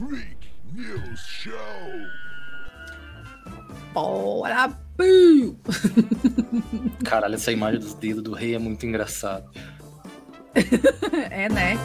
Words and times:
Freak 0.00 0.48
News 0.72 1.20
Show. 1.26 1.52
Bora, 3.92 4.72
Bill! 4.96 5.60
Caralho, 7.04 7.34
essa 7.34 7.52
imagem 7.52 7.80
dos 7.80 7.92
dedos 7.92 8.22
do 8.22 8.32
rei 8.32 8.54
é 8.54 8.58
muito 8.58 8.86
engraçado. 8.86 9.50
é, 11.30 11.50
né? 11.50 11.76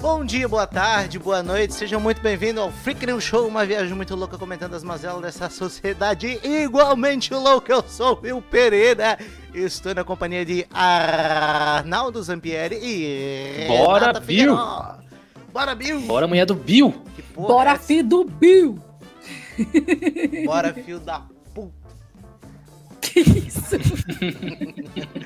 Bom 0.00 0.24
dia, 0.24 0.48
boa 0.48 0.66
tarde, 0.66 1.18
boa 1.18 1.42
noite, 1.42 1.74
sejam 1.74 2.00
muito 2.00 2.22
bem-vindos 2.22 2.62
ao 2.62 2.72
Freak 2.72 3.04
News 3.04 3.22
Show, 3.22 3.46
uma 3.46 3.66
viagem 3.66 3.94
muito 3.94 4.16
louca 4.16 4.38
comentando 4.38 4.74
as 4.74 4.82
mazelas 4.82 5.20
dessa 5.20 5.50
sociedade 5.50 6.40
igualmente 6.42 7.34
louca. 7.34 7.72
Eu 7.74 7.84
sou 7.86 8.14
o 8.16 8.20
Will 8.22 8.40
Pereira, 8.40 9.18
estou 9.54 9.94
na 9.94 10.02
companhia 10.02 10.42
de 10.44 10.66
Arnaldo 10.72 12.22
Zampieri 12.22 12.78
e. 12.82 13.66
Bora, 13.68 14.06
Renata 14.06 14.20
Bill! 14.20 14.56
Figueiró. 14.56 14.96
Bora, 15.52 15.74
Bill! 15.74 16.00
Bora, 16.02 16.26
mulher 16.26 16.46
do 16.46 16.54
Bill! 16.54 16.94
Que 17.14 17.22
porra 17.22 17.48
Bora, 17.48 17.70
é 17.70 17.74
essa? 17.74 17.82
filho 17.82 18.08
do 18.08 18.24
Bill! 18.24 18.78
Bora, 20.46 20.72
fio 20.82 20.98
da 20.98 21.22
puta! 21.52 21.74
Que 23.02 23.20
isso? 23.20 23.76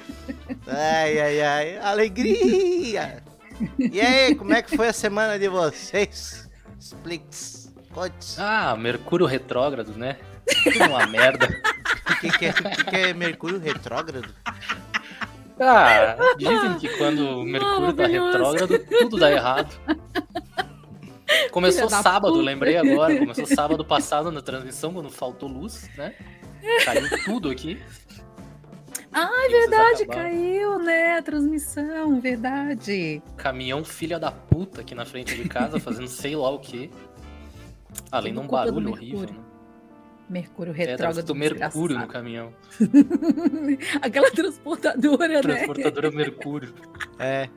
Ai, 0.67 1.21
ai, 1.21 1.43
ai, 1.43 1.79
alegria! 1.79 3.23
E 3.79 4.01
aí, 4.01 4.35
como 4.35 4.53
é 4.53 4.63
que 4.63 4.77
foi 4.77 4.89
a 4.89 4.93
semana 4.93 5.39
de 5.39 5.49
vocês? 5.49 6.49
Explique-se, 6.79 7.73
conte 7.93 8.35
Ah, 8.39 8.77
Mercúrio 8.77 9.27
retrógrado, 9.27 9.97
né? 9.97 10.19
Tudo 10.65 10.85
uma 10.91 11.07
merda. 11.07 11.49
O 12.11 12.17
que, 12.21 12.39
que, 12.39 12.47
é, 12.47 12.53
que 12.53 12.85
que 12.85 12.97
é 12.97 13.15
Mercúrio 13.15 13.59
retrógrado? 13.59 14.35
Ah, 15.61 16.17
dizem 16.37 16.79
que 16.79 16.89
quando 16.99 17.41
o 17.41 17.45
Mercúrio 17.45 17.93
tá 17.93 18.07
retrógrado, 18.07 18.79
tudo 18.79 19.19
dá 19.19 19.31
errado. 19.31 19.73
Começou 21.51 21.89
sábado, 21.89 22.35
puta. 22.35 22.45
lembrei 22.45 22.77
agora. 22.77 23.17
Começou 23.17 23.47
sábado 23.47 23.85
passado 23.85 24.31
na 24.33 24.43
transmissão, 24.43 24.93
quando 24.93 25.11
faltou 25.11 25.49
luz, 25.49 25.89
né? 25.97 26.15
Caiu 26.85 27.09
tudo 27.25 27.51
aqui. 27.51 27.81
Ah, 29.15 29.47
é 29.47 29.49
verdade, 29.49 30.07
caiu, 30.07 30.79
né? 30.81 31.19
A 31.19 31.23
transmissão, 31.23 32.21
verdade. 32.21 33.23
Caminhão 33.37 33.85
filha 33.85 34.19
da 34.19 34.33
puta 34.33 34.81
aqui 34.81 34.95
na 34.95 35.05
frente 35.05 35.37
de 35.37 35.49
casa, 35.49 35.79
fazendo 35.79 36.09
sei 36.09 36.35
lá 36.35 36.51
o 36.51 36.59
quê. 36.59 36.91
Além 38.11 38.33
de 38.33 38.39
um 38.41 38.43
do 38.43 38.49
barulho 38.49 38.91
horrível, 38.91 39.21
Mercúrio. 39.21 39.41
né? 39.41 39.45
Mercúrio 40.29 40.73
É, 40.73 40.77
retrógrado. 40.77 41.19
escrito 41.19 41.35
Mercúrio 41.35 41.99
no 41.99 42.07
caminhão. 42.09 42.53
Aquela 44.03 44.31
transportadora, 44.31 45.29
né? 45.29 45.41
Transportadora 45.43 46.11
Mercúrio. 46.11 46.75
É. 47.19 47.49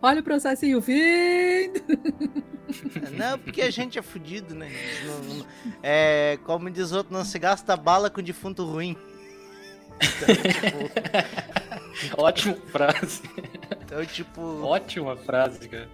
Olha 0.00 0.20
o 0.20 0.24
processinho, 0.24 0.80
fim. 0.80 0.94
Não, 3.16 3.38
porque 3.38 3.62
a 3.62 3.70
gente 3.70 3.98
é 3.98 4.02
fudido, 4.02 4.54
né? 4.54 4.70
É, 5.82 6.38
como 6.44 6.70
diz 6.70 6.92
outro, 6.92 7.12
não 7.12 7.24
se 7.24 7.38
gasta 7.38 7.76
bala 7.76 8.08
com 8.08 8.22
defunto 8.22 8.64
ruim. 8.64 8.96
Ótima 12.16 12.56
frase. 12.70 13.22
Então, 13.82 14.04
tipo. 14.06 14.62
Ótima 14.62 15.16
frase, 15.16 15.68
cara. 15.68 15.88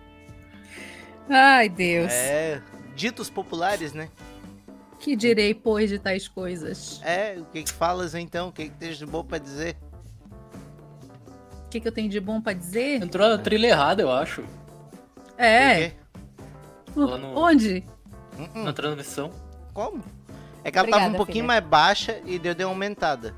Ai, 1.28 1.68
Deus. 1.68 2.12
É. 2.12 2.62
Ditos 2.94 3.28
populares, 3.30 3.92
né? 3.92 4.08
Que 5.00 5.14
direi, 5.16 5.54
pois, 5.54 5.90
de 5.90 5.98
tais 5.98 6.27
coisas? 6.28 7.00
É, 7.04 7.36
o 7.38 7.44
que 7.46 7.62
que 7.64 7.72
falas 7.72 8.14
então? 8.14 8.48
O 8.48 8.52
que 8.52 8.68
que 8.68 8.74
tens 8.77 8.96
de 8.98 9.04
bom 9.06 9.22
pra 9.24 9.38
dizer? 9.38 9.77
O 11.64 11.68
que, 11.68 11.80
que 11.80 11.88
eu 11.88 11.92
tenho 11.92 12.08
de 12.08 12.20
bom 12.20 12.40
pra 12.40 12.52
dizer? 12.52 13.02
Entrou 13.02 13.27
a 13.27 13.36
trilha 13.36 13.66
errada, 13.66 14.02
eu 14.02 14.10
acho, 14.10 14.42
É. 15.36 15.92
No- 16.94 17.38
Onde? 17.38 17.84
Hum, 18.39 18.62
na 18.64 18.72
transmissão. 18.72 19.30
Como? 19.74 20.02
É 20.64 20.70
que 20.70 20.78
ela 20.78 20.86
tava 20.89 20.96
um 21.02 21.06
Obrigada, 21.08 21.16
pouquinho 21.16 21.45
filha. 21.45 21.46
mais 21.46 21.64
baixa 21.64 22.20
e 22.24 22.39
deu, 22.39 22.55
uma 22.68 22.74
aumentada. 22.74 23.34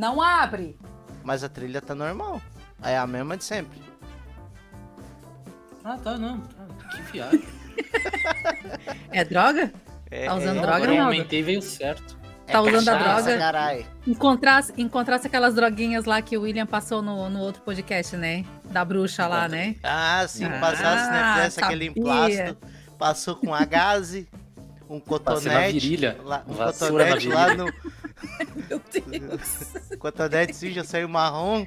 Não 0.00 0.22
abre. 0.22 0.78
Mas 1.22 1.44
a 1.44 1.48
trilha 1.50 1.82
tá 1.82 1.94
normal. 1.94 2.40
É 2.82 2.96
a 2.96 3.06
mesma 3.06 3.36
de 3.36 3.44
sempre. 3.44 3.78
Ah, 5.84 5.98
tá, 6.02 6.16
não. 6.16 6.40
tá, 6.40 6.64
Que 6.96 7.02
viagem. 7.12 7.44
É 9.12 9.24
droga? 9.24 9.70
É, 10.10 10.26
Tá 10.26 10.34
usando 10.34 10.58
é, 10.58 10.60
droga, 10.60 10.76
Agora 10.76 10.94
eu 10.94 11.04
aumentei 11.04 11.40
e 11.40 11.42
veio 11.42 11.60
certo. 11.62 12.16
é 12.46 12.52
Tá 12.52 12.60
usando 12.62 12.88
a 12.88 12.92
cachaça, 12.98 13.22
droga? 13.24 13.38
Carai. 13.38 13.86
Encontrasse, 14.06 14.72
encontrasse 14.78 15.26
aquelas 15.26 15.54
droguinhas 15.54 16.06
lá 16.06 16.22
que 16.22 16.36
o 16.36 16.42
William 16.42 16.66
passou 16.66 17.02
no, 17.02 17.28
no 17.28 17.40
outro 17.40 17.60
podcast, 17.62 18.16
né? 18.16 18.44
Da 18.70 18.82
bruxa 18.84 19.26
lá, 19.26 19.48
né? 19.48 19.76
Ah, 19.82 20.24
sim, 20.26 20.44
Ah, 20.46 20.58
passasse, 20.60 21.10
né? 21.10 21.34
Fizesse 21.34 21.64
aquele 21.64 21.86
emplasto. 21.86 22.56
Passou 22.98 23.36
com 23.36 23.54
a 23.54 23.64
gaze, 23.66 24.28
um 24.88 24.98
cotonete. 24.98 25.72
virilha. 25.78 26.18
Lá, 26.22 26.42
um 26.46 26.52
Vassoura 26.54 27.04
na 27.04 27.10
cotonete 27.16 27.28
lá 27.28 27.54
no. 27.54 27.72
Meu 28.68 28.80
Deus. 28.80 29.72
Cotonete 29.98 30.54
sim, 30.54 30.70
já 30.70 30.84
saiu 30.84 31.08
marrom. 31.08 31.66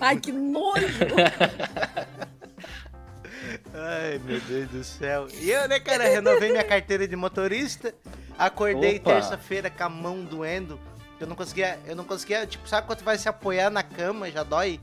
Ai, 0.00 0.16
que 0.16 0.32
nojo. 0.32 0.86
Ai, 3.74 4.20
meu 4.24 4.40
Deus 4.40 4.68
do 4.70 4.84
céu. 4.84 5.26
E 5.40 5.50
eu, 5.50 5.68
né, 5.68 5.78
cara, 5.80 6.04
renovei 6.08 6.50
minha 6.50 6.64
carteira 6.64 7.06
de 7.06 7.14
motorista. 7.16 7.94
Acordei 8.38 8.98
terça-feira 8.98 9.70
com 9.70 9.84
a 9.84 9.88
mão 9.88 10.24
doendo. 10.24 10.78
Eu 11.20 11.26
não 11.26 11.34
conseguia, 11.36 11.78
eu 11.86 11.96
não 11.96 12.04
conseguia, 12.04 12.46
tipo, 12.46 12.68
sabe 12.68 12.86
quando 12.86 13.02
vai 13.02 13.18
se 13.18 13.28
apoiar 13.28 13.70
na 13.70 13.82
cama, 13.82 14.30
já 14.30 14.42
dói? 14.42 14.80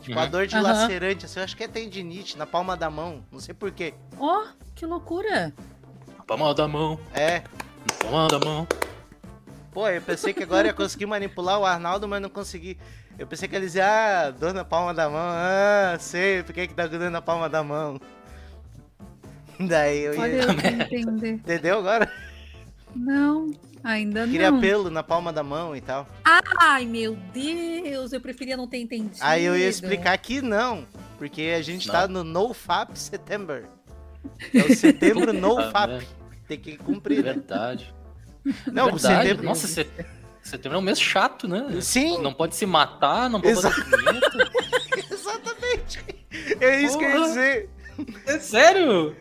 Tipo, 0.00 0.18
a 0.18 0.24
Uhum. 0.24 0.30
dor 0.30 0.46
de 0.46 0.56
Aham. 0.56 0.62
lacerante, 0.64 1.24
assim, 1.26 1.38
eu 1.38 1.44
acho 1.44 1.56
que 1.56 1.62
é 1.64 1.68
tendinite 1.68 2.36
na 2.36 2.44
palma 2.46 2.76
da 2.76 2.90
mão, 2.90 3.24
não 3.30 3.38
sei 3.38 3.54
porquê. 3.54 3.94
Ó, 4.18 4.46
que 4.74 4.84
loucura. 4.84 5.52
Palma 6.26 6.52
da 6.54 6.66
mão, 6.66 6.98
É, 7.14 7.42
palma 8.02 8.28
da 8.28 8.38
mão. 8.44 8.66
Pô, 9.74 9.88
eu 9.88 10.00
pensei 10.00 10.32
que 10.32 10.44
agora 10.44 10.68
eu 10.68 10.70
ia 10.70 10.72
conseguir 10.72 11.04
manipular 11.04 11.58
o 11.58 11.66
Arnaldo, 11.66 12.06
mas 12.06 12.22
não 12.22 12.30
consegui. 12.30 12.78
Eu 13.18 13.26
pensei 13.26 13.48
que 13.48 13.56
ele 13.56 13.66
dizia, 13.66 13.84
ah, 13.86 14.30
dor 14.30 14.54
na 14.54 14.64
palma 14.64 14.94
da 14.94 15.10
mão, 15.10 15.20
ah, 15.20 15.96
sei, 15.98 16.42
por 16.44 16.54
que 16.54 16.68
que 16.68 16.74
tá 16.74 16.86
dor 16.86 17.10
na 17.10 17.20
palma 17.20 17.48
da 17.48 17.62
mão. 17.62 18.00
Daí 19.58 20.04
eu 20.04 20.18
Olha, 20.18 20.32
ia... 20.32 20.42
eu 20.42 20.46
não 20.46 20.54
entender. 20.54 21.32
Entendeu 21.32 21.78
agora? 21.78 22.10
Não, 22.94 23.50
ainda 23.82 24.26
Queria 24.26 24.52
não. 24.52 24.60
pelo 24.60 24.88
na 24.88 25.02
palma 25.02 25.32
da 25.32 25.42
mão 25.42 25.74
e 25.74 25.80
tal. 25.80 26.06
Ai, 26.60 26.86
meu 26.86 27.16
Deus, 27.32 28.12
eu 28.12 28.20
preferia 28.20 28.56
não 28.56 28.68
ter 28.68 28.78
entendido. 28.78 29.18
Aí 29.20 29.44
eu 29.44 29.56
ia 29.56 29.68
explicar 29.68 30.16
que 30.18 30.40
não, 30.40 30.86
porque 31.18 31.52
a 31.56 31.62
gente 31.62 31.90
tá 31.90 32.06
no 32.06 32.22
NoFap 32.22 32.96
September. 32.96 33.64
É 34.54 34.62
o 34.62 34.74
setembro 34.76 35.32
NoFap. 35.34 36.06
Tem 36.46 36.58
que 36.58 36.76
cumprir, 36.76 37.24
né? 37.24 37.32
Verdade. 37.32 37.92
Não, 38.66 38.88
o 38.88 38.92
Verdade. 38.96 39.22
setembro. 39.28 39.44
Nossa, 39.46 39.66
set- 39.66 40.06
setembro 40.42 40.76
é 40.78 40.80
um 40.80 40.84
mês 40.84 41.00
chato, 41.00 41.48
né? 41.48 41.66
Sim, 41.80 42.20
Não 42.22 42.32
pode 42.32 42.54
se 42.56 42.66
matar, 42.66 43.28
não 43.30 43.40
pode 43.40 43.54
punheta. 43.60 44.50
exatamente. 45.12 46.04
É 46.60 46.80
isso 46.80 46.98
que 46.98 47.04
eu 47.04 47.08
ia 47.10 47.14
Porra. 47.16 47.26
dizer. 47.28 47.70
É 48.26 48.38
sério? 48.40 49.16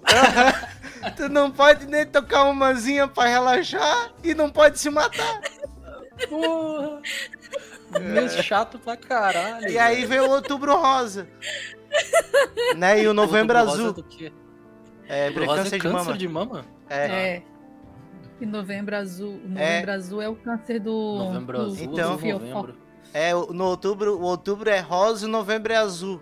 Tu 1.15 1.29
não 1.29 1.51
pode 1.51 1.85
nem 1.85 2.05
tocar 2.05 2.43
umazinha 2.45 3.07
pra 3.07 3.25
relaxar 3.27 4.11
e 4.23 4.33
não 4.33 4.49
pode 4.49 4.79
se 4.79 4.89
matar. 4.89 5.41
Porra. 6.27 6.99
Mês 8.01 8.33
chato 8.43 8.79
pra 8.79 8.97
caralho. 8.97 9.69
E 9.69 9.77
aí 9.77 10.05
veio 10.05 10.25
o 10.25 10.29
outubro 10.31 10.75
rosa. 10.75 11.27
Né? 12.75 13.03
E 13.03 13.07
o 13.07 13.13
novembro 13.13 13.57
rosa 13.59 13.71
azul. 13.73 13.93
do 13.93 14.03
quê? 14.03 14.31
É, 15.07 15.31
câncer 15.31 15.75
é 15.75 15.77
de 15.77 15.79
câncer 15.79 15.93
mama. 16.05 16.17
de 16.17 16.27
mama? 16.27 16.65
É. 16.89 17.05
É. 17.05 17.43
E 18.43 18.45
novembro 18.45 18.95
azul. 18.95 19.39
o 19.45 19.47
Novembro 19.47 19.91
azul 19.91 20.21
é 20.21 20.27
o 20.27 20.35
câncer 20.35 20.79
do. 20.79 20.91
Novembro 21.17 21.57
do, 21.57 21.63
azul, 21.65 21.77
Então- 21.83 22.17
do 22.17 22.27
novembro. 22.27 22.75
É, 23.13 23.31
no 23.33 23.65
outubro, 23.65 24.17
o 24.17 24.23
outubro 24.23 24.69
é 24.69 24.79
rosa 24.79 25.27
e 25.27 25.29
novembro 25.29 25.71
é 25.71 25.77
azul. 25.77 26.21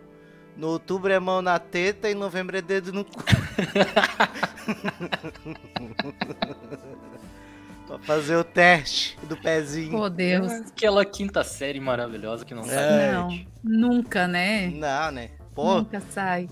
No 0.55 0.67
outubro 0.67 1.11
é 1.11 1.19
mão 1.19 1.41
na 1.41 1.57
teta 1.57 2.09
e 2.09 2.13
novembro 2.13 2.57
é 2.57 2.61
dedo 2.61 2.91
no 2.93 3.05
cu. 3.05 3.23
pra 7.87 7.97
fazer 7.99 8.35
o 8.35 8.43
teste 8.43 9.17
do 9.23 9.35
pezinho. 9.37 9.97
Oh, 9.97 10.09
Deus. 10.09 10.51
Aquela 10.51 11.03
quinta 11.05 11.43
série 11.43 11.79
maravilhosa 11.79 12.45
que 12.45 12.53
não 12.53 12.63
sai. 12.63 13.09
É. 13.09 13.13
Não, 13.13 13.29
nunca, 13.63 14.27
né? 14.27 14.67
Não, 14.67 15.11
né? 15.11 15.29
Pô, 15.55 15.75
Nunca 15.77 16.01
sai. 16.09 16.47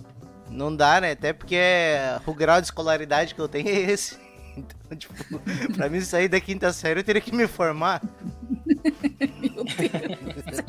não 0.49 0.75
dá, 0.75 0.99
né? 1.01 1.11
Até 1.11 1.31
porque 1.31 1.57
o 2.25 2.33
grau 2.33 2.59
de 2.59 2.65
escolaridade 2.67 3.35
que 3.35 3.41
eu 3.41 3.47
tenho 3.47 3.67
é 3.69 3.91
esse. 3.91 4.17
Então, 4.59 4.97
tipo, 4.97 5.13
pra 5.75 5.89
mim 5.89 6.01
sair 6.01 6.27
da 6.27 6.39
quinta 6.39 6.71
série 6.73 6.99
eu 6.99 7.03
teria 7.03 7.21
que 7.21 7.33
me 7.35 7.47
formar. 7.47 8.01
Meu 9.41 9.63
Deus. 9.63 10.59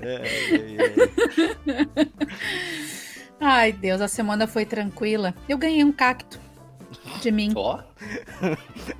É, 0.00 0.14
é, 0.14 0.76
é. 1.70 2.08
Ai, 3.40 3.72
Deus, 3.72 4.00
a 4.00 4.08
semana 4.08 4.46
foi 4.46 4.64
tranquila. 4.64 5.34
Eu 5.48 5.58
ganhei 5.58 5.84
um 5.84 5.92
cacto 5.92 6.40
de 7.20 7.30
mim. 7.30 7.52
Ó, 7.56 7.80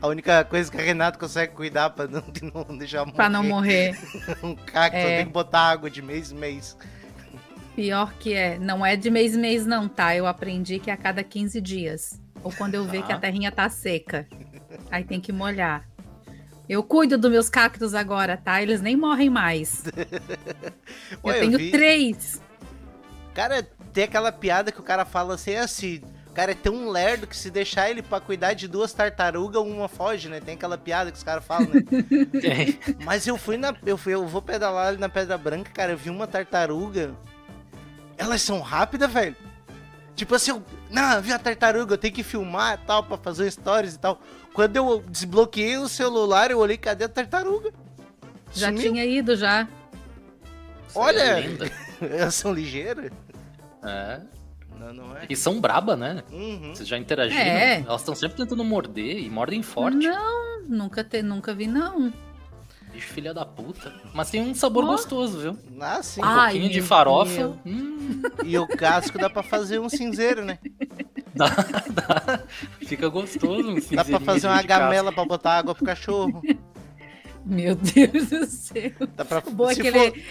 A 0.00 0.06
única 0.06 0.44
coisa 0.44 0.70
que 0.70 0.76
a 0.78 0.82
Renata 0.82 1.18
consegue 1.18 1.52
cuidar 1.54 1.90
pra 1.90 2.06
não, 2.06 2.22
não 2.68 2.76
deixar 2.78 3.04
morrer. 3.04 3.16
Pra 3.16 3.28
não 3.28 3.42
morrer. 3.44 3.98
Um 4.42 4.54
cacto, 4.54 4.96
É. 4.96 5.16
tem 5.18 5.26
que 5.26 5.32
botar 5.32 5.60
água 5.70 5.90
de 5.90 6.00
mês 6.02 6.30
em 6.32 6.36
mês. 6.36 6.76
Pior 7.74 8.12
que 8.14 8.34
é. 8.34 8.58
Não 8.58 8.84
é 8.84 8.96
de 8.96 9.10
mês 9.10 9.34
em 9.34 9.40
mês, 9.40 9.66
não, 9.66 9.88
tá? 9.88 10.14
Eu 10.14 10.26
aprendi 10.26 10.78
que 10.78 10.90
é 10.90 10.94
a 10.94 10.96
cada 10.96 11.24
15 11.24 11.60
dias. 11.60 12.20
Ou 12.42 12.52
quando 12.52 12.74
eu 12.74 12.84
ver 12.84 13.02
que 13.04 13.12
a 13.12 13.18
terrinha 13.18 13.52
tá 13.52 13.68
seca. 13.68 14.26
Aí 14.90 15.04
tem 15.04 15.20
que 15.20 15.32
molhar. 15.32 15.88
Eu 16.68 16.82
cuido 16.82 17.18
dos 17.18 17.30
meus 17.30 17.48
cactos 17.48 17.94
agora, 17.94 18.36
tá? 18.36 18.62
Eles 18.62 18.80
nem 18.80 18.96
morrem 18.96 19.28
mais. 19.28 19.84
Ué, 21.24 21.36
eu 21.36 21.40
tenho 21.40 21.58
vi- 21.58 21.70
três. 21.70 22.40
Cara, 23.34 23.62
tem 23.92 24.04
aquela 24.04 24.30
piada 24.32 24.70
que 24.72 24.80
o 24.80 24.82
cara 24.84 25.04
fala 25.04 25.34
assim, 25.34 25.52
é 25.52 25.60
assim, 25.60 26.00
o 26.28 26.32
cara 26.32 26.52
é 26.52 26.54
tão 26.54 26.88
lerdo 26.88 27.26
que 27.26 27.36
se 27.36 27.50
deixar 27.50 27.90
ele 27.90 28.02
pra 28.02 28.20
cuidar 28.20 28.54
de 28.54 28.66
duas 28.68 28.92
tartarugas, 28.92 29.62
uma 29.62 29.88
foge, 29.88 30.28
né? 30.28 30.40
Tem 30.40 30.54
aquela 30.54 30.78
piada 30.78 31.10
que 31.10 31.16
os 31.18 31.22
caras 31.22 31.44
falam, 31.44 31.68
né? 31.68 31.82
Tem. 32.40 32.78
Mas 33.04 33.26
eu 33.26 33.36
fui 33.36 33.56
na. 33.56 33.74
Eu, 33.84 33.98
fui, 33.98 34.14
eu 34.14 34.26
vou 34.26 34.40
pedalar 34.42 34.88
ali 34.88 34.98
na 34.98 35.08
Pedra 35.08 35.36
Branca, 35.36 35.70
cara. 35.72 35.92
Eu 35.92 35.98
vi 35.98 36.10
uma 36.10 36.26
tartaruga. 36.26 37.14
Elas 38.16 38.40
são 38.42 38.60
rápidas, 38.60 39.12
velho. 39.12 39.36
Tipo 40.14 40.34
assim, 40.34 40.50
eu. 40.50 40.62
Não, 40.90 41.14
eu 41.14 41.22
vi 41.22 41.32
a 41.32 41.38
tartaruga, 41.38 41.94
eu 41.94 41.98
tenho 41.98 42.14
que 42.14 42.22
filmar 42.22 42.78
e 42.82 42.86
tal, 42.86 43.02
pra 43.02 43.16
fazer 43.16 43.50
stories 43.50 43.94
e 43.94 43.98
tal. 43.98 44.20
Quando 44.52 44.76
eu 44.76 45.02
desbloqueei 45.08 45.78
o 45.78 45.88
celular, 45.88 46.50
eu 46.50 46.58
olhei, 46.58 46.76
cadê 46.76 47.04
a 47.04 47.08
tartaruga? 47.08 47.72
Já 48.52 48.66
Sumiu. 48.68 48.82
tinha 48.82 49.04
ido, 49.04 49.34
já. 49.34 49.66
Isso 50.88 50.98
Olha! 50.98 51.40
é. 51.40 51.46
Elas 52.20 52.34
são 52.34 52.52
ligeiras? 52.52 53.10
É. 53.82 54.20
Não, 54.78 54.92
não 54.92 55.16
é. 55.16 55.26
E 55.30 55.36
são 55.36 55.60
braba, 55.60 55.96
né? 55.96 56.22
Uhum. 56.30 56.74
Vocês 56.74 56.88
já 56.88 56.98
interagiram? 56.98 57.40
É. 57.40 57.80
Elas 57.80 58.00
estão 58.02 58.14
sempre 58.14 58.36
tentando 58.36 58.62
morder 58.64 59.18
e 59.18 59.30
mordem 59.30 59.62
forte. 59.62 60.06
Não, 60.06 60.62
nunca, 60.68 61.02
te, 61.02 61.22
nunca 61.22 61.54
vi, 61.54 61.66
não. 61.66 62.12
Bicho 62.92 63.08
filha 63.08 63.32
da 63.32 63.44
puta. 63.46 63.92
Mas 64.12 64.30
tem 64.30 64.42
um 64.42 64.54
sabor 64.54 64.84
Ó. 64.84 64.88
gostoso, 64.88 65.38
viu? 65.40 65.58
Ah, 65.80 66.02
sim. 66.02 66.20
Um 66.20 66.24
Ai, 66.24 66.52
pouquinho 66.52 66.72
de 66.72 66.82
farofa. 66.82 67.58
Hum, 67.64 68.22
E 68.44 68.58
o 68.58 68.66
casco 68.66 69.18
dá 69.18 69.30
pra 69.30 69.42
fazer 69.42 69.78
um 69.80 69.88
cinzeiro, 69.88 70.44
né? 70.44 70.58
dá, 71.34 71.46
dá. 71.90 72.40
Fica 72.80 73.08
gostoso 73.08 73.70
um 73.70 73.76
Dá 73.96 74.04
pra 74.04 74.20
fazer 74.20 74.46
uma 74.46 74.62
gamela 74.62 75.10
pra 75.12 75.24
botar 75.24 75.58
água 75.58 75.74
pro 75.74 75.84
cachorro. 75.86 76.42
Meu 77.44 77.74
Deus 77.74 78.28
do 78.28 78.46
céu. 78.46 78.92
Dá 79.16 79.24
pra 79.24 79.40
Boa 79.40 79.74
se 79.74 79.80
que 79.80 79.90
for- 79.90 79.98
ele 80.00 80.22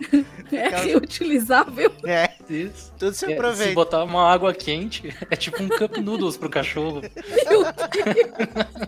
é 0.52 0.66
Aquela- 0.66 0.82
reutilizável. 0.84 1.92
É, 2.06 2.30
Isso. 2.48 2.90
tudo 2.98 3.12
se 3.12 3.24
É, 3.26 3.28
se 3.28 3.34
aproveita. 3.34 3.74
botar 3.74 4.02
uma 4.04 4.32
água 4.32 4.54
quente, 4.54 5.14
é 5.30 5.36
tipo 5.36 5.62
um 5.62 5.68
cup 5.68 5.98
noodles 5.98 6.38
pro 6.38 6.48
cachorro. 6.48 7.02
Meu 7.02 7.64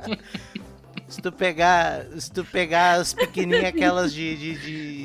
Deus. 0.06 0.18
Se 1.10 1.20
tu 1.20 1.30
pegar, 1.32 2.06
se 2.18 2.30
tu 2.32 2.44
pegar 2.44 2.92
as 3.00 3.12
pequenininhas, 3.12 3.64
aquelas 3.74 4.12
de, 4.14 4.36
de, 4.36 4.54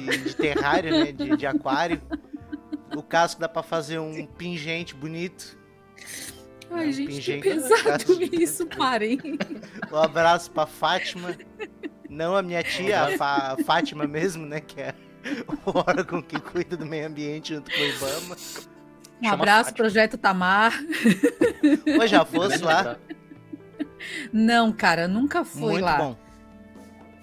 de, 0.05 0.17
de 0.23 0.35
terrário, 0.35 0.91
né? 0.91 1.11
De, 1.11 1.35
de 1.35 1.45
aquário, 1.47 2.01
o 2.95 3.01
casco 3.01 3.41
dá 3.41 3.49
pra 3.49 3.63
fazer 3.63 3.99
um 3.99 4.25
pingente 4.25 4.93
bonito. 4.95 5.57
Ai, 6.71 6.89
Um 6.89 6.91
gente, 6.91 7.07
que 7.07 7.39
pingente. 7.41 7.41
pesado 7.41 8.23
isso, 8.33 8.65
parem. 8.67 9.19
Um 9.91 9.95
abraço 9.97 10.51
pra 10.51 10.65
Fátima. 10.67 11.35
Não 12.09 12.35
a 12.35 12.41
minha 12.43 12.61
tia, 12.63 13.01
a 13.01 13.17
Fa- 13.17 13.57
Fátima 13.65 14.05
mesmo, 14.05 14.45
né? 14.45 14.61
Que 14.61 14.81
é 14.81 14.93
o 15.65 15.77
órgão 15.79 16.21
que 16.21 16.39
cuida 16.39 16.77
do 16.77 16.85
meio 16.85 17.07
ambiente 17.07 17.55
junto 17.55 17.71
com 17.71 17.77
o 17.81 17.85
Ibama. 17.85 18.35
Um 18.35 19.23
Chama 19.23 19.33
abraço, 19.33 19.69
Fátima. 19.71 19.77
Projeto 19.77 20.17
Tamar. 20.19 20.73
Ou 21.99 22.07
já 22.07 22.23
fosse 22.23 22.59
lá, 22.59 22.97
Não, 24.31 24.71
cara, 24.71 25.07
nunca 25.07 25.43
fui 25.43 25.61
muito 25.73 25.85
lá. 25.85 25.97
bom. 25.97 26.15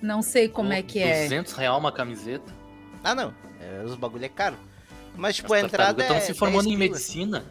Não 0.00 0.20
sei 0.20 0.48
como 0.48 0.72
é 0.72 0.82
que 0.82 0.98
é. 0.98 1.22
200 1.22 1.52
real 1.52 1.78
uma 1.78 1.92
camiseta. 1.92 2.52
Ah, 3.04 3.14
não. 3.14 3.32
É, 3.60 3.82
os 3.84 3.94
bagulho 3.94 4.24
é 4.24 4.28
caro. 4.28 4.56
Mas, 5.16 5.36
tipo, 5.36 5.52
As 5.54 5.62
a 5.62 5.66
entrada 5.66 5.94
tartarugas 5.94 6.10
é. 6.16 6.18
estão 6.18 6.34
se 6.34 6.38
formando 6.38 6.64
10 6.64 6.74
em 6.74 6.76
medicina. 6.76 7.44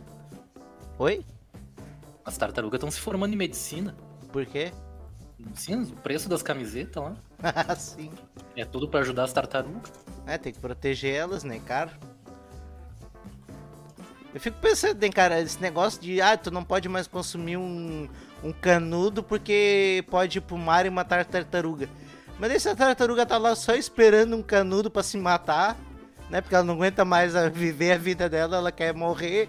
Oi? 0.98 1.26
As 2.26 2.38
tartarugas 2.38 2.78
estão 2.78 2.92
se 2.92 3.00
formando 3.00 3.34
em 3.34 3.38
medicina. 3.38 3.96
Por 4.32 4.46
quê? 4.46 4.72
Sim, 5.56 5.84
o 5.84 5.96
preço 5.98 6.30
das 6.30 6.42
camisetas 6.44 7.02
lá. 7.02 7.16
Ah, 7.42 7.74
sim. 7.80 8.12
É 8.56 8.66
tudo 8.66 8.88
pra 8.88 9.00
ajudar 9.00 9.24
as 9.24 9.34
tartarugas. 9.34 9.92
É, 10.26 10.38
tem 10.38 10.54
que 10.54 10.60
proteger 10.60 11.16
elas, 11.16 11.44
né, 11.44 11.60
cara? 11.66 11.92
Eu 14.34 14.40
fico 14.40 14.58
pensando, 14.60 15.02
hein, 15.04 15.12
cara, 15.12 15.42
esse 15.42 15.62
negócio 15.62 16.02
de, 16.02 16.22
ah, 16.22 16.38
tu 16.38 16.52
não 16.52 16.64
pode 16.64 16.88
mais 16.88 17.06
consumir 17.06 17.58
um, 17.58 18.08
um 18.44 18.52
canudo 18.52 19.22
porque 19.24 20.04
pode 20.10 20.38
ir 20.40 20.42
pro 20.42 20.58
mar 20.58 20.86
e 20.86 20.90
matar 20.90 21.20
a 21.20 21.26
tartaruga. 21.26 21.88
Mas 22.40 22.52
essa 22.52 22.76
tartaruga 22.76 23.26
tá 23.26 23.38
lá 23.38 23.56
só 23.56 23.76
esperando 23.76 24.36
um 24.36 24.42
canudo 24.42 24.90
pra 24.90 25.04
se 25.04 25.18
matar, 25.18 25.78
né? 26.30 26.42
Porque 26.42 26.56
ela 26.56 26.64
não 26.64 26.74
aguenta 26.74 27.06
mais 27.06 27.36
a 27.36 27.50
viver 27.50 27.92
a 27.94 27.98
vida 27.98 28.28
dela, 28.28 28.58
ela 28.58 28.72
quer 28.72 28.94
morrer. 28.94 29.48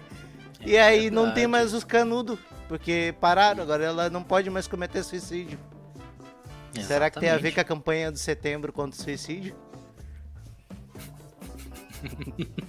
E 0.61 0.77
aí 0.77 1.09
não 1.09 1.23
tem 1.23 1.33
verdade. 1.33 1.47
mais 1.47 1.73
os 1.73 1.83
canudos, 1.83 2.37
porque 2.67 3.13
pararam, 3.19 3.63
agora 3.63 3.83
ela 3.83 4.09
não 4.09 4.21
pode 4.23 4.49
mais 4.49 4.67
cometer 4.67 5.03
suicídio. 5.03 5.57
Será 6.81 7.09
que 7.09 7.19
tem 7.19 7.29
a 7.29 7.37
ver 7.37 7.51
com 7.53 7.59
a 7.61 7.63
campanha 7.63 8.11
do 8.11 8.17
setembro 8.17 8.71
contra 8.73 8.99
o 8.99 9.03
suicídio? 9.03 9.55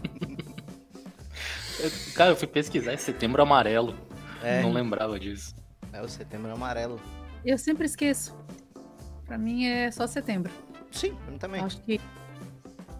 Eu- 1.81 1.91
Cara, 2.15 2.31
eu 2.31 2.37
fui 2.37 2.47
pesquisar 2.47 2.95
em 2.95 2.97
setembro 2.97 3.43
amarelo. 3.43 3.95
É. 4.43 4.63
Não 4.63 4.73
lembrava 4.73 5.19
disso. 5.19 5.54
É 5.95 6.03
o 6.03 6.09
setembro 6.09 6.53
amarelo. 6.53 7.01
Eu 7.45 7.57
sempre 7.57 7.87
esqueço. 7.87 8.37
Pra 9.27 9.39
mim 9.39 9.65
é 9.67 9.91
só 9.91 10.07
setembro. 10.07 10.53
Sim, 10.91 11.17
eu 11.31 11.39
também. 11.39 11.63
Acho 11.63 11.81
que 11.81 12.01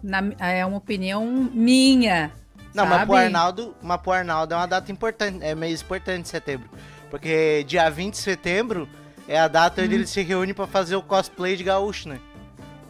na- 0.01 0.33
é 0.39 0.65
uma 0.65 0.77
opinião 0.77 1.25
minha. 1.53 2.31
Não, 2.73 2.83
mas 2.85 2.93
sabe? 2.93 3.05
pro, 3.05 3.15
Arnaldo, 3.15 3.75
mas 3.81 4.01
pro 4.01 4.11
Arnaldo 4.11 4.53
é 4.53 4.57
uma 4.57 4.65
data 4.67 4.91
importante, 4.91 5.43
é 5.43 5.53
mês 5.55 5.81
importante 5.81 6.23
de 6.23 6.27
setembro. 6.29 6.69
Porque 7.09 7.63
dia 7.67 7.89
20 7.89 8.13
de 8.13 8.19
setembro 8.19 8.87
é 9.27 9.39
a 9.39 9.47
data 9.47 9.81
Hum. 9.81 9.85
onde 9.85 9.95
ele 9.95 10.07
se 10.07 10.21
reúne 10.21 10.53
pra 10.53 10.67
fazer 10.67 10.95
o 10.95 11.01
cosplay 11.01 11.55
de 11.55 11.63
gaúcho, 11.63 12.09
né? 12.09 12.19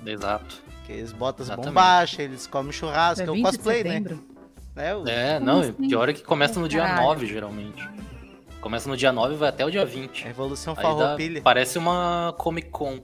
Exato. 0.06 0.64
Que 0.86 0.94
eles 0.94 1.12
botam 1.12 1.46
as 1.48 1.56
bombachas, 1.56 2.20
eles 2.20 2.48
comem 2.48 2.72
churrasco, 2.72 3.24
É 3.24 3.28
é 3.28 3.32
o 3.32 3.34
20 3.34 3.46
cosplay, 3.46 3.84
de 3.84 3.90
né? 3.90 3.96
setembro. 3.96 4.24
É, 4.76 4.96
o- 4.96 5.08
É, 5.08 5.40
não, 5.40 5.60
assim? 5.62 5.74
pior 5.74 6.10
é 6.10 6.14
que 6.14 6.24
começa 6.24 6.60
no 6.60 6.68
dia 6.68 6.82
Caralho. 6.82 7.04
9, 7.08 7.26
geralmente. 7.28 7.88
Começa 8.66 8.90
no 8.90 8.98
dia 8.98 9.12
9 9.12 9.36
e 9.36 9.38
vai 9.38 9.50
até 9.50 9.64
o 9.64 9.70
dia 9.70 9.86
20. 9.86 10.24
a 10.24 10.28
Revolução 10.28 10.74
Farroupilha. 10.76 11.40
parece 11.44 11.78
uma 11.78 12.34
Comic 12.36 12.70
Con. 12.72 12.98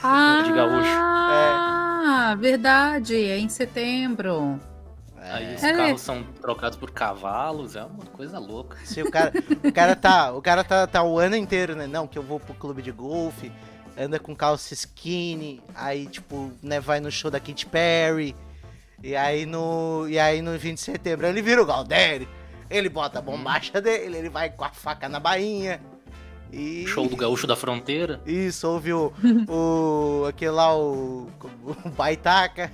Ah, 0.00 0.42
de 0.44 0.52
gaúcho. 0.52 0.88
Ah, 0.96 2.36
verdade. 2.38 3.16
É 3.16 3.36
em 3.36 3.48
setembro. 3.48 4.60
Aí 5.16 5.56
os 5.56 5.62
É. 5.64 5.72
carros 5.72 6.00
são 6.02 6.22
trocados 6.40 6.78
por 6.78 6.92
cavalos, 6.92 7.74
é 7.74 7.82
uma 7.82 8.06
coisa 8.12 8.38
louca. 8.38 8.78
Se 8.84 9.02
o 9.02 9.10
cara, 9.10 9.32
o 9.64 9.72
cara 9.72 9.96
tá, 9.96 10.32
o 10.34 10.40
cara 10.40 10.62
tá, 10.62 10.86
tá 10.86 11.02
o 11.02 11.18
ano 11.18 11.34
inteiro, 11.34 11.74
né? 11.74 11.88
Não, 11.88 12.06
que 12.06 12.16
eu 12.16 12.22
vou 12.22 12.38
pro 12.38 12.54
clube 12.54 12.80
de 12.80 12.92
golfe, 12.92 13.50
anda 13.98 14.20
com 14.20 14.36
calça 14.36 14.72
skinny, 14.72 15.60
aí 15.74 16.06
tipo, 16.06 16.52
né, 16.62 16.78
vai 16.78 17.00
no 17.00 17.10
show 17.10 17.28
da 17.28 17.40
Katy 17.40 17.66
Perry. 17.66 18.36
E 19.02 19.16
aí 19.16 19.46
no, 19.46 20.06
e 20.08 20.16
aí 20.16 20.40
no 20.40 20.56
20 20.56 20.76
de 20.76 20.80
setembro 20.80 21.26
ele 21.26 21.42
vira 21.42 21.60
o 21.60 21.66
Galdério. 21.66 22.28
Ele 22.72 22.88
bota 22.88 23.18
a 23.18 23.22
bombacha 23.22 23.80
dele, 23.80 24.16
ele 24.16 24.28
vai 24.30 24.50
com 24.50 24.64
a 24.64 24.70
faca 24.70 25.08
na 25.08 25.20
bainha. 25.20 25.80
E 26.52 26.86
Show 26.86 27.08
do 27.08 27.16
Gaúcho 27.16 27.46
da 27.46 27.56
Fronteira. 27.56 28.20
Isso, 28.26 28.68
ouve 28.68 28.92
o, 28.92 29.12
o 29.48 30.24
aquele 30.28 30.50
lá 30.50 30.76
o, 30.76 31.28
o 31.64 31.90
Baitaca. 31.90 32.70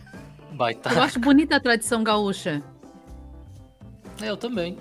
Baita. 0.53 0.93
Eu 0.93 1.03
acho 1.03 1.21
bonita 1.21 1.57
a 1.57 1.61
tradição 1.61 2.03
gaúcha. 2.03 2.63
É, 4.21 4.29
eu 4.29 4.37
também. 4.37 4.77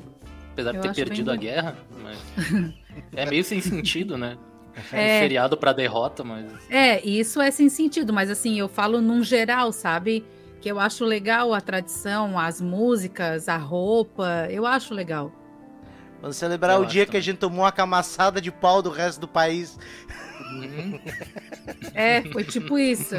Apesar 0.54 0.72
de 0.72 0.78
Eu 0.78 0.82
ter 0.82 0.90
acho 0.90 0.96
bem 0.96 1.06
perdido 1.06 1.32
a 1.32 1.36
guerra, 1.36 1.78
mas. 2.02 2.18
é 3.14 3.26
meio 3.28 3.44
sem 3.44 3.62
sentido, 3.62 4.18
né? 4.18 4.38
É. 4.92 5.18
Um 5.18 5.22
feriado 5.22 5.58
pra 5.58 5.74
derrota, 5.74 6.24
mas. 6.24 6.46
É, 6.70 7.04
isso 7.06 7.40
é 7.40 7.52
sem 7.52 7.70
sentido, 7.70 8.12
mas 8.12 8.30
assim, 8.30 8.60
eu 8.60 8.68
falo 8.68 9.02
num 9.02 9.24
geral, 9.24 9.72
sabe? 9.72 10.26
Que 10.62 10.70
eu 10.70 10.80
acho 10.80 11.06
legal 11.06 11.54
a 11.54 11.62
tradição, 11.62 12.38
as 12.38 12.60
músicas, 12.62 13.48
a 13.48 13.58
roupa, 13.58 14.48
eu 14.50 14.66
acho 14.66 14.94
legal. 14.94 15.32
Vamos 16.22 16.36
celebrar 16.38 16.78
Eu 16.78 16.82
o 16.82 16.86
dia 16.86 17.06
que 17.06 17.12
a 17.12 17.14
também. 17.14 17.22
gente 17.22 17.38
tomou 17.38 17.62
uma 17.64 17.72
camaçada 17.72 18.42
de 18.42 18.52
pau 18.52 18.82
do 18.82 18.90
resto 18.90 19.20
do 19.22 19.28
país. 19.28 19.78
Hum, 20.40 21.00
É, 21.94 22.24
foi 22.32 22.44
tipo 22.44 22.78
isso. 22.80 23.16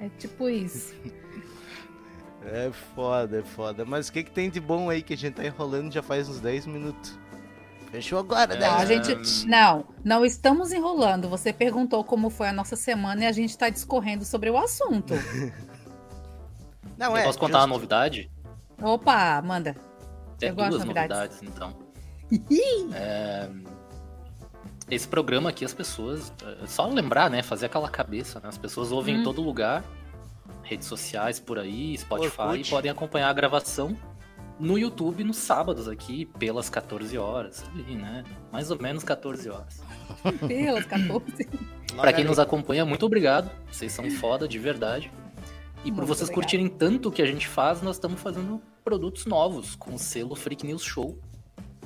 É 0.00 0.08
tipo 0.18 0.48
isso. 0.48 0.94
É 2.42 2.70
foda, 2.94 3.40
é 3.40 3.42
foda. 3.42 3.84
Mas 3.84 4.08
o 4.08 4.12
que, 4.12 4.22
que 4.22 4.30
tem 4.30 4.48
de 4.50 4.60
bom 4.60 4.88
aí 4.90 5.02
que 5.02 5.14
a 5.14 5.16
gente 5.16 5.34
tá 5.34 5.44
enrolando 5.44 5.92
já 5.92 6.02
faz 6.02 6.28
uns 6.28 6.40
10 6.40 6.66
minutos? 6.66 7.18
Fechou 7.90 8.18
agora, 8.18 8.54
né? 8.54 8.66
Não, 8.68 8.76
a 8.76 8.84
gente. 8.84 9.46
Não, 9.46 9.84
não 10.04 10.24
estamos 10.24 10.72
enrolando. 10.72 11.28
Você 11.28 11.52
perguntou 11.52 12.04
como 12.04 12.28
foi 12.28 12.48
a 12.48 12.52
nossa 12.52 12.76
semana 12.76 13.24
e 13.24 13.26
a 13.26 13.32
gente 13.32 13.50
está 13.50 13.68
discorrendo 13.70 14.24
sobre 14.24 14.50
o 14.50 14.58
assunto. 14.58 15.14
Não, 16.98 17.12
eu 17.12 17.16
é. 17.18 17.24
posso 17.24 17.38
contar 17.38 17.58
uma 17.58 17.66
justo. 17.66 17.74
novidade? 17.74 18.30
Opa, 18.82 19.40
manda. 19.40 19.76
Tem 20.36 20.48
Eu 20.48 20.54
gosto 20.56 20.70
duas 20.70 20.82
de 20.82 20.88
novidades. 20.88 21.40
novidades, 21.40 21.42
então. 21.42 21.76
É, 22.92 23.48
esse 24.90 25.06
programa 25.08 25.48
aqui 25.50 25.64
as 25.64 25.72
pessoas. 25.72 26.32
é 26.62 26.66
Só 26.66 26.86
lembrar, 26.86 27.30
né? 27.30 27.42
Fazer 27.42 27.66
aquela 27.66 27.88
cabeça, 27.88 28.40
né? 28.40 28.48
As 28.48 28.58
pessoas 28.58 28.90
ouvem 28.92 29.16
em 29.16 29.20
Hum. 29.20 29.24
todo 29.24 29.40
lugar, 29.40 29.82
redes 30.62 30.86
sociais 30.88 31.38
por 31.40 31.58
aí, 31.58 31.96
Spotify, 31.96 32.40
Orkut. 32.42 32.60
e 32.66 32.70
podem 32.70 32.90
acompanhar 32.90 33.28
a 33.30 33.32
gravação 33.32 33.96
no 34.58 34.78
YouTube 34.78 35.24
nos 35.24 35.36
sábados 35.36 35.88
aqui, 35.88 36.26
pelas 36.38 36.68
14 36.68 37.16
horas. 37.16 37.64
Ali, 37.72 37.94
né? 37.94 38.24
Mais 38.52 38.70
ou 38.70 38.80
menos 38.80 39.04
14 39.04 39.48
horas. 39.48 39.80
Pelas 40.46 40.84
14. 40.84 41.48
Pra 41.96 42.12
quem 42.12 42.24
nos 42.24 42.38
acompanha, 42.38 42.84
muito 42.84 43.06
obrigado. 43.06 43.50
Vocês 43.70 43.92
são 43.92 44.10
foda 44.10 44.48
de 44.48 44.58
verdade. 44.58 45.10
E 45.84 45.92
por 45.92 46.04
vocês 46.04 46.28
obrigada. 46.28 46.34
curtirem 46.34 46.68
tanto 46.68 47.08
o 47.08 47.12
que 47.12 47.22
a 47.22 47.26
gente 47.26 47.46
faz, 47.46 47.82
nós 47.82 47.96
estamos 47.96 48.20
fazendo 48.20 48.60
produtos 48.84 49.26
novos 49.26 49.76
com 49.76 49.94
o 49.94 49.98
selo 49.98 50.34
Freak 50.34 50.66
News 50.66 50.82
Show, 50.82 51.18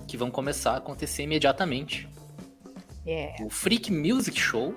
que 0.08 0.16
vão 0.16 0.30
começar 0.30 0.72
a 0.72 0.76
acontecer 0.78 1.24
imediatamente. 1.24 2.08
É. 3.06 3.34
O 3.42 3.50
Freak 3.50 3.92
Music 3.92 4.38
Show 4.38 4.74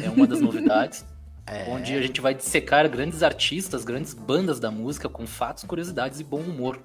é 0.00 0.10
uma 0.10 0.26
das 0.26 0.40
novidades, 0.42 1.06
É. 1.46 1.68
onde 1.68 1.94
a 1.94 2.00
gente 2.00 2.20
vai 2.20 2.34
dissecar 2.34 2.88
grandes 2.88 3.22
artistas, 3.22 3.84
grandes 3.84 4.14
bandas 4.14 4.60
da 4.60 4.70
música 4.70 5.08
com 5.08 5.26
fatos, 5.26 5.64
curiosidades 5.64 6.20
e 6.20 6.24
bom 6.24 6.40
humor. 6.40 6.80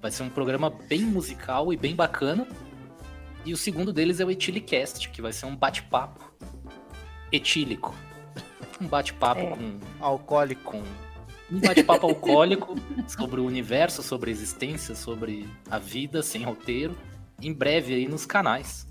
Vai 0.00 0.10
ser 0.10 0.22
um 0.22 0.28
programa 0.30 0.70
bem 0.70 1.02
musical 1.02 1.72
e 1.72 1.76
bem 1.76 1.94
bacana. 1.94 2.46
E 3.44 3.52
o 3.52 3.56
segundo 3.56 3.92
deles 3.92 4.20
é 4.20 4.24
o 4.24 4.30
Etilicast, 4.30 5.08
que 5.10 5.20
vai 5.22 5.32
ser 5.32 5.46
um 5.46 5.56
bate-papo 5.56 6.32
etílico. 7.32 7.94
Um 8.78 8.86
bate-papo 8.88 9.40
É. 9.40 9.56
com, 9.56 9.80
Alcoólico. 9.98 10.72
com 10.72 10.82
um 11.50 11.60
bate-papo 11.60 12.06
alcoólico 12.08 12.74
sobre 13.08 13.40
o 13.40 13.46
universo, 13.46 14.02
sobre 14.02 14.30
a 14.30 14.32
existência, 14.34 14.94
sobre 14.94 15.48
a 15.70 15.78
vida 15.78 16.22
sem 16.22 16.42
roteiro. 16.44 16.94
Em 17.40 17.54
breve 17.54 17.94
aí 17.94 18.06
nos 18.06 18.26
canais. 18.26 18.86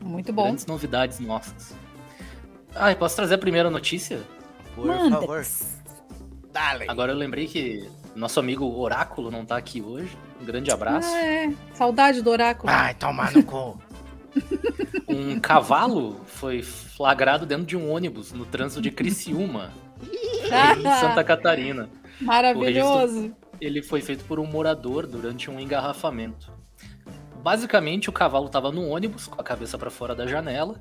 Muito 0.00 0.32
bom. 0.32 0.44
Grandes 0.44 0.66
novidades 0.66 1.18
nossas. 1.18 1.74
Ah, 2.74 2.94
posso 2.94 3.16
trazer 3.16 3.34
a 3.34 3.38
primeira 3.38 3.70
notícia? 3.70 4.20
Por 4.74 4.86
Manda. 4.86 5.20
favor. 5.20 5.46
Dale. 6.52 6.84
Agora 6.88 7.12
eu 7.12 7.16
lembrei 7.16 7.46
que 7.46 7.88
nosso 8.14 8.38
amigo 8.38 8.64
Oráculo 8.78 9.30
não 9.30 9.44
tá 9.44 9.56
aqui 9.56 9.80
hoje. 9.80 10.16
Um 10.40 10.44
grande 10.44 10.70
abraço. 10.70 11.08
Ah, 11.12 11.24
é. 11.24 11.52
Saudade 11.74 12.22
do 12.22 12.30
oráculo. 12.30 12.72
Ai, 12.72 12.94
tomar 12.94 13.32
no 13.32 13.42
cu. 13.42 13.80
Um 15.06 15.38
cavalo 15.38 16.20
foi 16.26 16.60
flagrado 16.60 17.46
dentro 17.46 17.64
de 17.64 17.76
um 17.76 17.92
ônibus 17.92 18.32
no 18.32 18.44
trânsito 18.44 18.82
de 18.82 18.90
Criciúma, 18.90 19.70
em 20.02 21.00
Santa 21.00 21.22
Catarina. 21.22 21.88
Maravilhoso. 22.20 23.32
Ele 23.60 23.80
foi 23.80 24.00
feito 24.00 24.24
por 24.24 24.40
um 24.40 24.46
morador 24.46 25.06
durante 25.06 25.48
um 25.48 25.60
engarrafamento. 25.60 26.50
Basicamente, 27.42 28.08
o 28.08 28.12
cavalo 28.12 28.46
estava 28.46 28.72
no 28.72 28.88
ônibus, 28.88 29.28
com 29.28 29.40
a 29.40 29.44
cabeça 29.44 29.78
para 29.78 29.90
fora 29.90 30.14
da 30.14 30.26
janela. 30.26 30.80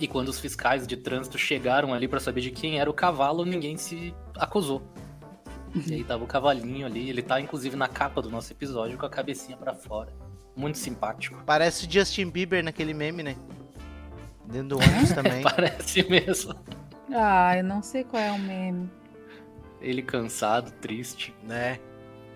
E 0.00 0.06
quando 0.06 0.28
os 0.28 0.38
fiscais 0.38 0.86
de 0.86 0.96
trânsito 0.96 1.36
chegaram 1.38 1.92
ali 1.92 2.06
para 2.06 2.20
saber 2.20 2.40
de 2.40 2.50
quem 2.50 2.78
era 2.78 2.88
o 2.88 2.94
cavalo, 2.94 3.44
ninguém 3.44 3.76
se 3.76 4.14
acusou. 4.36 4.82
E 5.86 5.94
aí 5.94 6.04
tava 6.04 6.24
o 6.24 6.26
cavalinho 6.26 6.86
ali, 6.86 7.10
ele 7.10 7.22
tá 7.22 7.40
inclusive 7.40 7.76
na 7.76 7.88
capa 7.88 8.22
do 8.22 8.30
nosso 8.30 8.52
episódio 8.52 8.96
com 8.96 9.04
a 9.06 9.10
cabecinha 9.10 9.56
para 9.56 9.74
fora. 9.74 10.12
Muito 10.56 10.78
simpático. 10.78 11.42
Parece 11.44 11.86
o 11.86 11.90
Justin 11.90 12.30
Bieber 12.30 12.62
naquele 12.64 12.94
meme, 12.94 13.22
né? 13.22 13.36
Dentro 14.46 14.68
do 14.68 14.78
ônibus 14.82 15.12
também. 15.12 15.42
Parece 15.42 16.08
mesmo. 16.08 16.54
Ah, 17.12 17.56
eu 17.56 17.64
não 17.64 17.82
sei 17.82 18.02
qual 18.04 18.22
é 18.22 18.32
o 18.32 18.38
meme. 18.38 18.90
Ele 19.80 20.02
cansado, 20.02 20.70
triste. 20.80 21.34
né? 21.42 21.78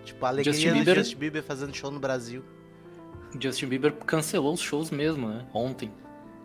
Tipo, 0.05 0.25
a 0.25 0.29
alegria 0.29 0.53
Justin 0.53 0.69
do 0.69 0.73
Bieber- 0.75 0.95
Justin 0.95 1.17
Bieber 1.17 1.43
fazendo 1.43 1.73
show 1.75 1.89
no 1.91 1.99
Brasil. 1.99 2.43
Justin 3.39 3.67
Bieber 3.67 3.93
cancelou 3.93 4.53
os 4.53 4.59
shows 4.61 4.91
mesmo, 4.91 5.27
né? 5.27 5.45
Ontem. 5.53 5.91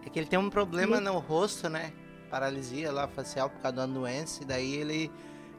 É 0.07 0.11
que 0.11 0.19
ele 0.19 0.27
tem 0.27 0.39
um 0.39 0.51
problema 0.51 1.01
no 1.01 1.19
rosto, 1.19 1.69
né? 1.69 1.93
Paralisia 2.31 2.91
lá 2.93 3.09
facial 3.09 3.49
por 3.51 3.61
causa 3.61 3.77
de 3.77 3.81
uma 3.85 4.01
doença. 4.01 4.43
E 4.43 4.47
daí 4.47 4.75
ele, 4.75 5.11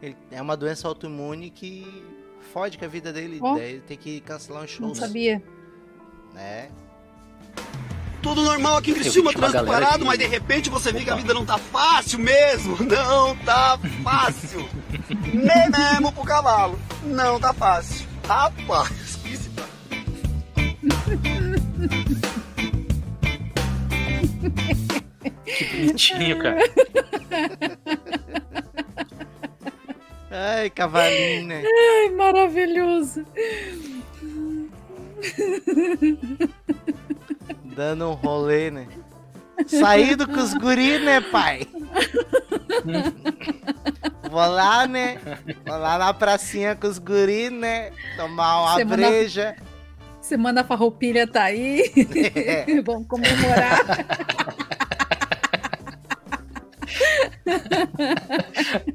ele 0.01 0.15
é 0.31 0.41
uma 0.41 0.55
doença 0.57 0.87
autoimune 0.87 1.49
que 1.49 2.03
fode 2.53 2.77
com 2.77 2.85
a 2.85 2.87
vida 2.87 3.11
dele. 3.13 3.39
Ó. 3.41 3.55
Daí 3.55 3.71
ele 3.73 3.81
tem 3.81 3.97
que 3.97 4.19
cancelar 4.21 4.63
os 4.63 4.79
Não 4.79 4.87
shows. 4.89 4.99
sabia. 4.99 5.41
Né? 6.33 6.69
Tudo 8.21 8.43
normal 8.43 8.77
aqui 8.77 8.91
em 8.91 8.95
Criciúma, 8.95 9.31
trânsito 9.31 9.65
parado, 9.65 9.99
que- 9.99 10.05
mas 10.05 10.19
de 10.19 10.27
repente 10.27 10.69
você 10.69 10.91
vê 10.91 11.03
que 11.05 11.09
a 11.09 11.15
vida 11.15 11.33
não 11.33 11.45
tá 11.45 11.57
fácil 11.57 12.19
mesmo. 12.19 12.75
Não 12.83 13.35
tá 13.37 13.79
fácil. 14.03 14.67
Nem 15.33 15.69
mesmo 15.69 16.11
pro 16.11 16.23
cavalo. 16.25 16.77
Não 17.03 17.39
tá 17.39 17.53
fácil. 17.53 18.05
Rapaz, 18.27 19.15
que. 19.23 19.39
Que 25.45 25.65
bonitinho, 25.65 26.39
cara. 26.39 26.59
Ai, 30.31 30.69
cavalinho, 30.69 31.47
né? 31.47 31.63
Ai, 31.65 32.09
maravilhoso. 32.11 33.25
Dando 37.75 38.09
um 38.09 38.13
rolê, 38.13 38.69
né? 38.71 38.87
Saído 39.67 40.27
com 40.27 40.39
os 40.39 40.53
guri, 40.53 40.99
né, 40.99 41.19
pai? 41.19 41.67
Vou 44.29 44.39
lá, 44.47 44.87
né? 44.87 45.19
Vou 45.65 45.77
lá 45.77 45.97
na 45.97 46.13
pracinha 46.13 46.75
com 46.75 46.87
os 46.87 46.99
guri, 46.99 47.49
né? 47.49 47.91
Tomar 48.15 48.61
uma 48.61 48.75
Semana- 48.75 49.07
breja. 49.07 49.55
Semana 50.29 50.63
Farroupilha 50.63 51.25
tá 51.25 51.45
aí. 51.45 51.91
É. 52.35 52.81
Vamos 52.85 53.07
comemorar. 53.07 53.79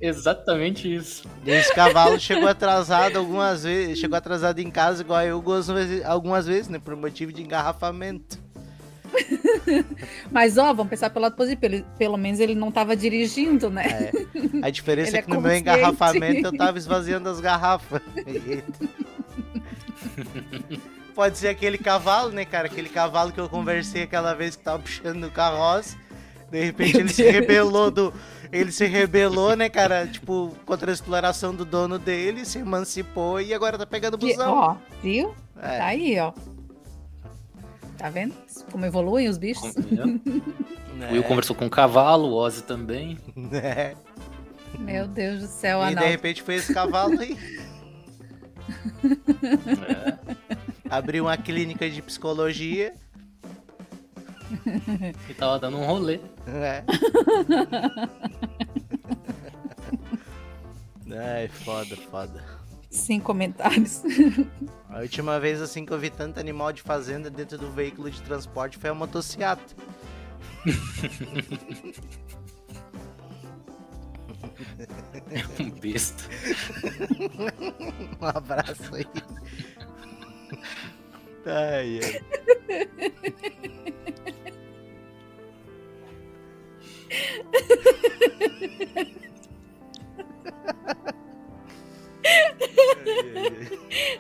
Exatamente 0.01 0.95
isso. 0.95 1.29
E 1.45 1.51
esse 1.51 1.75
cavalo 1.75 2.21
chegou 2.21 2.49
atrasado 2.49 3.19
algumas 3.19 3.65
vezes. 3.65 3.99
Chegou 3.99 4.17
atrasado 4.17 4.61
em 4.61 4.71
casa, 4.71 5.03
igual 5.03 5.23
eu 5.23 5.35
algumas 5.35 5.67
vezes, 5.67 6.05
algumas 6.05 6.47
vezes 6.47 6.69
né? 6.69 6.79
Por 6.79 6.95
motivo 6.95 7.33
de 7.33 7.43
engarrafamento. 7.43 8.39
Mas, 10.31 10.57
ó, 10.57 10.73
vamos 10.73 10.91
pensar 10.91 11.11
pelo 11.11 11.25
lado 11.25 11.35
positivo. 11.35 11.61
Pelo, 11.61 11.83
pelo 11.99 12.17
menos 12.17 12.39
ele 12.39 12.55
não 12.55 12.71
tava 12.71 12.95
dirigindo, 12.95 13.69
né? 13.69 13.87
É. 13.89 14.13
A 14.63 14.71
diferença 14.71 15.11
Ele 15.11 15.17
é 15.17 15.19
é 15.19 15.23
que 15.23 15.31
no 15.31 15.41
meu 15.41 15.57
engarrafamento 15.57 16.47
eu 16.47 16.57
tava 16.57 16.79
esvaziando 16.79 17.29
as 17.29 17.41
garrafas. 17.41 18.01
Pode 21.15 21.39
ser 21.39 21.49
aquele 21.49 21.79
cavalo, 21.79 22.31
né, 22.33 22.45
cara? 22.45 22.67
Aquele 22.67 22.89
cavalo 22.89 23.31
que 23.33 23.39
eu 23.41 23.49
conversei 23.49 24.03
aquela 24.03 24.35
vez 24.35 24.57
que 24.57 24.63
tava 24.65 24.81
puxando 24.83 25.17
no 25.19 25.31
carroça. 25.31 25.97
De 26.51 26.65
repente 26.65 26.97
ele 26.99 27.09
se 27.09 27.23
rebelou 27.31 27.91
do. 27.91 28.13
Ele 28.53 28.71
se 28.71 28.85
rebelou, 28.87 29.57
né, 29.57 29.69
cara? 29.69 30.07
Tipo, 30.07 30.55
contra 30.67 30.91
a 30.91 30.95
exploração 30.95 31.55
do 31.55 31.65
dono 31.65 31.99
dele, 31.99 32.45
se 32.45 32.59
emancipou 32.59 33.41
e 33.41 33.53
agora 33.55 33.79
tá 33.79 33.87
pegando 33.87 34.17
Que- 34.19 34.33
busão. 34.33 34.53
ó, 34.55 34.77
viu? 35.03 35.35
É. 35.61 35.79
Tá 35.79 35.85
aí, 35.87 36.19
ó. 36.21 36.33
Tá 37.99 38.11
vendo? 38.11 38.35
Como 38.71 38.85
evoluem 38.85 39.29
os 39.29 39.39
bichos? 39.39 39.73
O 40.95 41.13
Will 41.13 41.25
conversou 41.25 41.57
com 41.57 41.67
o 41.67 41.71
cavalo, 41.71 42.29
o 42.29 42.35
Ozzy 42.35 42.63
também. 42.63 43.19
É. 43.53 43.95
Meu 44.79 45.09
Deus 45.09 45.41
do 45.41 45.47
céu, 45.49 45.83
E 45.91 45.95
de 45.95 46.05
repente 46.05 46.41
foi 46.41 46.55
esse 46.55 46.73
cavalo 46.73 47.19
aí. 47.21 47.37
É. 49.83 50.17
Abriu 50.91 51.25
uma 51.25 51.37
clínica 51.37 51.89
de 51.89 52.01
psicologia. 52.03 52.95
E 55.29 55.35
tava 55.35 55.59
dando 55.59 55.79
um 55.79 55.85
rolê. 55.85 56.21
É. 56.47 56.85
Ai, 61.37 61.49
foda, 61.49 61.97
foda. 61.97 62.45
Sem 62.91 63.21
comentários. 63.21 64.03
A 64.89 65.01
última 65.01 65.41
vez 65.41 65.61
assim 65.61 65.85
que 65.85 65.93
eu 65.93 65.99
vi 65.99 66.09
tanto 66.09 66.39
animal 66.39 66.73
de 66.73 66.81
fazenda 66.81 67.29
dentro 67.29 67.59
do 67.59 67.71
veículo 67.73 68.09
de 68.09 68.23
transporte 68.23 68.79
foi 68.79 68.91
a 68.91 68.95
motociata. 68.95 69.75
Um 75.59 75.71
besta. 75.81 76.23
Um 78.21 78.27
abraço 78.27 78.95
aí. 78.95 79.07
Ai, 81.47 82.01
ai. 82.03 82.21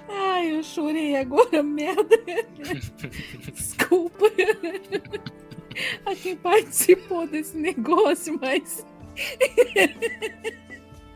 Ai, 0.08 0.56
eu 0.56 0.62
chorei 0.62 1.16
agora, 1.16 1.62
merda. 1.62 2.16
Desculpa 3.52 4.26
a 6.06 6.14
quem 6.14 6.36
participou 6.36 7.26
desse 7.26 7.56
negócio, 7.56 8.38
mas. 8.40 8.84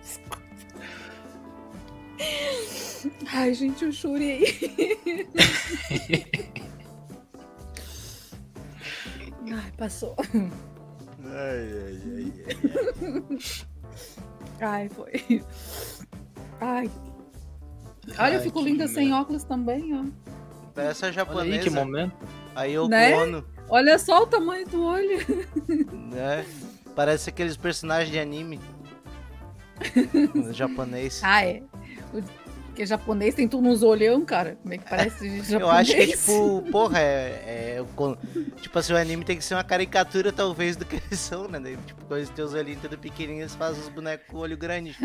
Desculpa. 0.01 0.43
Ai, 3.33 3.55
gente, 3.55 3.85
eu 3.85 3.93
chorei. 3.93 4.45
Ai, 9.51 9.73
passou. 9.77 10.15
Ai, 11.25 11.25
ai, 11.25 12.01
ai, 12.17 12.33
ai. 12.47 12.57
Ai, 14.61 14.89
foi. 14.89 15.43
Ai. 16.61 16.91
Olha, 18.19 18.35
eu 18.35 18.41
fico 18.43 18.61
linda 18.63 18.87
sem 18.89 19.13
óculos 19.13 19.45
também, 19.45 19.95
ó. 19.95 20.05
Essa 20.81 21.07
Olha 21.07 21.11
aí 21.11 21.15
japonesa. 21.15 21.63
que 21.63 21.71
momento. 21.71 22.15
A 22.55 22.65
Yoko 22.65 22.89
Né? 22.89 23.15
Ono, 23.17 23.45
Olha 23.69 23.99
só 23.99 24.23
o 24.23 24.27
tamanho 24.27 24.67
do 24.69 24.83
olho. 24.83 25.19
né? 26.11 26.45
Parece 26.95 27.31
aqueles 27.31 27.57
personagens 27.57 28.11
de 28.11 28.19
anime. 28.19 28.61
No 30.35 30.51
japonês. 30.53 31.21
Ah, 31.23 31.45
é. 31.45 31.63
O- 32.79 32.81
Porque 32.81 32.87
japonês 32.87 33.35
tem 33.35 33.49
tudo 33.49 33.65
nos 33.69 33.83
olhão, 33.83 34.25
cara. 34.25 34.57
Como 34.63 34.73
é 34.73 34.79
que 34.79 34.89
parece 34.89 35.29
de 35.29 35.39
japonês? 35.51 35.61
Eu 35.61 35.69
acho 35.71 35.95
que 35.97 36.01
é 36.03 36.07
tipo, 36.07 36.63
porra, 36.71 37.01
é, 37.01 37.75
é 37.77 37.83
o 37.83 37.87
Tipo 38.63 38.79
assim, 38.79 38.93
o 38.93 38.97
anime 38.97 39.25
tem 39.25 39.37
que 39.37 39.43
ser 39.45 39.55
uma 39.55 39.65
caricatura, 39.65 40.31
talvez, 40.31 40.77
do 40.77 40.85
que 40.85 40.97
eles 40.97 41.19
são, 41.19 41.49
né? 41.49 41.59
Daí, 41.59 41.77
tipo, 41.85 42.05
quando 42.05 42.19
eles 42.21 42.31
têm 42.31 42.45
os 42.45 42.55
olhinhos 42.55 42.81
tudo 42.81 42.97
pequenininhos, 42.97 43.51
eles 43.51 43.55
fazem 43.57 43.83
os 43.83 43.89
bonecos 43.89 44.27
com 44.31 44.37
olho 44.39 44.57
grande. 44.57 44.97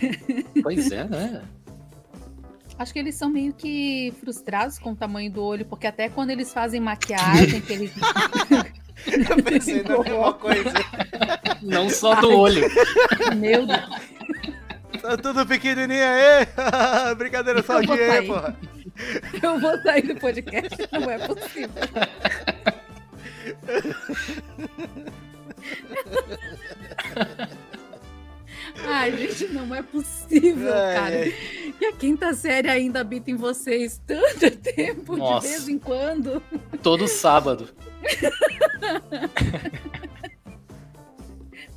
Pois 0.62 0.90
é, 0.92 1.04
né? 1.04 1.42
Acho 2.78 2.92
que 2.92 2.98
eles 2.98 3.14
são 3.14 3.30
meio 3.30 3.52
que 3.54 4.12
frustrados 4.20 4.78
com 4.78 4.92
o 4.92 4.96
tamanho 4.96 5.30
do 5.30 5.42
olho, 5.42 5.64
porque 5.64 5.86
até 5.86 6.08
quando 6.08 6.30
eles 6.30 6.52
fazem 6.52 6.80
maquiagem, 6.80 7.60
que 7.60 7.72
eles. 7.72 7.92
Eu 9.06 9.42
pensei 9.42 9.82
na 9.82 9.98
mesma 9.98 10.32
coisa. 10.34 10.72
Não 11.62 11.90
só 11.90 12.14
do 12.20 12.30
olho. 12.36 12.62
Meu 13.36 13.66
Deus. 13.66 13.80
Tá 15.04 15.18
tudo 15.18 15.44
pequenininho 15.44 16.02
aí. 16.02 16.46
Brincadeira 17.14 17.62
só 17.62 17.78
de 17.78 17.92
aí, 17.92 18.26
porra. 18.26 18.56
Eu 19.42 19.60
vou 19.60 19.78
sair 19.82 20.00
do 20.00 20.18
podcast, 20.18 20.78
não 20.90 21.10
é 21.10 21.18
possível. 21.18 21.82
Ai, 28.86 29.14
gente, 29.14 29.48
não 29.48 29.74
é 29.74 29.82
possível, 29.82 30.72
Ai, 30.72 30.94
cara. 30.94 31.26
E 31.80 31.84
a 31.84 31.92
quinta 31.92 32.32
série 32.32 32.70
ainda 32.70 33.00
habita 33.00 33.30
em 33.30 33.36
vocês 33.36 34.00
tanto 34.06 34.50
tempo, 34.56 35.18
Nossa. 35.18 35.46
de 35.46 35.52
vez 35.52 35.68
em 35.68 35.78
quando. 35.78 36.42
Todo 36.82 37.06
sábado. 37.06 37.68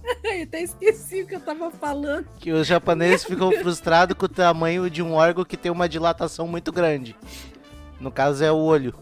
Ai, 0.26 0.44
até 0.44 0.62
esqueci 0.62 1.24
o 1.24 1.28
que 1.28 1.36
eu 1.36 1.40
tava 1.40 1.70
falando. 1.72 2.28
Que 2.40 2.52
os 2.52 2.66
japoneses 2.68 3.24
ficam 3.26 3.52
frustrados 3.52 4.16
com 4.18 4.26
o 4.26 4.30
tamanho 4.30 4.90
de 4.90 5.02
um 5.02 5.14
órgão 5.14 5.44
que 5.44 5.58
tem 5.58 5.72
uma 5.72 5.90
dilatação 5.90 6.48
muito 6.48 6.72
grande. 6.72 7.16
No 8.00 8.12
caso 8.12 8.44
é 8.44 8.52
o 8.52 8.58
olho, 8.58 8.94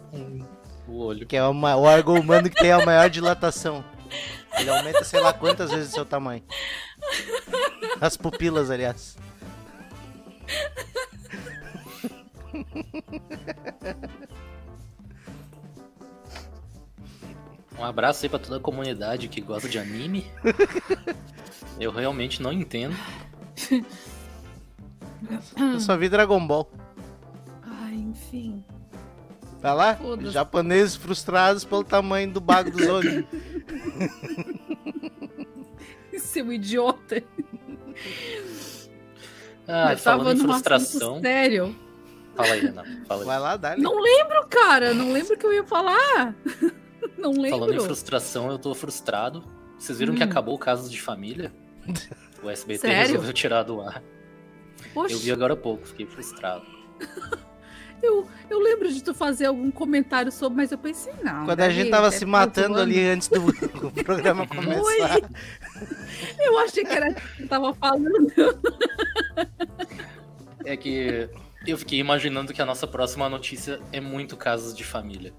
O 0.88 1.00
olho. 1.04 1.28
que 1.28 1.36
é 1.36 1.44
uma- 1.44 1.76
o 1.76 1.82
órgão 1.84 2.16
humano 2.16 2.50
que 2.50 2.56
tem 2.56 2.72
a 2.72 2.86
maior 2.86 3.10
dilatação. 3.10 3.84
Ele 4.58 4.70
aumenta 4.70 5.04
sei 5.04 5.20
lá 5.20 5.34
quantas 5.34 5.70
vezes 5.72 5.90
o 5.90 5.94
seu 5.94 6.06
tamanho. 6.06 6.44
As 8.00 8.16
pupilas, 8.16 8.70
aliás. 8.72 9.18
Um 17.78 17.84
abraço 17.84 18.26
aí 18.26 18.30
pra 18.30 18.40
toda 18.40 18.58
a 18.58 18.60
comunidade 18.60 19.28
que 19.28 19.42
gosta 19.42 19.68
de 19.68 19.78
anime. 19.78 20.26
Eu 21.80 21.92
realmente 21.92 22.42
não 22.42 22.54
entendo. 22.54 22.96
Eu 25.58 25.80
só 25.80 25.98
vi 25.98 26.08
Dragon 26.08 26.46
Ball. 26.46 26.70
Ai, 27.64 27.96
enfim. 27.96 28.64
Tá 29.62 29.74
lá? 29.74 29.96
Foda-se. 29.96 30.32
Japoneses 30.32 30.96
frustrados 30.96 31.66
pelo 31.66 31.84
tamanho 31.84 32.32
do 32.32 32.40
bago 32.40 32.72
dos 32.72 32.88
olhos. 32.88 33.26
Seu 36.18 36.52
idiota. 36.54 37.22
Ah, 39.68 39.94
eu 39.94 40.00
tava 40.00 40.24
falando 40.24 40.40
em 40.40 40.44
num 40.44 40.50
frustração. 40.50 41.20
sério. 41.20 41.76
Fala 42.36 42.54
aí, 42.54 42.60
Renato. 42.62 42.90
Fala 43.08 43.22
aí. 43.22 43.26
Vai 43.26 43.40
lá, 43.40 43.58
dá 43.58 43.76
Não 43.76 44.00
lembro, 44.00 44.48
cara. 44.48 44.94
Não 44.94 45.12
lembro 45.12 45.34
o 45.34 45.38
que 45.38 45.46
eu 45.46 45.54
ia 45.54 45.64
falar. 45.64 46.36
Não 47.18 47.34
Falando 47.34 47.48
em 47.48 47.72
lembro. 47.72 47.84
frustração, 47.86 48.50
eu 48.52 48.58
tô 48.60 48.74
frustrado. 48.76 49.44
Vocês 49.78 49.98
viram 50.00 50.14
que 50.16 50.24
Hum. 50.24 50.28
acabou 50.28 50.56
o 50.56 50.60
caso 50.60 50.90
de 50.90 51.02
família? 51.02 51.52
O 52.42 52.50
SBT 52.50 52.80
Sério? 52.82 53.08
resolveu 53.08 53.34
tirar 53.34 53.64
do 53.64 53.82
ar. 53.82 54.02
Poxa, 54.94 55.14
Eu 55.14 55.20
vi 55.20 55.32
agora 55.32 55.54
há 55.54 55.58
pouco, 55.58 55.86
fiquei 55.88 56.06
frustrado. 56.06 56.66
eu, 58.02 58.28
eu 58.50 58.60
lembro 58.60 58.92
de 58.92 59.04
tu 59.04 59.14
fazer 59.14 59.46
algum 59.48 59.70
comentário 59.72 60.32
sobre, 60.32 60.58
mas 60.58 60.72
eu 60.72 60.78
pensei, 60.78 61.14
não. 61.24 61.46
Quando 61.46 61.52
a 61.52 61.56
deve- 61.68 61.74
gente 61.74 61.90
tava 61.92 62.10
deve 62.10 62.20
se 62.20 62.26
matando 62.26 62.80
ali 62.80 63.00
antes 63.08 63.28
do 63.28 63.40
do 63.92 64.04
programa 64.04 64.48
começar. 64.48 65.20
Eu 66.40 66.58
achei 66.60 66.84
que 66.86 66.92
era 66.94 67.14
que 67.14 67.44
tu 67.44 67.48
tava 67.48 67.74
falando. 67.74 68.32
É 70.64 70.76
que 70.78 71.30
eu 71.68 71.78
fiquei 71.78 72.00
imaginando 72.00 72.54
que 72.54 72.62
a 72.62 72.66
nossa 72.66 72.88
próxima 72.88 73.28
notícia 73.30 73.80
é 73.92 74.00
muito 74.00 74.36
casos 74.38 74.76
de 74.76 74.84
família. 74.84 75.34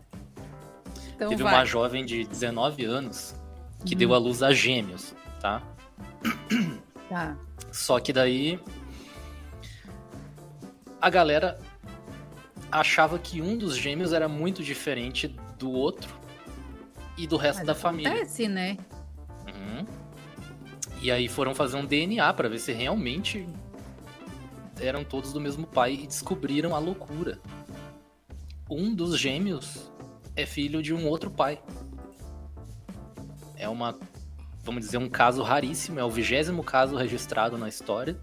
Então 1.16 1.30
Teve 1.30 1.42
vai. 1.42 1.54
uma 1.54 1.64
jovem 1.64 2.04
de 2.04 2.24
19 2.24 2.84
anos 2.84 3.34
que 3.84 3.94
Hum. 3.94 3.98
deu 3.98 4.14
à 4.14 4.18
luz 4.18 4.42
a 4.42 4.52
gêmeos, 4.52 5.14
tá? 5.40 5.62
Tá. 7.08 7.36
Só 7.72 7.98
que 7.98 8.12
daí 8.12 8.60
a 11.00 11.08
galera 11.10 11.58
achava 12.70 13.18
que 13.18 13.40
um 13.40 13.56
dos 13.56 13.76
gêmeos 13.76 14.12
era 14.12 14.28
muito 14.28 14.62
diferente 14.62 15.28
do 15.58 15.70
outro 15.70 16.12
e 17.16 17.26
do 17.26 17.36
resto 17.36 17.58
Mas 17.58 17.66
da 17.66 17.74
família. 17.74 18.10
Acontece, 18.12 18.46
né? 18.48 18.76
Uhum. 19.46 19.86
E 21.00 21.10
aí 21.10 21.28
foram 21.28 21.54
fazer 21.54 21.76
um 21.76 21.86
DNA 21.86 22.32
pra 22.34 22.48
ver 22.48 22.58
se 22.58 22.72
realmente 22.72 23.46
eram 24.78 25.02
todos 25.04 25.32
do 25.32 25.40
mesmo 25.40 25.66
pai 25.66 25.94
e 25.94 26.06
descobriram 26.06 26.74
a 26.74 26.78
loucura. 26.78 27.38
Um 28.68 28.94
dos 28.94 29.18
gêmeos 29.18 29.90
é 30.36 30.44
filho 30.44 30.82
de 30.82 30.92
um 30.92 31.06
outro 31.08 31.30
pai. 31.30 31.58
É 33.56 33.68
uma, 33.68 33.98
vamos 34.62 34.84
dizer, 34.84 34.98
um 34.98 35.08
caso 35.08 35.42
raríssimo, 35.42 35.98
é 35.98 36.04
o 36.04 36.10
vigésimo 36.10 36.62
caso 36.62 36.94
registrado 36.94 37.56
na 37.56 37.68
história 37.68 38.16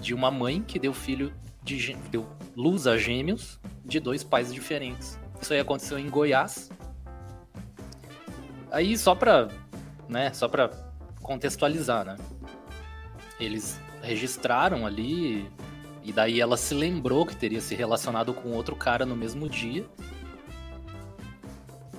de 0.00 0.12
uma 0.12 0.30
mãe 0.30 0.62
que 0.62 0.78
deu 0.78 0.92
filho 0.92 1.32
de 1.62 1.94
deu 2.10 2.28
luz 2.56 2.86
a 2.86 2.98
gêmeos 2.98 3.58
de 3.84 3.98
dois 3.98 4.22
pais 4.22 4.52
diferentes. 4.52 5.18
Isso 5.40 5.52
aí 5.52 5.60
aconteceu 5.60 5.98
em 5.98 6.10
Goiás. 6.10 6.70
Aí 8.70 8.96
só 8.96 9.14
pra, 9.14 9.48
né, 10.08 10.32
só 10.32 10.48
pra 10.48 10.70
contextualizar, 11.22 12.04
né? 12.04 12.16
Eles 13.38 13.80
registraram 14.02 14.86
ali 14.86 15.50
e 16.02 16.12
daí 16.12 16.40
ela 16.40 16.56
se 16.56 16.74
lembrou 16.74 17.24
que 17.24 17.36
teria 17.36 17.60
se 17.60 17.74
relacionado 17.74 18.34
com 18.34 18.50
outro 18.50 18.74
cara 18.74 19.06
no 19.06 19.16
mesmo 19.16 19.48
dia. 19.48 19.86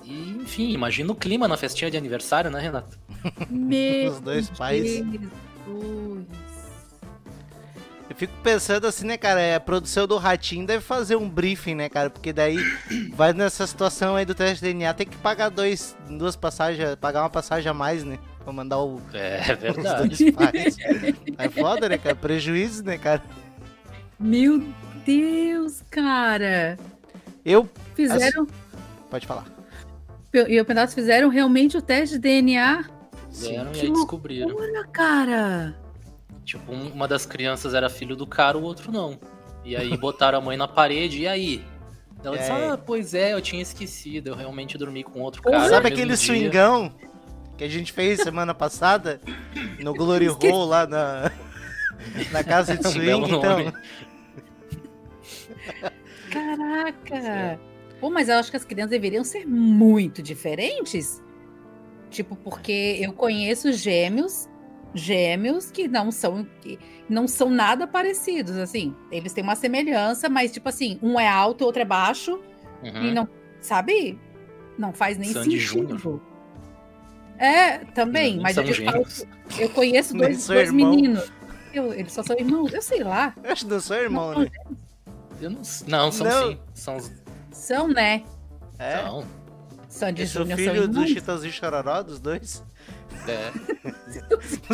E, 0.04 0.38
enfim, 0.42 0.70
imagina 0.72 1.10
o 1.10 1.14
clima 1.14 1.48
na 1.48 1.56
festinha 1.56 1.90
de 1.90 1.96
aniversário, 1.96 2.50
né, 2.50 2.60
Renato? 2.60 2.98
Meu 3.48 4.10
Os 4.12 4.20
dois 4.20 4.50
pais. 4.50 4.82
Jesus. 4.84 6.26
Eu 8.08 8.14
fico 8.14 8.32
pensando 8.42 8.86
assim, 8.86 9.06
né, 9.06 9.16
cara? 9.16 9.40
é, 9.40 9.54
A 9.54 9.60
produção 9.60 10.06
do 10.06 10.18
Ratinho 10.18 10.66
deve 10.66 10.84
fazer 10.84 11.16
um 11.16 11.28
briefing, 11.28 11.74
né, 11.74 11.88
cara? 11.88 12.10
Porque 12.10 12.32
daí 12.32 12.58
vai 13.14 13.32
nessa 13.32 13.66
situação 13.66 14.14
aí 14.14 14.24
do 14.26 14.34
teste 14.34 14.56
de 14.56 14.72
DNA, 14.72 14.92
tem 14.92 15.06
que 15.06 15.16
pagar 15.16 15.48
dois, 15.48 15.96
duas 16.08 16.36
passagens, 16.36 16.94
pagar 16.96 17.22
uma 17.22 17.30
passagem 17.30 17.68
a 17.70 17.74
mais, 17.74 18.04
né? 18.04 18.18
Pra 18.44 18.52
mandar 18.52 18.78
o, 18.78 19.00
É 19.14 19.40
os 19.54 19.58
verdade. 19.58 20.08
dois 20.08 20.34
pais. 20.34 20.76
É 21.38 21.48
foda, 21.48 21.88
né, 21.88 21.96
cara? 21.96 22.14
Prejuízo, 22.14 22.84
né, 22.84 22.98
cara? 22.98 23.22
Meu 24.20 24.62
Deus, 25.06 25.82
cara. 25.90 26.78
Eu. 27.42 27.68
Fizeram. 27.94 28.46
Pode 29.10 29.26
falar. 29.26 29.53
E 30.36 30.60
o 30.60 30.64
pedaço 30.64 30.94
fizeram 30.94 31.28
realmente 31.28 31.76
o 31.76 31.82
teste 31.82 32.16
de 32.16 32.20
DNA. 32.22 32.84
Fizeram 33.30 33.72
e 33.74 33.80
aí 33.80 33.90
descobriram. 33.92 34.54
Olha, 34.56 34.84
cara. 34.92 35.74
Tipo, 36.44 36.72
um- 36.72 36.88
uma 36.92 37.08
das 37.08 37.24
crianças 37.26 37.74
era 37.74 37.88
filho 37.88 38.14
do 38.16 38.26
cara, 38.26 38.56
o 38.58 38.62
outro 38.62 38.92
não. 38.92 39.18
E 39.64 39.74
aí 39.76 39.96
botaram 39.96 40.38
a 40.38 40.40
mãe 40.40 40.56
na 40.56 40.68
parede, 40.68 41.22
e 41.22 41.28
aí? 41.28 41.64
Ela 42.22 42.36
E 42.36 42.38
disse, 42.38 42.50
ah, 42.52 42.78
pois 42.84 43.12
é, 43.14 43.32
eu 43.34 43.40
tinha 43.40 43.60
esquecido, 43.60 44.28
eu 44.28 44.34
realmente 44.34 44.78
dormi 44.78 45.02
com 45.04 45.20
outro 45.20 45.42
cara. 45.42 45.58
no 45.58 45.64
Sabe 45.68 45.74
mesmo 45.74 45.86
aquele 45.88 46.06
dia." 46.08 46.16
swingão 46.16 46.92
que 47.58 47.64
a 47.64 47.68
gente 47.68 47.92
fez 47.92 48.20
semana 48.20 48.54
passada? 48.54 49.20
No 49.80 49.92
Glory. 49.94 50.28
Hole 50.28 50.68
lá 50.68 50.86
na, 50.86 51.30
na 52.32 52.42
casa 52.42 52.76
de 52.76 52.86
Um 52.86 52.90
swing, 52.90 53.06
belo 53.06 53.26
então. 53.28 53.72
Caraca. 56.30 57.58
Pô, 58.04 58.10
mas 58.10 58.28
eu 58.28 58.34
acho 58.36 58.50
que 58.50 58.56
as 58.58 58.66
crianças 58.66 58.90
deveriam 58.90 59.24
ser 59.24 59.46
muito 59.46 60.22
diferentes. 60.22 61.22
Tipo, 62.10 62.36
porque 62.36 62.98
eu 63.00 63.14
conheço 63.14 63.72
gêmeos, 63.72 64.46
gêmeos 64.94 65.70
que 65.70 65.88
não 65.88 66.10
são 66.12 66.46
que 66.60 66.78
não 67.08 67.26
são 67.26 67.48
nada 67.48 67.86
parecidos, 67.86 68.58
assim. 68.58 68.94
Eles 69.10 69.32
têm 69.32 69.42
uma 69.42 69.56
semelhança, 69.56 70.28
mas 70.28 70.52
tipo 70.52 70.68
assim, 70.68 70.98
um 71.02 71.18
é 71.18 71.26
alto, 71.26 71.62
o 71.62 71.64
outro 71.64 71.80
é 71.80 71.84
baixo 71.86 72.38
Uhum. 72.82 73.04
e 73.06 73.10
não, 73.14 73.26
sabe? 73.62 74.18
Não 74.78 74.92
faz 74.92 75.16
nem 75.16 75.32
Sandy 75.32 75.58
sentido. 75.58 75.96
Júnior. 75.96 76.20
É, 77.38 77.78
também, 77.78 78.34
Não 78.36 78.42
mas 78.42 78.54
são 78.54 78.64
eu, 78.64 78.74
falo- 78.84 79.06
eu 79.58 79.70
conheço 79.70 80.12
dois, 80.14 80.46
dois 80.46 80.70
meninos. 80.70 81.32
Eu- 81.72 81.90
eles 81.94 82.12
só 82.12 82.22
são 82.22 82.36
irmãos, 82.38 82.70
eu 82.74 82.82
sei 82.82 83.02
lá. 83.02 83.34
Eu 83.42 83.50
acho 83.50 83.64
que 83.64 83.70
não 83.72 83.80
sou 83.80 83.96
irmão, 83.96 84.32
Não, 84.34 84.40
né? 84.42 84.50
Eu 85.40 85.48
não, 85.50 85.62
não 85.88 86.12
são 86.12 86.26
Não. 86.26 86.50
sim. 86.52 86.58
São 86.74 86.96
os. 86.98 87.23
São, 87.54 87.88
né? 87.88 88.22
É. 88.78 88.98
São. 89.02 89.24
Sandy 89.88 90.26
sou 90.26 90.42
Júnior 90.42 90.58
são 90.58 90.74
filho 90.74 90.88
do. 90.88 91.06
Chitãozinho 91.06 91.52
Chororó, 91.52 92.02
dos 92.02 92.18
dois. 92.18 92.64
É. 93.28 93.52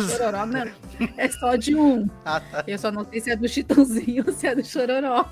Chororó, 0.01 0.45
não. 0.47 0.67
É 1.15 1.29
só 1.29 1.55
de 1.55 1.75
um. 1.75 2.09
Ah, 2.25 2.39
tá. 2.39 2.63
Eu 2.67 2.77
só 2.79 2.91
não 2.91 3.05
sei 3.05 3.21
se 3.21 3.29
é 3.31 3.35
do 3.35 3.47
Chitãozinho 3.47 4.23
ou 4.27 4.33
se 4.33 4.47
é 4.47 4.55
do 4.55 4.65
Chororó. 4.65 5.25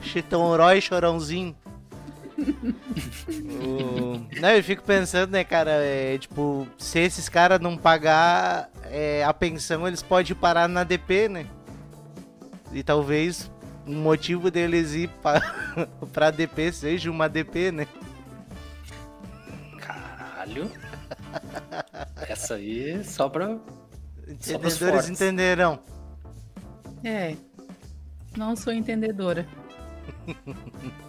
Chitão 0.00 0.56
e 0.74 0.80
Chorãozinho. 0.80 1.56
O- 3.62 4.40
Não, 4.40 4.50
eu 4.50 4.62
fico 4.62 4.82
pensando, 4.82 5.30
né, 5.30 5.44
cara, 5.44 5.70
é, 5.72 6.18
tipo, 6.18 6.66
se 6.78 6.98
esses 7.00 7.28
caras 7.28 7.60
não 7.60 7.76
pagar 7.76 8.70
é, 8.84 9.24
a 9.24 9.32
pensão, 9.34 9.86
eles 9.86 10.02
podem 10.02 10.34
parar 10.34 10.68
na 10.68 10.84
DP, 10.84 11.28
né? 11.28 11.46
E 12.72 12.82
talvez 12.82 13.50
um 13.88 14.02
motivo 14.02 14.50
deles 14.50 14.92
ir 14.94 15.08
pra, 15.22 15.40
pra 16.12 16.30
DP 16.30 16.72
seja 16.72 17.10
uma 17.10 17.28
DP, 17.28 17.72
né? 17.72 17.86
Caralho. 19.78 20.70
Essa 22.28 22.54
aí 22.54 23.02
só 23.04 23.28
pra. 23.28 23.46
Só 23.48 23.54
Entendedores 24.30 24.78
fortes. 24.78 25.08
entenderão. 25.10 25.78
É. 27.02 27.34
Não 28.36 28.54
sou 28.54 28.72
entendedora. 28.72 29.46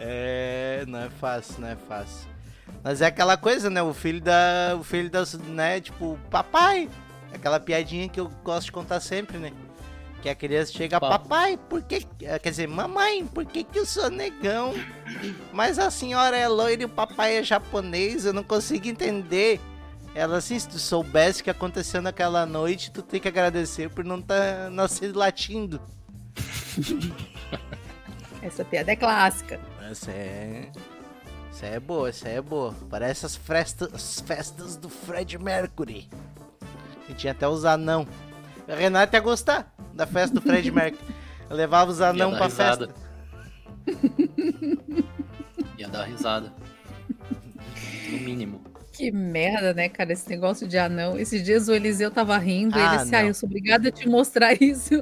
É, 0.00 0.84
não 0.86 1.00
é 1.00 1.10
fácil, 1.10 1.60
não 1.60 1.66
é 1.66 1.74
fácil. 1.74 2.28
Mas 2.84 3.02
é 3.02 3.06
aquela 3.06 3.36
coisa, 3.36 3.68
né? 3.68 3.82
O 3.82 3.92
filho 3.92 4.20
da. 4.20 4.76
O 4.78 4.84
filho 4.84 5.10
da. 5.10 5.24
né? 5.48 5.80
Tipo, 5.80 6.16
papai. 6.30 6.88
Aquela 7.34 7.58
piadinha 7.58 8.08
que 8.08 8.20
eu 8.20 8.28
gosto 8.44 8.66
de 8.66 8.72
contar 8.72 9.00
sempre, 9.00 9.38
né? 9.38 9.50
Que 10.22 10.28
a 10.28 10.34
criança 10.34 10.72
chega, 10.72 10.98
papai, 10.98 11.56
por 11.56 11.82
que. 11.82 12.00
Quer 12.00 12.40
dizer, 12.50 12.66
mamãe, 12.66 13.24
por 13.24 13.46
que, 13.46 13.62
que 13.62 13.78
eu 13.78 13.86
sou 13.86 14.10
negão? 14.10 14.74
Mas 15.52 15.78
a 15.78 15.90
senhora 15.90 16.36
é 16.36 16.48
loira 16.48 16.82
e 16.82 16.86
o 16.86 16.88
papai 16.88 17.36
é 17.36 17.42
japonês, 17.42 18.24
eu 18.24 18.32
não 18.32 18.42
consigo 18.42 18.88
entender. 18.88 19.60
Ela 20.14 20.38
assim, 20.38 20.58
se 20.58 20.68
tu 20.68 20.78
soubesse 20.78 21.40
o 21.40 21.44
que 21.44 21.50
aconteceu 21.50 22.02
naquela 22.02 22.44
noite, 22.44 22.90
tu 22.90 23.02
tem 23.02 23.20
que 23.20 23.28
agradecer 23.28 23.88
por 23.90 24.04
não 24.04 24.20
tá 24.20 24.68
nascido 24.70 25.16
latindo. 25.16 25.80
Essa 28.42 28.64
piada 28.64 28.92
é 28.92 28.96
clássica. 28.96 29.60
Essa 29.88 30.10
é. 30.10 30.70
Essa 31.50 31.66
é 31.66 31.80
boa, 31.80 32.08
essa 32.08 32.28
é 32.28 32.40
boa. 32.40 32.74
Parece 32.88 33.26
as 33.26 33.36
festas, 33.36 33.92
as 33.92 34.20
festas 34.20 34.76
do 34.76 34.88
Fred 34.88 35.38
Mercury. 35.38 36.08
Que 37.06 37.14
tinha 37.14 37.32
até 37.32 37.48
os 37.48 37.64
anão. 37.64 38.06
A 38.68 38.74
Renata 38.74 39.16
ia 39.16 39.20
gostar 39.20 39.74
da 39.94 40.06
festa 40.06 40.34
do 40.34 40.40
Fred 40.42 40.70
Mercury. 40.70 41.02
Eu 41.48 41.56
levava 41.56 41.90
os 41.90 42.00
anão 42.00 42.30
dar 42.32 42.36
pra 42.36 42.46
risada. 42.46 42.88
festa. 42.88 43.08
Ia 45.78 45.88
dar 45.88 46.04
risada. 46.04 46.52
No 48.10 48.18
mínimo. 48.20 48.60
Que 48.92 49.12
merda, 49.12 49.72
né, 49.72 49.88
cara, 49.88 50.12
esse 50.12 50.28
negócio 50.28 50.66
de 50.66 50.76
anão. 50.76 51.16
Esses 51.18 51.42
dias 51.44 51.68
o 51.68 51.72
Eliseu 51.72 52.10
tava 52.10 52.36
rindo 52.36 52.76
e 52.76 52.82
Ah, 52.82 52.94
ele 52.94 53.02
disse, 53.04 53.14
ah, 53.14 53.20
não. 53.22 53.28
eu 53.28 53.34
sou 53.34 53.48
obrigada 53.48 53.88
a 53.88 53.92
te 53.92 54.08
mostrar 54.08 54.52
isso. 54.60 54.94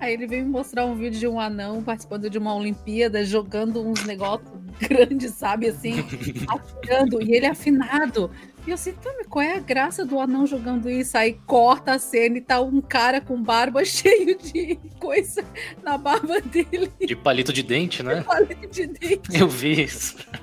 Aí 0.00 0.12
ele 0.14 0.26
veio 0.26 0.44
me 0.44 0.50
mostrar 0.50 0.84
um 0.84 0.96
vídeo 0.96 1.18
de 1.20 1.28
um 1.28 1.38
anão 1.38 1.82
participando 1.82 2.28
de 2.28 2.38
uma 2.38 2.54
Olimpíada, 2.54 3.24
jogando 3.24 3.86
uns 3.86 4.04
negócios 4.04 4.50
grandes, 4.80 5.32
sabe, 5.32 5.68
assim, 5.68 5.94
atirando, 6.48 7.22
e 7.22 7.34
ele 7.34 7.46
afinado. 7.46 8.30
E 8.66 8.70
eu 8.70 8.74
assim, 8.74 8.92
Tami, 8.94 9.24
qual 9.24 9.42
é 9.42 9.56
a 9.56 9.60
graça 9.60 10.06
do 10.06 10.18
anão 10.18 10.46
jogando 10.46 10.88
isso? 10.88 11.18
Aí 11.18 11.34
corta 11.46 11.92
a 11.92 11.98
cena 11.98 12.38
e 12.38 12.40
tá 12.40 12.60
um 12.62 12.80
cara 12.80 13.20
com 13.20 13.42
barba 13.42 13.84
cheio 13.86 14.38
de 14.38 14.76
coisa 14.98 15.44
na 15.82 15.98
barba 15.98 16.40
dele, 16.40 16.90
De 16.98 17.14
palito 17.14 17.52
de 17.52 17.62
dente, 17.62 18.02
né? 18.02 18.22
palito 18.22 18.66
de 18.68 18.86
dente. 18.86 19.38
Eu 19.38 19.48
vi 19.48 19.82
isso. 19.82 20.16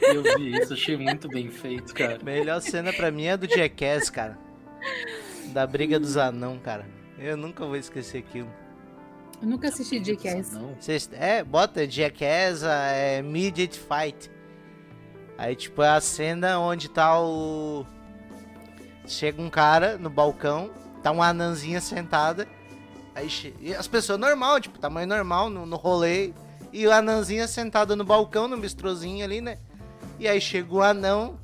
Eu 0.00 0.22
vi 0.36 0.56
isso, 0.56 0.74
achei 0.74 0.96
muito 0.96 1.28
bem 1.28 1.50
feito, 1.50 1.92
cara. 1.94 2.18
Melhor 2.22 2.60
cena 2.60 2.92
pra 2.92 3.10
mim 3.10 3.24
é 3.26 3.36
do 3.36 3.48
Jackass, 3.48 4.08
cara. 4.10 4.38
Da 5.46 5.66
briga 5.66 5.98
dos 5.98 6.16
anão, 6.16 6.58
cara. 6.58 6.86
Eu 7.18 7.36
nunca 7.36 7.66
vou 7.66 7.74
esquecer 7.76 8.18
aquilo. 8.18 8.48
Eu 9.40 9.48
nunca 9.48 9.68
assisti 9.68 10.02
Jackass. 10.02 10.52
Não. 10.52 10.74
Vocês, 10.78 11.08
é, 11.12 11.44
bota 11.44 11.88
Jackass, 11.88 12.62
é, 12.64 13.20
Immediate 13.20 13.78
Fight. 13.78 14.30
Aí, 15.36 15.54
tipo, 15.54 15.82
é 15.82 15.88
a 15.88 16.00
cena 16.00 16.58
onde 16.58 16.88
tá 16.88 17.20
o. 17.20 17.86
Chega 19.06 19.40
um 19.40 19.48
cara 19.48 19.96
no 19.96 20.10
balcão, 20.10 20.70
tá 21.02 21.12
uma 21.12 21.28
anãzinha 21.28 21.80
sentada. 21.80 22.48
Aí 23.14 23.30
che... 23.30 23.54
e 23.60 23.74
as 23.74 23.86
pessoas 23.86 24.18
normal, 24.18 24.60
tipo, 24.60 24.78
tamanho 24.78 25.06
normal 25.06 25.48
no, 25.48 25.64
no 25.64 25.76
rolê. 25.76 26.32
E 26.72 26.86
a 26.86 26.98
anãzinha 26.98 27.46
sentada 27.46 27.96
no 27.96 28.04
balcão, 28.04 28.48
no 28.48 28.56
bistrozinho 28.56 29.24
ali, 29.24 29.40
né? 29.40 29.58
E 30.18 30.26
aí 30.26 30.40
chega 30.40 30.74
o 30.74 30.82
anão, 30.82 31.38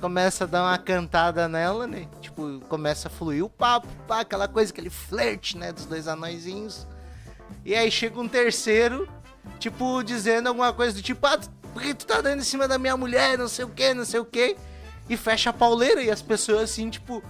começa 0.00 0.44
a 0.44 0.46
dar 0.46 0.62
uma 0.62 0.78
cantada 0.78 1.48
nela, 1.48 1.86
né? 1.86 2.06
Tipo, 2.20 2.60
começa 2.68 3.08
a 3.08 3.10
fluir 3.10 3.44
o 3.44 3.50
papo, 3.50 3.88
pá, 4.06 4.20
aquela 4.20 4.46
coisa, 4.46 4.72
aquele 4.72 4.90
flerte, 4.90 5.58
né? 5.58 5.72
Dos 5.72 5.84
dois 5.86 6.06
anõezinhos. 6.06 6.86
E 7.64 7.74
aí 7.74 7.90
chega 7.90 8.20
um 8.20 8.28
terceiro, 8.28 9.08
tipo, 9.58 10.02
dizendo 10.02 10.48
alguma 10.48 10.72
coisa 10.72 10.94
do 10.94 11.02
tipo, 11.02 11.26
ah, 11.26 11.38
por 11.72 11.82
que 11.82 11.94
tu 11.94 12.06
tá 12.06 12.20
dando 12.20 12.40
em 12.40 12.44
cima 12.44 12.68
da 12.68 12.78
minha 12.78 12.96
mulher, 12.96 13.38
não 13.38 13.48
sei 13.48 13.64
o 13.64 13.68
que, 13.68 13.94
não 13.94 14.04
sei 14.04 14.20
o 14.20 14.24
que. 14.24 14.56
E 15.08 15.16
fecha 15.16 15.50
a 15.50 15.52
pauleira 15.52 16.02
e 16.02 16.10
as 16.10 16.22
pessoas 16.22 16.70
assim, 16.70 16.90
tipo, 16.90 17.22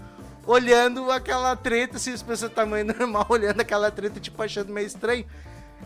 olhando 0.47 1.11
aquela 1.11 1.55
treta, 1.57 1.97
assim, 1.97 2.13
as 2.13 2.23
pessoas 2.23 2.53
tamanho 2.53 2.87
normal, 2.99 3.27
olhando 3.29 3.61
aquela 3.61 3.91
treta, 3.91 4.21
tipo, 4.21 4.43
achando 4.43 4.73
meio 4.73 4.87
estranho. 4.87 5.25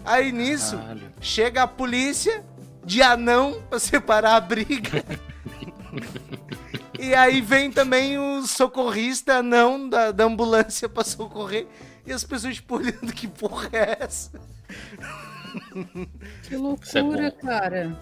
Aí 0.04 0.32
nisso, 0.32 0.76
Caralho. 0.76 1.12
chega 1.20 1.62
a 1.62 1.66
polícia 1.66 2.44
de 2.84 3.02
anão 3.02 3.62
pra 3.68 3.78
separar 3.78 4.37
a 4.37 4.40
briga. 4.40 5.04
e 6.98 7.14
aí 7.14 7.40
vem 7.40 7.70
também 7.70 8.18
o 8.18 8.46
socorrista 8.46 9.34
anão 9.37 9.88
da, 9.88 10.11
da 10.11 10.24
ambulância 10.24 10.88
pra 10.88 11.04
socorrer. 11.04 11.66
E 12.08 12.12
as 12.12 12.24
pessoas, 12.24 12.54
tipo, 12.54 12.76
olhando 12.76 13.12
que 13.12 13.28
porra 13.28 13.68
é 13.70 13.98
essa? 14.00 14.40
Que 16.42 16.54
é 16.54 16.56
loucura, 16.56 17.30
bom. 17.30 17.46
cara. 17.46 17.98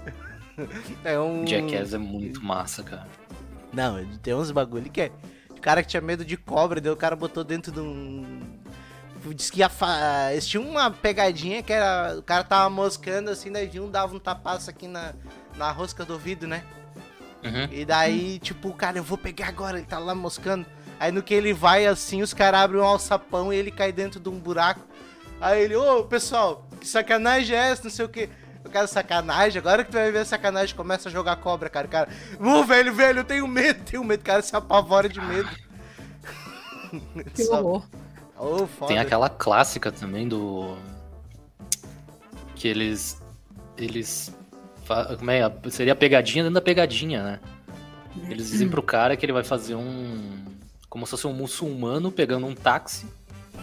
É 1.04 1.18
um. 1.18 1.44
Jackass 1.44 1.92
é 1.92 1.98
muito 1.98 2.40
massa, 2.40 2.84
cara. 2.84 3.08
Não, 3.72 4.06
tem 4.18 4.32
uns 4.32 4.52
bagulho 4.52 4.88
que 4.88 5.00
é. 5.00 5.12
O 5.50 5.60
cara 5.60 5.82
que 5.82 5.88
tinha 5.88 6.00
medo 6.00 6.24
de 6.24 6.36
cobra, 6.36 6.80
daí 6.80 6.92
o 6.92 6.96
cara 6.96 7.16
botou 7.16 7.42
dentro 7.42 7.72
de 7.72 7.80
um. 7.80 8.40
Diz 9.34 9.50
que 9.50 9.58
ia 9.58 9.68
fa... 9.68 10.30
eles 10.30 10.46
tinham 10.46 10.62
uma 10.62 10.88
pegadinha 10.88 11.60
que 11.60 11.72
era. 11.72 12.16
O 12.16 12.22
cara 12.22 12.44
tava 12.44 12.70
moscando 12.70 13.28
assim, 13.28 13.50
daí 13.50 13.80
um 13.80 13.90
dava 13.90 14.14
um 14.14 14.20
tapaço 14.20 14.70
aqui 14.70 14.86
na, 14.86 15.14
na 15.56 15.72
rosca 15.72 16.04
do 16.04 16.12
ouvido, 16.12 16.46
né? 16.46 16.62
Uhum. 17.42 17.68
E 17.72 17.84
daí, 17.84 18.38
tipo, 18.38 18.68
o 18.68 18.74
cara, 18.74 18.98
eu 18.98 19.02
vou 19.02 19.18
pegar 19.18 19.48
agora, 19.48 19.78
ele 19.78 19.86
tá 19.86 19.98
lá 19.98 20.14
moscando. 20.14 20.64
Aí 20.98 21.12
no 21.12 21.22
que 21.22 21.34
ele 21.34 21.52
vai 21.52 21.86
assim, 21.86 22.22
os 22.22 22.32
caras 22.32 22.60
abrem 22.60 22.80
um 22.80 22.84
alçapão 22.84 23.52
e 23.52 23.56
ele 23.56 23.70
cai 23.70 23.92
dentro 23.92 24.18
de 24.18 24.28
um 24.28 24.38
buraco. 24.38 24.80
Aí 25.40 25.62
ele, 25.62 25.76
ô 25.76 26.04
pessoal, 26.04 26.66
que 26.80 26.86
sacanagem 26.88 27.56
é 27.56 27.70
essa? 27.70 27.84
Não 27.84 27.90
sei 27.90 28.04
o 28.04 28.08
que. 28.08 28.28
Eu 28.64 28.70
quero 28.70 28.88
sacanagem, 28.88 29.60
agora 29.60 29.84
que 29.84 29.90
tu 29.90 29.94
vai 29.94 30.10
ver 30.10 30.20
a 30.20 30.24
sacanagem, 30.24 30.74
começa 30.74 31.08
a 31.08 31.12
jogar 31.12 31.36
cobra, 31.36 31.68
cara. 31.68 31.86
O 31.86 31.90
cara, 31.90 32.08
ô 32.40 32.64
velho, 32.64 32.92
velho, 32.92 33.20
eu 33.20 33.24
tenho 33.24 33.46
medo, 33.46 33.84
tenho 33.84 34.02
medo. 34.02 34.20
O 34.20 34.24
cara 34.24 34.42
se 34.42 34.56
apavora 34.56 35.08
de 35.08 35.20
medo. 35.20 35.48
Que 37.34 37.44
Só- 37.44 37.60
horror. 37.60 37.84
Ô, 38.38 38.66
foda. 38.66 38.88
Tem 38.88 38.98
aquela 38.98 39.28
clássica 39.28 39.90
também 39.90 40.28
do. 40.28 40.76
Que 42.54 42.68
eles. 42.68 43.20
Eles. 43.76 44.34
Como 45.18 45.30
é? 45.30 45.40
Seria 45.70 45.94
a 45.94 45.96
pegadinha 45.96 46.44
dentro 46.44 46.54
da 46.54 46.60
pegadinha, 46.60 47.22
né? 47.22 47.40
Eles 48.28 48.50
dizem 48.50 48.68
pro 48.68 48.82
cara 48.82 49.16
que 49.16 49.26
ele 49.26 49.32
vai 49.32 49.42
fazer 49.44 49.74
um. 49.74 50.44
Como 50.88 51.06
se 51.06 51.10
fosse 51.10 51.26
um 51.26 51.32
muçulmano 51.32 52.10
pegando 52.12 52.46
um 52.46 52.54
táxi 52.54 53.06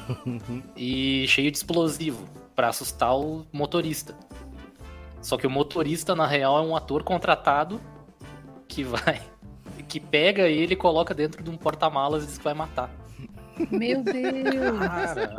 e 0.76 1.26
cheio 1.28 1.52
de 1.52 1.58
explosivo 1.58 2.28
pra 2.56 2.70
assustar 2.70 3.18
o 3.18 3.46
motorista. 3.52 4.16
Só 5.22 5.38
que 5.38 5.48
o 5.48 5.50
motorista, 5.50 6.16
na 6.16 6.28
real, 6.28 6.58
é 6.58 6.62
um 6.62 6.76
ator 6.76 7.04
contratado 7.04 7.80
que 8.68 8.84
vai. 8.84 9.22
que 9.88 10.00
pega 10.00 10.44
ele 10.48 10.74
e 10.74 10.76
coloca 10.76 11.14
dentro 11.14 11.44
de 11.44 11.50
um 11.50 11.58
porta-malas 11.58 12.24
e 12.24 12.28
diz 12.28 12.38
que 12.38 12.44
vai 12.44 12.54
matar. 12.54 12.90
Meu 13.72 14.02
Deus. 14.04 14.80
Cara. 14.80 15.36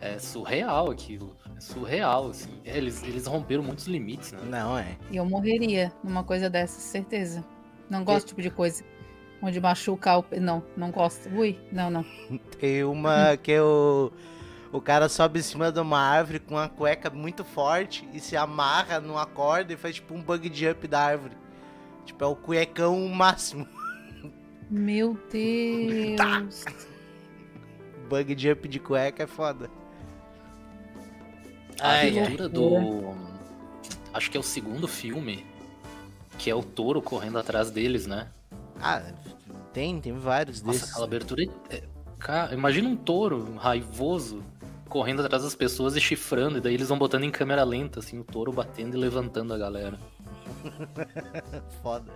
É 0.00 0.18
surreal 0.18 0.90
aquilo. 0.90 1.36
É 1.56 1.60
surreal, 1.60 2.28
assim. 2.28 2.50
É, 2.64 2.76
Eles, 2.76 3.02
eles 3.02 3.26
romperam 3.26 3.62
muitos 3.62 3.86
limites, 3.86 4.32
né? 4.32 4.40
Não, 4.44 4.78
é. 4.78 4.96
E 5.10 5.16
eu 5.16 5.24
morreria 5.24 5.92
numa 6.02 6.24
coisa 6.24 6.48
dessa, 6.48 6.80
certeza. 6.80 7.44
Não 7.88 8.04
gosto 8.04 8.16
desse 8.16 8.26
tipo 8.28 8.42
de 8.42 8.50
coisa. 8.50 8.84
Onde 9.42 9.60
machuca 9.60 10.18
o. 10.18 10.24
Não, 10.38 10.62
não 10.76 10.90
gosto. 10.90 11.28
Ui, 11.30 11.58
não, 11.72 11.90
não. 11.90 12.04
Tem 12.58 12.84
uma 12.84 13.36
que 13.36 13.52
é 13.52 13.62
o. 13.62 14.12
O 14.72 14.80
cara 14.80 15.08
sobe 15.08 15.40
em 15.40 15.42
cima 15.42 15.72
de 15.72 15.80
uma 15.80 15.98
árvore 15.98 16.38
com 16.38 16.54
uma 16.54 16.68
cueca 16.68 17.10
muito 17.10 17.42
forte 17.44 18.08
e 18.12 18.20
se 18.20 18.36
amarra 18.36 19.00
numa 19.00 19.26
corda 19.26 19.72
e 19.72 19.76
faz 19.76 19.96
tipo 19.96 20.14
um 20.14 20.22
bug 20.22 20.50
jump 20.54 20.86
da 20.86 21.00
árvore. 21.00 21.34
Tipo, 22.04 22.22
é 22.24 22.26
o 22.28 22.36
cuecão 22.36 23.08
máximo. 23.08 23.66
Meu 24.70 25.18
Deus. 25.32 26.64
Bug 28.08 28.36
jump 28.38 28.68
de 28.68 28.78
cueca 28.78 29.24
é 29.24 29.26
foda. 29.26 29.70
A 31.80 31.88
Ai, 31.88 32.10
ai. 32.10 32.18
aventura 32.20 32.48
do. 32.48 33.14
Acho 34.12 34.30
que 34.30 34.36
é 34.36 34.40
o 34.40 34.44
segundo 34.44 34.86
filme. 34.86 35.46
Que 36.38 36.50
é 36.50 36.54
o 36.54 36.62
touro 36.62 37.02
correndo 37.02 37.38
atrás 37.38 37.70
deles, 37.70 38.06
né? 38.06 38.28
Ah, 38.80 39.02
tem, 39.72 40.00
tem 40.00 40.12
vários 40.12 40.62
Nossa, 40.62 40.78
desses. 40.78 40.90
aquela 40.90 41.06
abertura. 41.06 41.44
é- 41.70 41.82
Cara, 42.18 42.52
imagina 42.54 42.88
um 42.88 42.96
touro 42.96 43.54
raivoso 43.56 44.42
correndo 44.88 45.22
atrás 45.22 45.42
das 45.42 45.54
pessoas 45.54 45.96
e 45.96 46.00
chifrando, 46.00 46.58
e 46.58 46.60
daí 46.60 46.74
eles 46.74 46.88
vão 46.88 46.98
botando 46.98 47.24
em 47.24 47.30
câmera 47.30 47.64
lenta, 47.64 48.00
assim, 48.00 48.18
o 48.18 48.24
touro 48.24 48.52
batendo 48.52 48.96
e 48.96 49.00
levantando 49.00 49.54
a 49.54 49.58
galera. 49.58 49.98
Foda. 51.82 52.12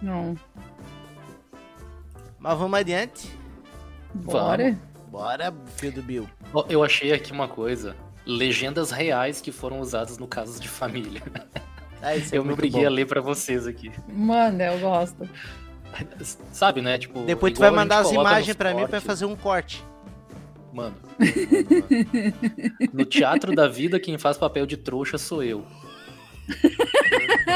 Não. 0.00 0.36
Mas 2.38 2.58
vamos 2.58 2.78
adiante. 2.78 3.30
Bora. 4.14 4.78
Bora, 5.10 5.52
filho 5.76 5.92
do 5.94 6.02
Bill. 6.02 6.28
Eu 6.68 6.84
achei 6.84 7.12
aqui 7.12 7.32
uma 7.32 7.48
coisa. 7.48 7.96
Legendas 8.26 8.90
reais 8.90 9.40
que 9.40 9.50
foram 9.50 9.80
usadas 9.80 10.18
no 10.18 10.26
Casos 10.28 10.60
de 10.60 10.68
Família. 10.68 11.22
Ah, 12.04 12.16
isso 12.16 12.34
é 12.34 12.38
Eu 12.38 12.42
me 12.42 12.48
muito 12.48 12.58
obriguei 12.58 12.80
bom. 12.80 12.86
a 12.88 12.90
ler 12.90 13.06
pra 13.06 13.20
vocês 13.20 13.64
aqui. 13.66 13.92
Manda, 14.08 14.64
eu 14.64 14.78
gosto. 14.80 15.28
Sabe, 16.52 16.82
né? 16.82 16.98
Tipo. 16.98 17.22
Depois 17.22 17.52
tu 17.52 17.60
vai 17.60 17.70
mandar 17.70 17.98
as 17.98 18.10
imagens 18.10 18.56
pra 18.56 18.70
mim 18.70 18.80
pra 18.80 18.88
cortes. 18.88 19.06
fazer 19.06 19.24
um 19.24 19.36
corte. 19.36 19.84
Mano. 20.72 20.96
mano, 21.18 21.30
mano. 22.12 22.90
No 22.92 23.04
teatro 23.04 23.54
da 23.54 23.68
vida, 23.68 24.00
quem 24.00 24.18
faz 24.18 24.36
papel 24.36 24.66
de 24.66 24.76
trouxa 24.76 25.16
sou 25.18 25.42
eu. 25.42 25.64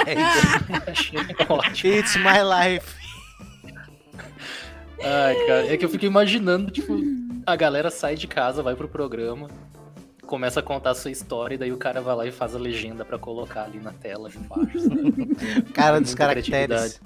É 0.07 0.13
isso. 0.93 1.53
Ótimo. 1.53 1.93
It's 1.95 2.17
my 2.17 2.39
life. 2.45 2.95
Ai, 5.03 5.35
cara, 5.47 5.73
é 5.73 5.77
que 5.77 5.85
eu 5.85 5.89
fico 5.89 6.05
imaginando, 6.05 6.71
tipo, 6.71 6.97
a 7.45 7.57
galera 7.57 7.91
sai 7.91 8.15
de 8.15 8.27
casa, 8.27 8.63
vai 8.63 8.75
pro 8.77 8.89
programa, 8.89 9.49
começa 10.27 10.61
a 10.61 10.63
contar 10.63 10.91
a 10.91 10.95
sua 10.95 11.11
história, 11.11 11.55
e 11.55 11.59
daí 11.59 11.73
o 11.73 11.77
cara 11.77 12.01
vai 12.01 12.15
lá 12.17 12.27
e 12.27 12.33
faz 12.33 12.55
a 12.55 12.59
legenda 12.59 13.05
pra 13.05 13.19
colocar 13.19 13.65
ali 13.65 13.79
na 13.79 13.93
tela 13.93 14.29
embaixo. 14.35 14.81
sabe? 14.81 15.35
Cara 15.73 16.01
dos 16.01 16.15
caracteres. 16.15 17.01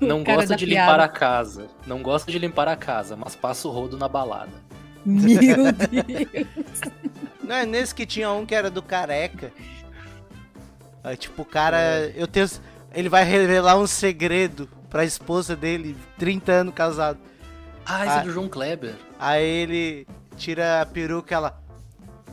Não 0.00 0.22
cara 0.24 0.38
gosta 0.38 0.56
de 0.56 0.66
piada. 0.66 0.90
limpar 0.92 1.00
a 1.04 1.08
casa. 1.08 1.66
Não 1.86 2.02
gosta 2.02 2.30
de 2.30 2.38
limpar 2.38 2.68
a 2.68 2.76
casa, 2.76 3.16
mas 3.16 3.34
passa 3.34 3.66
o 3.68 3.70
rodo 3.70 3.96
na 3.98 4.08
balada. 4.08 4.52
Meu 5.04 5.72
Deus. 5.72 6.80
Não 7.42 7.56
é 7.56 7.66
nesse 7.66 7.94
que 7.94 8.06
tinha 8.06 8.30
um 8.30 8.46
que 8.46 8.54
era 8.54 8.70
do 8.70 8.82
careca. 8.82 9.52
Aí, 11.02 11.16
tipo, 11.16 11.42
o 11.42 11.44
cara. 11.44 12.10
Eu 12.14 12.26
tenho. 12.28 12.46
Ele 12.94 13.08
vai 13.08 13.24
revelar 13.24 13.76
um 13.78 13.86
segredo 13.86 14.68
pra 14.88 15.04
esposa 15.04 15.56
dele, 15.56 15.96
30 16.18 16.52
anos 16.52 16.74
casado. 16.74 17.18
Ah, 17.84 18.06
esse 18.06 18.16
Ah. 18.18 18.20
é 18.20 18.24
do 18.24 18.30
João 18.32 18.48
Kleber. 18.48 18.94
Aí 19.18 19.44
ele 19.44 20.06
tira 20.36 20.82
a 20.82 20.86
peruca 20.86 21.34
e 21.34 21.36
ela. 21.36 21.61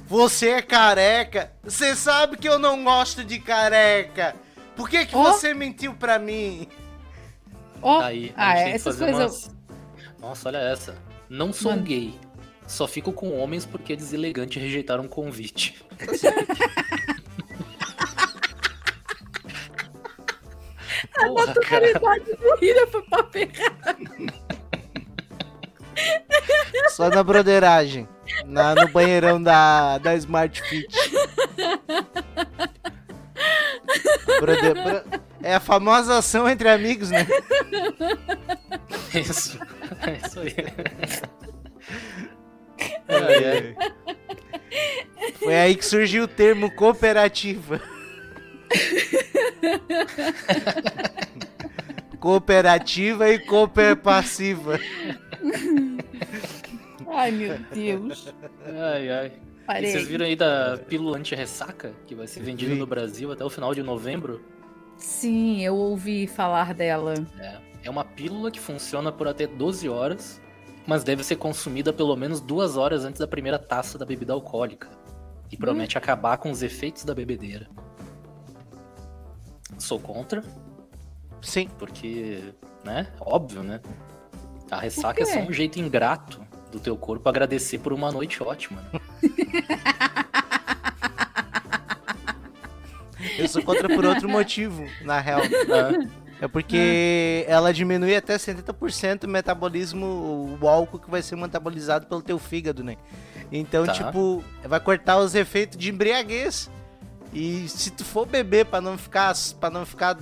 Você 0.10 0.50
é 0.50 0.62
careca? 0.62 1.52
Você 1.64 1.96
sabe 1.96 2.36
que 2.36 2.50
eu 2.50 2.58
não 2.58 2.84
gosto 2.84 3.24
de 3.24 3.40
careca. 3.40 4.36
Por 4.76 4.90
que, 4.90 5.06
que 5.06 5.16
Ó. 5.16 5.22
você 5.24 5.54
mentiu 5.54 5.94
pra 5.94 6.18
mim? 6.18 6.68
Ó, 7.82 8.02
Aí, 8.02 8.34
ah, 8.36 8.52
a 8.52 8.56
que 8.56 8.60
essas 8.72 8.98
fazer 8.98 9.12
coisas. 9.14 9.46
umas... 9.46 9.56
Nossa, 10.20 10.50
olha 10.50 10.58
essa. 10.58 10.98
Não 11.30 11.54
sou 11.54 11.72
Mano. 11.72 11.84
gay. 11.84 12.20
Só 12.68 12.88
fico 12.88 13.14
com 13.14 13.40
homens 13.40 13.66
porque 13.66 13.94
é 13.94 13.96
deselegante 13.96 14.60
rejeitar 14.60 15.00
um 15.00 15.08
convite. 15.08 15.84
Porra, 21.16 21.54
cara. 21.54 21.94
do 22.20 22.56
William 22.62 22.88
foi 22.88 23.02
pra 23.04 23.24
pegar. 23.24 23.96
Só 26.90 27.10
na 27.10 27.24
broderagem. 27.24 28.08
Na, 28.46 28.76
no 28.76 28.88
banheirão 28.90 29.42
da, 29.42 29.98
da 29.98 30.16
Smart 30.16 30.62
Fit. 30.64 30.88
Bro- 34.40 35.20
é 35.42 35.56
a 35.56 35.60
famosa 35.60 36.18
ação 36.18 36.48
entre 36.50 36.70
amigos, 36.70 37.10
né? 37.10 37.26
Isso. 39.14 39.60
É 40.06 40.28
isso 40.28 40.40
aí. 40.40 40.56
Ai, 43.08 43.46
ai. 43.46 43.76
Foi 45.40 45.56
aí 45.58 45.76
que 45.76 45.86
surgiu 45.86 46.24
o 46.26 46.28
termo 46.28 46.70
cooperativa. 46.76 47.82
Cooperativa 52.20 53.30
e 53.30 53.40
cooper 53.40 53.96
passiva. 53.96 54.80
Ai, 57.10 57.32
meu 57.32 57.58
Deus. 57.74 58.34
Ai, 58.66 59.10
ai. 59.10 59.32
E 59.82 59.92
vocês 59.92 60.08
viram 60.08 60.26
aí 60.26 60.36
da 60.36 60.80
pílula 60.88 61.18
anti-ressaca, 61.18 61.94
que 62.08 62.16
vai 62.16 62.26
ser 62.26 62.42
vendida 62.42 62.74
no 62.74 62.88
Brasil 62.88 63.32
até 63.32 63.44
o 63.44 63.50
final 63.50 63.74
de 63.74 63.84
novembro? 63.84 64.42
Sim, 64.98 65.64
eu 65.64 65.76
ouvi 65.76 66.26
falar 66.26 66.74
dela. 66.74 67.14
É, 67.40 67.58
é 67.84 67.90
uma 67.90 68.04
pílula 68.04 68.50
que 68.50 68.60
funciona 68.60 69.12
por 69.12 69.28
até 69.28 69.46
12 69.46 69.88
horas, 69.88 70.42
mas 70.88 71.04
deve 71.04 71.24
ser 71.24 71.36
consumida 71.36 71.94
pelo 71.94 72.16
menos 72.16 72.42
duas 72.42 72.78
horas 72.78 73.06
antes 73.06 73.20
da 73.20 73.28
primeira 73.28 73.60
taça 73.60 73.98
da 73.98 74.06
bebida 74.06 74.34
alcoólica. 74.34 74.90
E 75.52 75.58
promete 75.58 75.98
acabar 75.98 76.38
com 76.38 76.52
os 76.52 76.62
efeitos 76.64 77.04
da 77.04 77.14
bebedeira. 77.14 77.68
Sou 79.78 80.00
contra, 80.00 80.44
Sim. 81.42 81.70
porque, 81.78 82.54
né? 82.84 83.08
Óbvio, 83.20 83.64
né? 83.64 83.80
A 84.70 84.80
ressaca 84.80 85.24
é 85.24 85.26
só 85.26 85.40
um 85.40 85.54
jeito 85.54 85.80
ingrato 85.80 86.49
do 86.72 86.80
teu 86.80 86.96
corpo 86.98 87.28
agradecer 87.28 87.80
por 87.80 87.92
uma 87.94 88.12
noite 88.12 88.42
ótima. 88.44 88.82
Né? 88.94 89.00
Eu 93.38 93.48
sou 93.48 93.62
contra 93.64 93.88
por 93.88 94.06
outro 94.06 94.30
motivo, 94.30 94.86
na 95.02 95.20
real. 95.20 95.42
É 96.42 96.48
porque 96.48 97.44
ela 97.48 97.74
diminui 97.74 98.16
até 98.16 98.36
70% 98.38 99.26
o 99.26 99.28
metabolismo, 99.28 100.58
o 100.62 100.68
álcool 100.68 101.00
que 101.00 101.10
vai 101.10 101.22
ser 101.22 101.36
metabolizado 101.36 102.06
pelo 102.08 102.22
teu 102.22 102.40
fígado, 102.40 102.82
né? 102.84 102.96
Então, 103.52 103.86
Tá. 103.86 103.92
tipo, 103.94 104.44
vai 104.64 104.80
cortar 104.80 105.18
os 105.18 105.36
efeitos 105.36 105.78
de 105.78 105.90
embriaguez. 105.90 106.70
E 107.34 107.68
se 107.68 107.92
tu 107.92 108.06
for 108.06 108.26
beber 108.26 108.66
pra 108.66 108.80
não 108.80 108.98
ficar, 108.98 109.34
para 109.60 109.70
não 109.70 109.86
ficar, 109.86 110.18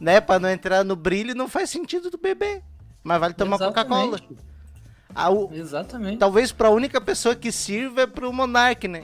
né, 0.00 0.20
para 0.20 0.40
não 0.40 0.48
entrar 0.50 0.82
no 0.84 0.96
brilho, 0.96 1.34
não 1.34 1.48
faz 1.48 1.70
sentido 1.70 2.10
tu 2.10 2.18
beber. 2.18 2.62
Mas 3.02 3.20
vale 3.20 3.34
tomar 3.34 3.58
Coca-Cola. 3.58 4.18
Exatamente. 5.16 5.52
O- 5.52 5.54
Exatamente. 5.54 6.18
Talvez 6.18 6.52
pra 6.52 6.70
única 6.70 7.00
pessoa 7.00 7.34
que 7.34 7.50
sirva 7.52 8.02
é 8.02 8.06
pro 8.06 8.32
Monark, 8.32 8.86
né? 8.88 9.02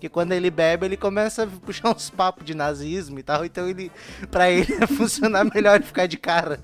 Que 0.00 0.08
quando 0.08 0.30
ele 0.32 0.48
bebe, 0.50 0.86
ele 0.86 0.96
começa 0.96 1.42
a 1.42 1.46
puxar 1.46 1.90
uns 1.90 2.08
papos 2.08 2.44
de 2.44 2.54
nazismo 2.54 3.18
e 3.18 3.22
tal. 3.22 3.44
Então 3.44 3.68
ele. 3.68 3.90
Pra 4.30 4.48
ele 4.50 4.64
funcionar 4.96 5.44
melhor 5.52 5.82
ficar 5.82 6.06
de 6.06 6.16
cara. 6.16 6.60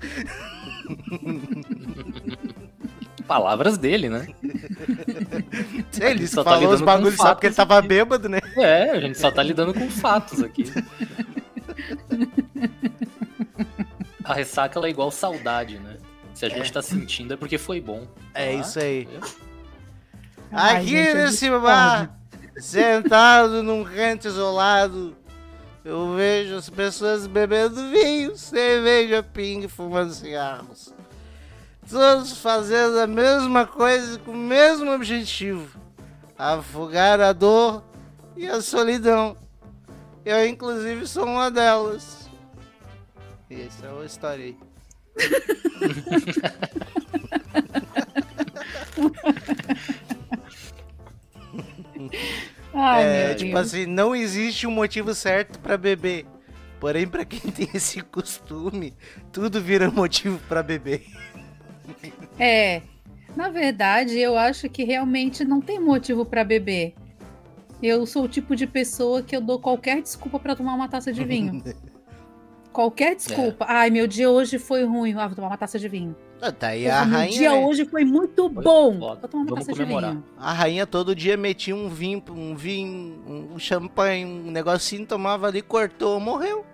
Palavras 3.27 3.77
dele, 3.77 4.07
né? 4.07 4.27
Ele 5.99 6.27
só 6.27 6.43
tá 6.43 6.51
falou 6.51 6.65
os 6.69 6.79
lidando 6.79 6.79
com 6.79 6.85
bagulhos 6.85 7.15
só 7.17 7.33
porque 7.33 7.47
ele 7.47 7.55
tava 7.55 7.79
aqui. 7.79 7.87
bêbado, 7.87 8.29
né? 8.29 8.39
É, 8.55 8.91
a 8.91 8.99
gente 9.01 9.17
só 9.17 9.31
tá 9.31 9.41
lidando 9.41 9.73
com 9.73 9.89
fatos 9.89 10.43
aqui. 10.43 10.65
A 14.23 14.33
ressaca 14.33 14.77
ela 14.77 14.87
é 14.87 14.89
igual 14.91 15.09
saudade, 15.11 15.79
né? 15.79 15.97
Se 16.35 16.45
a 16.45 16.49
gente 16.49 16.71
tá 16.71 16.81
sentindo 16.81 17.33
é 17.33 17.37
porque 17.37 17.57
foi 17.57 17.79
bom. 17.79 18.05
É 18.33 18.49
Ah, 18.49 18.53
isso 18.53 18.77
aí. 18.77 19.07
Ai, 20.51 20.75
Aqui 20.77 20.87
gente, 20.89 21.07
eu 21.09 21.15
nesse 21.15 21.49
bar, 21.49 22.19
sentado 22.57 23.63
num 23.63 23.83
canto 23.83 24.27
isolado, 24.27 25.15
eu 25.83 26.13
vejo 26.15 26.55
as 26.55 26.69
pessoas 26.69 27.25
bebendo 27.25 27.89
vinho, 27.89 28.37
cerveja, 28.37 29.23
pinga 29.23 29.65
e 29.65 29.69
fumando 29.69 30.13
cigarros. 30.13 30.93
Todos 31.89 32.37
fazendo 32.39 32.99
a 32.99 33.07
mesma 33.07 33.65
coisa 33.65 34.19
com 34.19 34.31
o 34.31 34.37
mesmo 34.37 34.91
objetivo: 34.91 35.79
afogar 36.37 37.21
a 37.21 37.31
dor 37.31 37.81
e 38.35 38.45
a 38.47 38.61
solidão. 38.61 39.37
Eu, 40.25 40.45
inclusive, 40.47 41.07
sou 41.07 41.25
uma 41.25 41.49
delas. 41.49 42.27
E 43.49 43.61
essa 43.61 43.85
é 43.85 44.01
a 44.01 44.05
história 44.05 44.45
aí. 44.45 44.57
Ai, 52.73 53.03
É, 53.03 53.33
tipo 53.35 53.53
Deus. 53.53 53.67
assim, 53.67 53.85
não 53.85 54.15
existe 54.15 54.67
um 54.67 54.71
motivo 54.71 55.13
certo 55.13 55.59
pra 55.59 55.77
beber. 55.77 56.25
Porém, 56.79 57.07
pra 57.07 57.23
quem 57.23 57.39
tem 57.51 57.69
esse 57.73 58.01
costume, 58.01 58.93
tudo 59.31 59.61
vira 59.61 59.89
motivo 59.89 60.39
pra 60.47 60.61
beber. 60.61 61.05
É. 62.37 62.81
Na 63.35 63.49
verdade, 63.49 64.17
eu 64.17 64.37
acho 64.37 64.69
que 64.69 64.83
realmente 64.83 65.43
não 65.43 65.59
tem 65.61 65.79
motivo 65.79 66.25
pra 66.25 66.43
beber. 66.43 66.93
Eu 67.83 68.05
sou 68.05 68.23
o 68.23 68.27
tipo 68.29 68.55
de 68.55 68.65
pessoa 68.65 69.21
que 69.21 69.35
eu 69.35 69.41
dou 69.41 69.59
qualquer 69.59 70.01
desculpa 70.01 70.39
pra 70.39 70.55
tomar 70.55 70.73
uma 70.73 70.87
taça 70.87 71.11
de 71.11 71.23
vinho. 71.23 71.61
qualquer 72.75 73.15
desculpa. 73.15 73.65
Ai, 73.69 73.89
meu 73.89 74.05
dia 74.05 74.29
hoje 74.29 74.59
foi 74.59 74.83
ruim. 74.83 75.13
Ah, 75.17 75.27
vou 75.27 75.35
tomar 75.35 75.47
uma 75.47 75.57
taça 75.57 75.79
de 75.79 75.87
vinho. 75.87 76.15
Ah, 76.41 76.51
Tá 76.51 76.67
aí 76.67 76.89
a 76.89 77.05
meu 77.05 77.17
rainha. 77.17 77.31
dia 77.37 77.51
né? 77.51 77.65
hoje 77.65 77.85
foi 77.85 78.03
muito 78.03 78.49
bom. 78.49 78.99
foda. 78.99 79.21
Vou 79.21 79.29
tomar 79.29 79.43
uma 79.43 79.49
Vamos 79.49 79.65
taça 79.65 79.71
comemorar. 79.79 80.09
de 80.11 80.15
vinho. 80.17 80.25
A 80.37 80.51
rainha 80.53 80.85
todo 80.85 81.15
dia 81.15 81.37
metia 81.37 81.75
um 81.75 81.87
vinho, 81.89 82.21
um 82.29 82.55
vinho, 82.55 83.23
um 83.53 83.57
champanhe, 83.57 84.25
um 84.25 84.51
negocinho, 84.51 85.05
tomava 85.05 85.47
ali, 85.47 85.61
cortou, 85.61 86.19
morreu. 86.19 86.65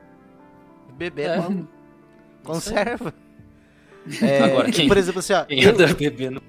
Beber 0.98 1.30
É. 1.30 1.38
Conserva. 2.44 3.14
É, 4.22 4.44
Agora, 4.44 4.72
quem- 4.72 4.88
Por 4.88 4.98
exemplo, 4.98 5.20
assim, 5.20 5.34
ó. 5.34 5.46
Quem 5.46 5.64
anda 5.64 5.86
bebendo. 5.94 6.42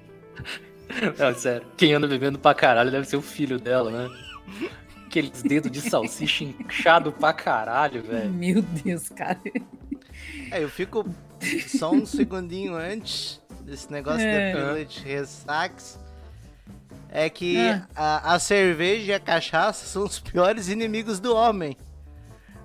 Não, 1.19 1.33
sério. 1.35 1.67
Quem 1.77 1.93
anda 1.93 2.07
bebendo 2.07 2.39
pra 2.39 2.53
caralho 2.55 2.89
deve 2.91 3.05
ser 3.05 3.15
o 3.15 3.21
filho 3.21 3.59
dela, 3.59 3.91
né? 3.91 4.09
Aqueles 5.13 5.43
dedos 5.43 5.69
de 5.69 5.79
salsicha 5.79 6.43
inchado 6.43 7.11
pra 7.11 7.31
caralho, 7.33 8.01
velho. 8.01 8.33
Meu 8.33 8.63
Deus, 8.63 9.09
cara. 9.09 9.39
É, 10.49 10.63
eu 10.63 10.67
fico 10.69 11.05
só 11.67 11.91
um 11.91 12.03
segundinho 12.03 12.73
antes 12.73 13.39
desse 13.61 13.91
negócio 13.91 14.21
É. 14.25 14.53
da 14.53 14.57
pílula 14.59 14.83
de 14.83 14.99
ressax. 15.01 15.99
É 17.11 17.29
que 17.29 17.57
É. 17.57 17.83
a, 17.95 18.33
a 18.33 18.39
cerveja 18.39 19.11
e 19.11 19.13
a 19.13 19.19
cachaça 19.19 19.85
são 19.85 20.03
os 20.03 20.17
piores 20.19 20.67
inimigos 20.67 21.19
do 21.19 21.35
homem. 21.35 21.77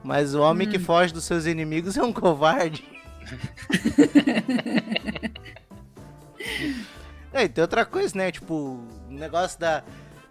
Mas 0.03 0.35
o 0.35 0.41
homem 0.41 0.67
Hum. 0.67 0.71
que 0.71 0.79
foge 0.79 1.13
dos 1.13 1.25
seus 1.25 1.45
inimigos 1.45 1.99
é 1.99 2.03
um 2.03 2.15
covarde. 2.15 2.83
é, 7.31 7.45
e 7.45 7.49
tem 7.51 7.61
outra 7.61 7.85
coisa, 7.85 8.17
né? 8.17 8.33
Tipo, 8.33 8.55
o 8.55 8.89
negócio 9.13 9.61
da. 9.61 9.85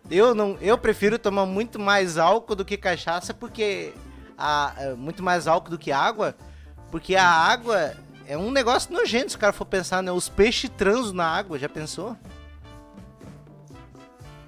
Eu 0.09 0.33
não, 0.33 0.57
eu 0.61 0.77
prefiro 0.77 1.19
tomar 1.19 1.45
muito 1.45 1.79
mais 1.79 2.17
álcool 2.17 2.55
do 2.55 2.65
que 2.65 2.77
cachaça, 2.77 3.33
porque 3.33 3.93
a, 4.37 4.73
é, 4.77 4.93
muito 4.93 5.21
mais 5.21 5.47
álcool 5.47 5.71
do 5.71 5.77
que 5.77 5.91
água, 5.91 6.35
porque 6.91 7.15
a 7.15 7.27
água 7.27 7.93
é 8.25 8.37
um 8.37 8.51
negócio 8.51 8.93
nojento, 8.93 9.31
se 9.31 9.35
o 9.35 9.39
cara 9.39 9.53
for 9.53 9.65
pensar, 9.65 10.01
né? 10.01 10.11
Os 10.11 10.29
peixes 10.29 10.69
transam 10.69 11.13
na 11.13 11.25
água, 11.25 11.57
já 11.59 11.67
pensou? 11.67 12.15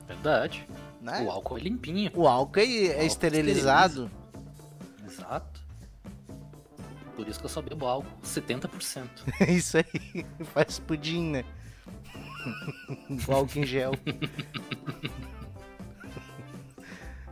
Verdade. 0.08 0.68
Né? 1.02 1.22
O 1.22 1.32
álcool 1.32 1.58
é 1.58 1.62
limpinho. 1.62 2.12
O 2.14 2.28
álcool 2.28 2.60
é, 2.60 2.64
é 2.64 2.92
álcool 2.92 3.06
esterilizado. 3.06 4.12
Exato. 5.06 5.62
Por 7.16 7.28
isso 7.28 7.40
que 7.40 7.46
eu 7.46 7.50
só 7.50 7.62
bebo 7.62 7.86
álcool. 7.86 8.10
70%. 8.24 9.08
É 9.40 9.52
isso 9.52 9.78
aí. 9.78 10.26
Faz 10.54 10.80
pudim, 10.80 11.32
né? 11.32 11.46
o 13.28 13.32
álcool 13.34 13.60
em 13.60 13.66
gel. 13.66 13.92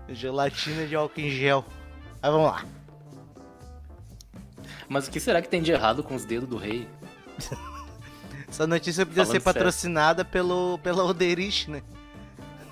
Gelatina 0.10 0.86
de 0.86 0.96
álcool 0.96 1.20
em 1.22 1.30
gel. 1.30 1.65
Mas 2.22 2.32
vamos 2.32 2.48
lá. 2.48 2.65
Mas 4.89 5.08
o 5.08 5.12
que 5.12 5.20
será 5.20 5.41
que 5.41 5.50
tem 5.50 5.62
de 5.62 5.72
errado 5.72 6.04
com 6.04 6.15
os 6.15 6.26
dedos 6.26 6.48
do 6.48 6.58
rei? 6.58 6.88
Essa 8.48 8.65
notícia 8.65 9.06
podia 9.06 9.24
Falando 9.26 9.36
ser 9.36 9.41
sério. 9.43 9.54
patrocinada 9.54 10.24
pelo, 10.24 10.80
pela 10.80 11.04
Oderich, 11.04 11.70
né? 11.70 11.82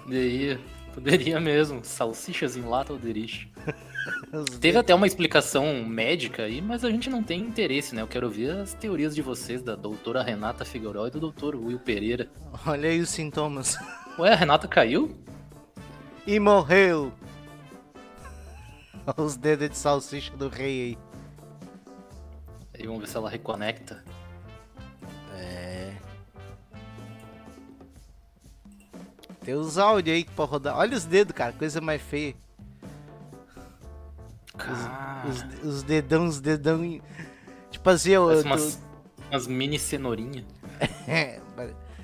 Aí, 0.07 0.57
poderia 0.93 1.39
mesmo. 1.39 1.83
Salsichas 1.83 2.55
em 2.55 2.61
lata 2.61 2.93
ou 2.93 2.99
derich. 2.99 3.51
Os 4.31 4.45
Teve 4.45 4.59
dedos. 4.59 4.77
até 4.77 4.93
uma 4.95 5.07
explicação 5.07 5.83
médica 5.83 6.43
aí, 6.43 6.61
mas 6.61 6.85
a 6.85 6.91
gente 6.91 7.09
não 7.09 7.23
tem 7.23 7.41
interesse, 7.41 7.95
né? 7.95 8.01
Eu 8.01 8.07
quero 8.07 8.27
ouvir 8.27 8.51
as 8.51 8.73
teorias 8.73 9.15
de 9.15 9.21
vocês, 9.21 9.61
da 9.61 9.75
doutora 9.75 10.21
Renata 10.21 10.63
Figueiró 10.63 11.07
e 11.07 11.11
do 11.11 11.19
doutor 11.19 11.55
Will 11.55 11.79
Pereira. 11.79 12.29
Olha 12.65 12.89
aí 12.89 12.99
os 12.99 13.09
sintomas. 13.09 13.77
Ué, 14.19 14.31
a 14.31 14.35
Renata 14.35 14.67
caiu? 14.67 15.17
E 16.27 16.39
morreu. 16.39 17.11
Olha 19.05 19.15
os 19.25 19.35
dedos 19.35 19.69
de 19.69 19.77
salsicha 19.77 20.35
do 20.35 20.49
rei 20.49 20.81
aí. 20.81 20.97
Aí 22.73 22.85
vamos 22.87 23.01
ver 23.01 23.07
se 23.07 23.17
ela 23.17 23.29
reconecta. 23.29 24.03
É. 25.33 25.93
Tem 29.41 29.53
os 29.53 29.77
áudios 29.77 30.15
aí 30.15 30.23
que 30.23 30.31
pode 30.31 30.51
rodar. 30.51 30.77
Olha 30.77 30.97
os 30.97 31.05
dedos, 31.05 31.33
cara. 31.35 31.53
Coisa 31.53 31.79
mais 31.79 32.01
feia. 32.01 32.35
Cara, 34.57 35.27
Os, 35.27 35.63
os 35.63 35.83
dedão, 35.83 36.25
os 36.25 36.39
dedão. 36.39 36.99
Tipo 37.69 37.89
assim, 37.89 38.11
eu. 38.11 38.25
parece 38.27 38.45
umas, 38.45 38.79
umas 39.29 39.47
mini 39.47 39.79
cenourinhas. 39.79 40.45
É, 41.07 41.39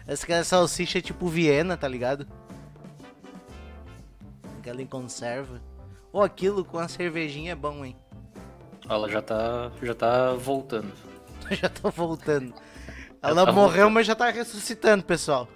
essa 0.06 0.26
aquela 0.26 0.44
salsicha 0.44 1.00
é 1.00 1.02
tipo 1.02 1.28
Viena, 1.28 1.76
tá 1.76 1.88
ligado? 1.88 2.28
Aquela 4.60 4.80
em 4.82 4.86
conserva. 4.86 5.60
Ou 6.12 6.22
aquilo 6.22 6.64
com 6.66 6.78
a 6.78 6.88
cervejinha 6.88 7.54
é 7.54 7.56
bom, 7.56 7.84
hein? 7.86 7.96
Ela 8.90 9.10
já 9.10 9.22
tá, 9.22 9.72
já 9.82 9.94
tá 9.96 10.34
voltando. 10.34 10.92
já 11.52 11.70
tô 11.70 11.90
voltando. 11.90 12.54
Ela 13.22 13.46
tá 13.46 13.52
morreu, 13.52 13.70
voltando. 13.72 13.92
mas 13.94 14.08
já 14.08 14.16
tá 14.16 14.30
ressuscitando, 14.30 15.04
pessoal. 15.04 15.48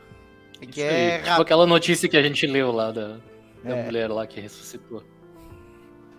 É 0.62 0.65
que 0.65 0.80
Isso 0.82 0.89
é 0.89 1.20
tipo 1.22 1.41
aquela 1.41 1.65
notícia 1.65 2.08
que 2.08 2.15
a 2.15 2.24
gente 2.24 2.46
leu 2.48 2.72
lá 2.72 2.91
da, 2.91 3.18
da 3.63 3.76
É. 3.76 3.84
mulher 3.84 4.10
lá 4.10 4.26
que 4.26 4.39
ressuscitou. 4.39 5.04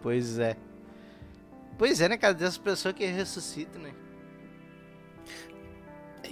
Pois 0.03 0.39
é. 0.39 0.57
Pois 1.79 2.01
é, 2.01 2.09
né, 2.09 2.17
cara? 2.19 2.35
Dessas 2.35 2.59
pessoas 2.59 2.95
que 2.95 3.05
ressuscitam, 3.07 3.81
né? 3.81 3.93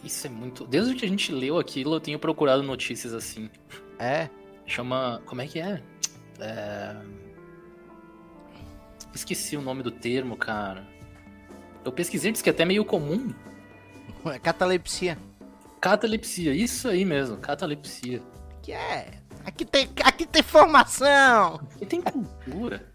Isso 0.02 0.26
é 0.26 0.30
muito. 0.30 0.66
Desde 0.66 0.94
que 0.94 1.04
a 1.06 1.08
gente 1.08 1.32
leu 1.32 1.58
aquilo, 1.58 1.94
eu 1.94 2.00
tenho 2.00 2.18
procurado 2.18 2.62
notícias 2.62 3.14
assim. 3.14 3.48
É. 3.98 4.28
Chama. 4.66 5.22
Como 5.24 5.40
é 5.40 5.46
que 5.46 5.58
é? 5.60 5.82
É... 6.40 6.96
Esqueci 9.14 9.56
o 9.56 9.62
nome 9.62 9.82
do 9.82 9.90
termo, 9.90 10.36
cara. 10.36 10.84
Eu 11.84 11.92
pesquisei, 11.92 12.32
disse 12.32 12.42
que 12.42 12.50
é 12.50 12.52
até 12.52 12.64
meio 12.64 12.84
comum. 12.84 13.32
É 14.26 14.38
Catalepsia. 14.38 15.18
Catalepsia, 15.80 16.52
isso 16.54 16.88
aí 16.88 17.04
mesmo, 17.04 17.36
catalepsia. 17.36 18.22
Que 18.62 18.72
é. 18.72 19.08
Aqui 19.44 19.64
tem, 19.66 19.90
aqui 20.02 20.24
tem 20.26 20.42
formação! 20.42 21.60
E 21.80 21.84
tem 21.84 22.00
cultura. 22.00 22.86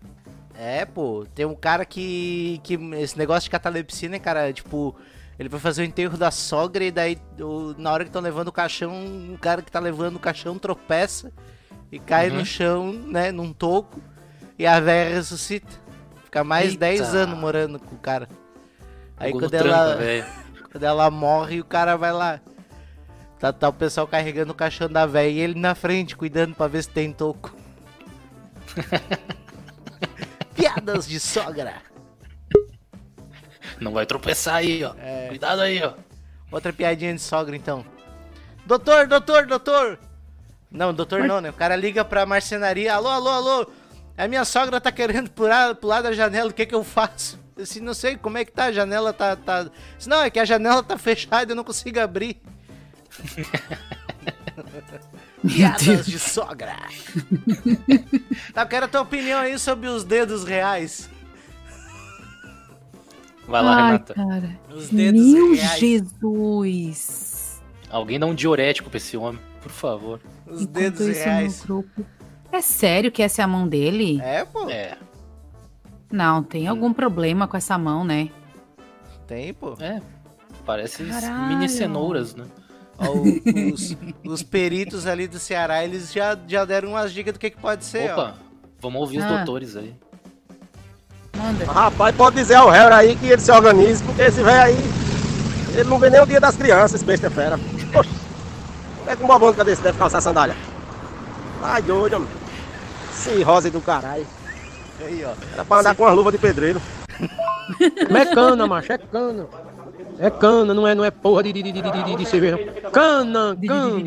É, 0.56 0.84
pô, 0.86 1.26
tem 1.36 1.46
um 1.46 1.54
cara 1.56 1.86
que. 1.86 2.60
que 2.64 2.74
esse 2.96 3.18
negócio 3.18 3.44
de 3.44 3.52
catalepsia, 3.52 4.10
né, 4.10 4.18
cara? 4.20 4.52
Tipo, 4.52 4.96
ele 5.38 5.48
vai 5.48 5.60
fazer 5.60 5.84
o 5.84 5.86
enterro 5.86 6.18
da 6.18 6.32
sogra 6.32 6.84
e 6.84 6.92
daí, 6.92 7.18
na 7.78 7.92
hora 7.94 8.04
que 8.04 8.10
estão 8.10 8.22
levando 8.22 8.48
o 8.48 8.52
caixão, 8.52 8.92
o 9.34 9.38
cara 9.38 9.62
que 9.62 9.72
tá 9.72 9.80
levando 9.80 10.16
o 10.16 10.20
caixão 10.20 10.58
tropeça 10.58 11.32
e 11.92 12.00
cai 12.00 12.30
Uhum. 12.30 12.38
no 12.38 12.46
chão, 12.46 12.92
né, 12.92 13.32
num 13.32 13.54
toco, 13.54 14.02
e 14.58 14.66
a 14.66 14.80
velha 14.80 15.16
ressuscita. 15.16 15.70
Fica 16.30 16.44
mais 16.44 16.74
Eita. 16.74 16.80
10 16.82 17.16
anos 17.16 17.40
morando 17.40 17.80
com 17.80 17.96
o 17.96 17.98
cara. 17.98 18.30
Aí 19.18 19.32
quando 19.32 19.52
ela, 19.52 19.86
tranco, 19.88 20.00
velho. 20.00 20.26
quando 20.72 20.84
ela 20.84 21.10
morre, 21.10 21.60
o 21.60 21.66
cara 21.66 21.98
vai 21.98 22.14
lá. 22.14 22.40
Tá, 23.40 23.52
tá 23.52 23.68
o 23.68 23.74
pessoal 23.74 24.08
carregando 24.08 24.52
o 24.52 24.56
caixão 24.56 24.88
da 24.88 25.08
velha 25.08 25.28
e 25.28 25.40
ele 25.40 25.60
na 25.60 25.74
frente, 25.74 26.16
cuidando 26.16 26.54
pra 26.54 26.68
ver 26.68 26.84
se 26.84 26.90
tem 26.90 27.12
toco. 27.12 27.52
Piadas 30.54 31.08
de 31.08 31.20
sogra. 31.20 31.82
Não 33.80 33.92
vai 33.92 34.06
tropeçar 34.06 34.58
aí, 34.58 34.84
ó. 34.84 34.94
É. 35.00 35.30
Cuidado 35.30 35.62
aí, 35.62 35.82
ó. 35.84 35.94
Outra 36.52 36.72
piadinha 36.72 37.16
de 37.16 37.22
sogra, 37.22 37.56
então. 37.56 37.84
Doutor, 38.68 39.08
doutor, 39.08 39.48
doutor! 39.48 39.98
Não, 40.70 40.94
doutor 40.94 41.24
não, 41.24 41.42
né? 41.42 41.50
O 41.50 41.54
cara 41.54 41.76
liga 41.76 42.06
pra 42.06 42.24
marcenaria. 42.24 42.94
Alô, 42.94 43.08
alô, 43.08 43.30
alô! 43.30 43.72
A 44.20 44.28
minha 44.28 44.44
sogra 44.44 44.82
tá 44.82 44.92
querendo 44.92 45.32
pular, 45.32 45.74
pular 45.76 46.02
da 46.02 46.12
janela, 46.12 46.50
o 46.50 46.54
que 46.54 46.66
que 46.66 46.76
eu 46.76 46.84
faço? 46.84 47.40
Eu 47.56 47.64
assim, 47.64 47.80
não 47.80 47.94
sei 47.94 48.18
como 48.18 48.38
é 48.38 48.44
que 48.44 48.52
tá, 48.52 48.66
a 48.66 48.72
janela 48.72 49.14
tá... 49.14 49.38
tá... 49.38 49.72
Disse, 49.98 50.10
não, 50.10 50.22
é 50.22 50.30
que 50.30 50.38
a 50.38 50.44
janela 50.44 50.84
tá 50.84 50.98
fechada, 51.00 51.54
eu 51.54 51.56
não 51.56 51.64
consigo 51.64 52.02
abrir. 52.02 52.38
Piadas 55.48 56.06
de 56.06 56.20
sogra. 56.20 56.76
tá, 58.54 58.64
eu 58.64 58.68
quero 58.68 58.88
a 58.88 58.90
tua 58.90 59.00
opinião 59.00 59.40
aí 59.40 59.58
sobre 59.58 59.88
os 59.88 60.04
dedos 60.04 60.44
reais. 60.44 61.10
Vai 63.48 63.64
lá, 63.64 63.74
Ai, 63.74 63.86
Renata. 63.94 64.14
cara. 64.16 64.60
Os 64.70 64.90
dedos 64.90 65.26
Meu 65.26 65.54
reais. 65.54 65.80
Jesus. 65.80 67.62
Alguém 67.90 68.20
dá 68.20 68.26
um 68.26 68.36
diurético 68.36 68.90
pra 68.90 68.98
esse 68.98 69.16
homem, 69.16 69.42
por 69.62 69.72
favor. 69.72 70.20
Os 70.46 70.64
Enquanto 70.64 70.76
dedos 70.76 71.08
reais. 71.08 71.62
no 71.62 71.68
grupo. 71.68 72.19
É 72.52 72.62
sério 72.62 73.12
que 73.12 73.22
essa 73.22 73.42
é 73.42 73.46
a 73.46 73.48
mão 73.48 73.68
dele? 73.68 74.20
É, 74.22 74.44
pô. 74.44 74.70
É, 74.70 74.98
Não, 76.12 76.42
tem 76.44 76.68
algum 76.68 76.92
problema 76.92 77.48
com 77.48 77.56
essa 77.56 77.78
mão, 77.78 78.04
né? 78.04 78.30
Tem, 79.28 79.54
pô. 79.54 79.76
é. 79.80 80.02
Parece 80.66 81.04
Caralho. 81.04 81.48
mini 81.48 81.70
cenouras, 81.70 82.36
né? 82.36 82.46
Ó, 82.98 83.12
os, 83.74 83.96
os 84.26 84.44
peritos 84.44 85.08
ali 85.08 85.28
do 85.28 85.40
Ceará, 85.40 85.84
eles 85.84 86.12
já, 86.12 86.38
já 86.48 86.66
deram 86.66 86.90
umas 86.90 87.14
dicas 87.14 87.34
do 87.34 87.40
que, 87.40 87.50
que 87.50 87.58
pode 87.58 87.86
ser, 87.86 88.12
ó. 88.12 88.14
Opa, 88.14 88.36
vamos 88.82 89.00
ouvir 89.02 89.20
os 89.20 89.24
Ah. 89.24 89.38
doutores 89.38 89.76
aí. 89.78 89.96
Manda. 91.38 91.66
Rapaz, 91.66 92.16
pode 92.16 92.36
dizer 92.36 92.56
ao 92.56 92.70
réu 92.70 92.94
aí 92.94 93.16
que 93.16 93.28
ele 93.28 93.42
se 93.42 93.52
organize, 93.52 94.04
porque 94.04 94.22
esse 94.24 94.44
velho 94.44 94.62
aí, 94.62 94.76
ele 95.76 95.90
não 95.90 95.98
vê 95.98 96.10
nem 96.10 96.22
o 96.22 96.26
dia 96.26 96.40
das 96.42 96.58
crianças, 96.58 96.96
esse 96.96 97.06
besta 97.06 97.30
fera. 97.30 97.58
Poxa, 97.94 98.10
é 99.08 99.16
com 99.16 99.24
um 99.24 99.28
bobão 99.28 99.54
desse 99.64 99.82
deve 99.82 99.98
calçar 99.98 100.20
sandália. 100.22 100.56
Ai, 101.62 101.82
doido, 101.82 102.20
mano. 102.20 102.30
Esse 103.12 103.44
rosa 103.44 103.70
do 103.70 103.82
caralho. 103.82 104.26
Aí, 105.02 105.24
ó. 105.26 105.34
Era 105.54 105.66
pra 105.66 105.80
andar 105.80 105.96
com 105.96 106.04
uma 106.04 106.12
luva 106.12 106.32
de 106.32 106.38
pedreiro. 106.38 106.82
Mas 108.10 108.28
é 108.28 108.34
cana, 108.34 108.68
macho, 108.68 108.92
é 108.92 108.98
cana. 108.98 109.48
É 110.18 110.30
cana, 110.30 110.74
não 110.74 110.88
é, 110.88 110.96
não 110.96 111.06
é 111.06 111.12
porra 111.12 111.44
de, 111.44 111.54
de, 111.54 111.62
de, 111.62 111.72
de, 111.72 111.82
de, 111.82 112.04
de, 112.04 112.16
de 112.16 112.26
cerveja. 112.26 112.58
Cana, 112.92 113.58
cana. 113.68 114.00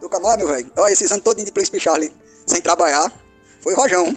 Do 0.00 0.38
meu 0.38 0.48
velho. 0.48 0.72
Olha, 0.78 0.92
esses 0.92 1.10
anos 1.10 1.24
todinho 1.24 1.46
de 1.46 1.52
Príncipe 1.52 1.78
Charlie 1.78 2.12
sem 2.46 2.60
trabalhar. 2.60 3.12
Foi 3.60 3.74
Rojão. 3.74 4.16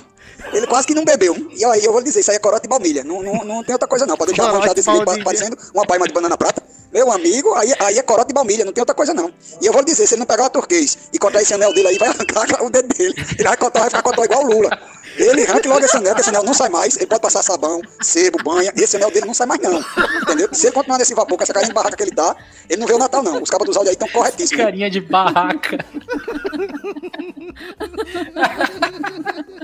Ele 0.52 0.68
quase 0.68 0.88
que 0.88 0.94
não 0.94 1.06
bebeu. 1.06 1.36
E 1.56 1.64
aí 1.66 1.86
eu 1.86 1.92
vou 1.92 2.00
lhe 2.00 2.06
dizer, 2.06 2.20
isso 2.20 2.32
aí 2.32 2.38
é 2.38 2.40
corote 2.40 2.64
de 2.64 2.70
baunilha. 2.70 3.04
Não, 3.04 3.24
não, 3.24 3.44
não 3.44 3.64
tem 3.64 3.74
outra 3.74 3.88
coisa 3.88 4.06
não. 4.06 4.18
Pode 4.18 4.32
deixar 4.32 4.44
a 4.44 4.48
Corote 4.48 4.68
manchada 4.68 4.76
desse 4.76 5.06
baunilha. 5.06 5.24
parecendo 5.24 5.58
uma 5.74 5.86
paima 5.86 6.08
de 6.08 6.14
banana 6.14 6.38
prata. 6.38 6.62
Meu 6.92 7.12
amigo, 7.12 7.52
aí, 7.56 7.74
aí 7.80 7.98
é 7.98 8.04
corote 8.04 8.28
de 8.28 8.36
baunilha, 8.36 8.64
não 8.64 8.72
tem 8.72 8.82
outra 8.82 8.94
coisa 8.94 9.16
não. 9.16 9.34
E 9.60 9.66
eu 9.66 9.74
vou 9.74 9.82
lhe 9.82 9.88
dizer, 9.88 10.06
se 10.06 10.14
ele 10.14 10.20
não 10.20 10.28
pegar 10.28 10.46
o 10.46 10.50
turquês 10.52 11.10
e 11.12 11.18
cortar 11.18 11.42
esse 11.42 11.52
anel 11.52 11.74
dele 11.74 11.88
aí, 11.88 11.98
vai 11.98 12.10
arrancar 12.10 12.46
o 12.64 12.70
dedo 12.70 12.88
dele. 12.96 13.16
Ele 13.18 13.48
vai 13.48 13.58
cortar, 13.58 13.80
vai 13.80 13.90
ficar 13.90 14.24
igual 14.24 14.44
o 14.44 14.48
Lula. 14.48 14.70
Ele 15.18 15.44
arranca 15.44 15.70
logo 15.70 15.84
esse 15.84 15.98
anel, 15.98 16.14
que 16.14 16.22
esse 16.22 16.30
anel 16.30 16.44
não 16.44 16.54
sai 16.54 16.70
mais. 16.70 16.96
Ele 16.98 17.08
pode 17.08 17.22
passar 17.22 17.42
sabão, 17.42 17.82
sebo, 18.02 18.38
banha. 18.44 18.72
Esse 18.76 18.96
anel 18.98 19.10
dele 19.10 19.26
não 19.26 19.34
sai 19.34 19.48
mais 19.48 19.60
não. 19.62 19.84
Entendeu? 20.22 20.50
Se 20.52 20.68
ele 20.68 20.74
continuar 20.74 21.00
nesse 21.00 21.16
vapor, 21.16 21.38
com 21.38 21.44
essa 21.44 21.54
carinha 21.54 21.70
de 21.70 21.74
barraca 21.74 21.98
que 21.98 22.04
ele 22.04 22.12
tá, 22.12 22.36
ele 22.70 22.80
não 22.80 22.88
vê 22.88 22.94
o 22.94 23.00
Natal 23.00 23.24
não. 23.24 23.42
Os 23.42 23.50
cabos 23.50 23.66
dos 23.68 23.76
áudios 23.76 23.90
aí 23.90 23.96
estão 23.96 24.08
corretíssimos. 24.10 24.64
Carinha 24.64 24.90
de 24.90 25.02
barraca. 25.02 25.78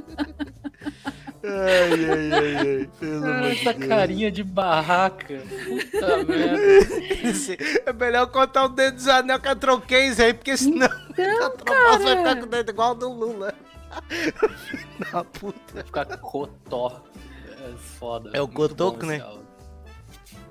Ai, 1.49 2.05
ai, 2.05 2.31
ai, 2.31 2.57
ai. 2.57 2.89
Pelo 2.99 3.25
amor 3.25 3.41
de 3.41 3.59
Essa 3.61 3.73
Deus. 3.73 3.89
carinha 3.89 4.31
de 4.31 4.43
barraca. 4.43 5.41
Puta 5.65 6.23
merda. 6.23 7.63
É 7.85 7.93
melhor 7.93 8.27
cortar 8.27 8.65
o 8.65 8.69
dedo 8.69 8.95
dos 8.95 9.07
anel 9.07 9.39
que 9.39 9.47
a 9.47 9.55
troquês 9.55 10.19
aí, 10.19 10.33
porque 10.33 10.55
senão 10.55 10.87
Então, 11.09 11.45
a 11.47 11.49
trovosa 11.49 12.03
vai 12.03 12.17
ficar 12.17 12.35
com 12.37 12.43
o 12.43 12.49
dedo 12.49 12.69
igual 12.69 12.89
ao 12.89 12.95
do 12.95 13.09
Lula. 13.11 13.53
Na 15.11 15.23
puta. 15.23 15.73
Vai 15.73 15.83
ficar 15.83 16.05
cotó. 16.17 17.03
É 17.47 17.77
foda. 17.77 18.29
É 18.33 18.41
o 18.41 18.47
cotoco, 18.47 19.05
né? 19.05 19.21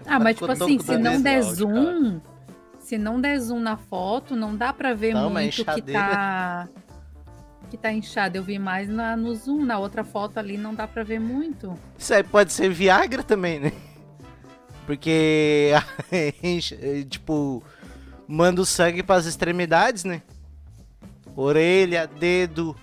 Ah, 0.07 0.19
mas 0.19 0.37
tipo 0.37 0.51
assim, 0.51 0.79
se 0.79 0.97
não 0.99 1.21
der 1.21 1.43
áudio, 1.43 1.55
zoom, 1.55 2.21
se 2.79 2.97
não 2.99 3.21
der 3.21 3.39
zoom 3.39 3.61
na 3.61 3.77
foto, 3.77 4.35
não 4.35 4.57
dá 4.57 4.73
pra 4.73 4.95
ver 4.95 5.13
Não, 5.15 5.29
mas 5.31 5.57
muito 5.59 5.75
que 5.75 5.93
tá 5.93 6.67
que 7.69 7.77
tá 7.77 7.93
inchado. 7.93 8.37
Eu 8.37 8.43
vi 8.43 8.59
mais 8.59 8.89
na, 8.89 9.16
no 9.16 9.35
zoom, 9.35 9.64
na 9.64 9.79
outra 9.79 10.03
foto 10.03 10.39
ali 10.39 10.57
não 10.57 10.75
dá 10.75 10.87
pra 10.89 11.03
ver 11.03 11.21
muito. 11.21 11.75
Isso 11.97 12.12
aí 12.14 12.23
pode 12.25 12.53
ser 12.53 12.69
Viagra 12.71 13.23
também, 13.23 13.61
né? 13.61 13.73
Porque, 14.87 15.73
enche- 16.43 17.05
tipo, 17.05 17.62
manda 18.27 18.61
o 18.61 18.66
sangue 18.66 19.03
pras 19.03 19.27
extremidades, 19.27 20.05
né? 20.05 20.23
Orelha, 21.37 22.07
dedo, 22.07 22.75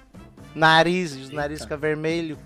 nariz, 0.54 1.12
os 1.14 1.24
Eita. 1.24 1.36
nariz 1.36 1.62
fica 1.64 1.76
vermelho. 1.76 2.38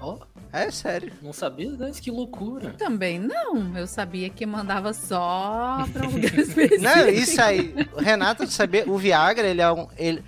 Ó, 0.00 0.18
É 0.50 0.70
sério. 0.70 1.12
não 1.22 1.32
sabia, 1.32 1.70
mas 1.78 2.00
que 2.00 2.10
loucura. 2.10 2.70
Também 2.78 3.18
não. 3.18 3.76
Eu 3.76 3.86
sabia 3.86 4.30
que 4.30 4.46
mandava 4.46 4.94
só 4.94 5.86
pra 5.92 6.08
um 6.08 6.10
lugar 6.16 6.38
específico. 6.38 6.82
Não, 6.82 7.08
isso 7.08 7.40
aí. 7.40 7.74
O 7.94 8.00
Renato 8.00 8.46
sabia, 8.46 8.88
o 8.90 8.96
Viagra, 8.96 9.46
ele 9.46 9.60
é 9.60 9.70
um. 9.70 9.86
Ele, 9.98 10.24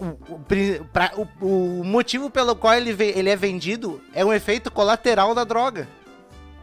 o, 0.00 0.84
pra- 0.92 1.12
o- 1.16 1.80
o 1.80 1.84
motivo 1.84 2.30
pelo 2.30 2.54
qual 2.54 2.74
ele, 2.74 2.90
ele 3.02 3.28
é 3.28 3.36
vendido 3.36 4.00
é 4.14 4.24
um 4.24 4.32
efeito 4.32 4.70
colateral 4.70 5.34
da 5.34 5.44
droga. 5.44 5.88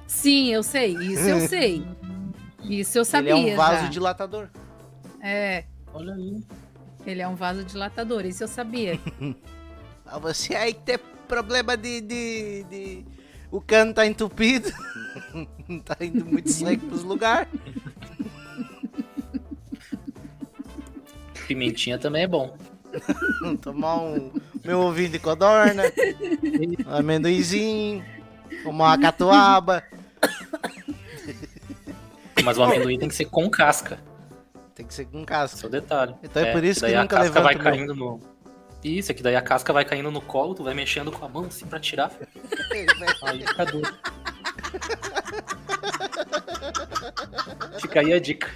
Sim, 0.07 0.53
eu 0.53 0.63
sei. 0.63 0.93
Isso 0.95 1.27
eu 1.29 1.39
sei. 1.47 1.85
Isso 2.63 2.97
eu 2.97 3.05
sabia. 3.05 3.31
ele 3.31 3.49
é 3.49 3.53
um 3.53 3.55
já. 3.55 3.63
vasodilatador. 3.71 4.47
É, 5.21 5.63
Olha 5.93 6.13
aí. 6.13 6.43
ele 7.05 7.21
é 7.21 7.27
um 7.27 7.35
vasodilatador. 7.35 8.25
Isso 8.25 8.43
eu 8.43 8.47
sabia. 8.47 8.99
Ah, 10.07 10.19
Você 10.19 10.53
aí 10.55 10.71
que 10.71 10.81
tem 10.81 10.99
problema 11.27 11.75
de, 11.75 11.99
de, 11.99 12.63
de- 12.69 13.05
O 13.49 13.59
cano 13.59 13.91
tá 13.91 14.05
entupido. 14.05 14.69
tá 15.83 15.97
indo 15.99 16.23
muito 16.23 16.51
seco 16.51 16.85
pros 16.85 17.01
lugares. 17.01 17.49
Pimentinha 21.47 21.97
também 21.97 22.23
é 22.23 22.27
bom. 22.27 22.55
tomar 23.61 23.97
um 23.97 24.31
meu 24.63 24.79
ovinho 24.79 25.09
de 25.09 25.19
codorna, 25.19 25.83
um 26.85 26.93
amendoizinho, 26.93 28.03
tomar 28.63 28.89
uma 28.89 28.97
catuaba. 28.99 29.83
Mas 32.43 32.57
o 32.57 32.63
amendoim 32.63 32.99
tem 32.99 33.09
que 33.09 33.15
ser 33.15 33.25
com 33.25 33.49
casca. 33.49 33.99
Tem 34.73 34.85
que 34.85 34.93
ser 34.93 35.05
com 35.05 35.25
casca. 35.25 35.55
Esse 35.55 35.65
é 35.65 35.67
o 35.67 35.71
detalhe. 35.71 36.15
Então 36.23 36.43
é, 36.43 36.49
é 36.49 36.51
por 36.51 36.63
isso 36.63 36.81
que, 36.81 36.91
que 36.91 36.97
nunca 36.97 37.19
levanta 37.19 37.41
vai 37.41 37.55
caindo 37.55 37.95
no... 37.95 38.19
Isso, 38.83 39.11
é 39.11 39.15
que 39.15 39.23
daí 39.23 39.35
a 39.35 39.41
casca 39.41 39.73
vai 39.73 39.83
caindo 39.83 40.11
no 40.11 40.21
colo, 40.21 40.53
tu 40.53 40.63
vai 40.63 40.75
mexendo 40.75 41.11
com 41.11 41.25
a 41.25 41.29
mão 41.29 41.45
assim 41.45 41.65
pra 41.65 41.79
tirar. 41.79 42.11
aí 43.23 43.47
fica 43.47 43.65
duro. 43.65 43.93
Fica 47.79 47.99
aí 48.01 48.13
a 48.13 48.19
dica. 48.19 48.47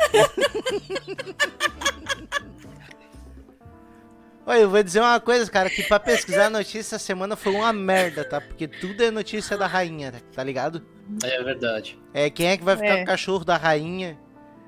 Olha, 4.45 4.59
eu 4.61 4.69
vou 4.69 4.81
dizer 4.81 4.99
uma 4.99 5.19
coisa, 5.19 5.49
cara, 5.49 5.69
que 5.69 5.83
pra 5.83 5.99
pesquisar 5.99 6.47
a 6.47 6.49
notícia 6.49 6.79
essa 6.79 6.99
semana 6.99 7.35
foi 7.35 7.53
uma 7.53 7.71
merda, 7.71 8.25
tá? 8.25 8.41
Porque 8.41 8.67
tudo 8.67 9.01
é 9.03 9.11
notícia 9.11 9.55
da 9.55 9.67
rainha, 9.67 10.11
tá 10.33 10.43
ligado? 10.43 10.83
É 11.23 11.43
verdade. 11.43 11.97
É, 12.13 12.29
quem 12.29 12.47
é 12.47 12.57
que 12.57 12.63
vai 12.63 12.75
ficar 12.75 12.87
É. 12.87 12.97
com 12.97 13.03
o 13.03 13.05
cachorro 13.05 13.45
da 13.45 13.55
rainha? 13.55 14.17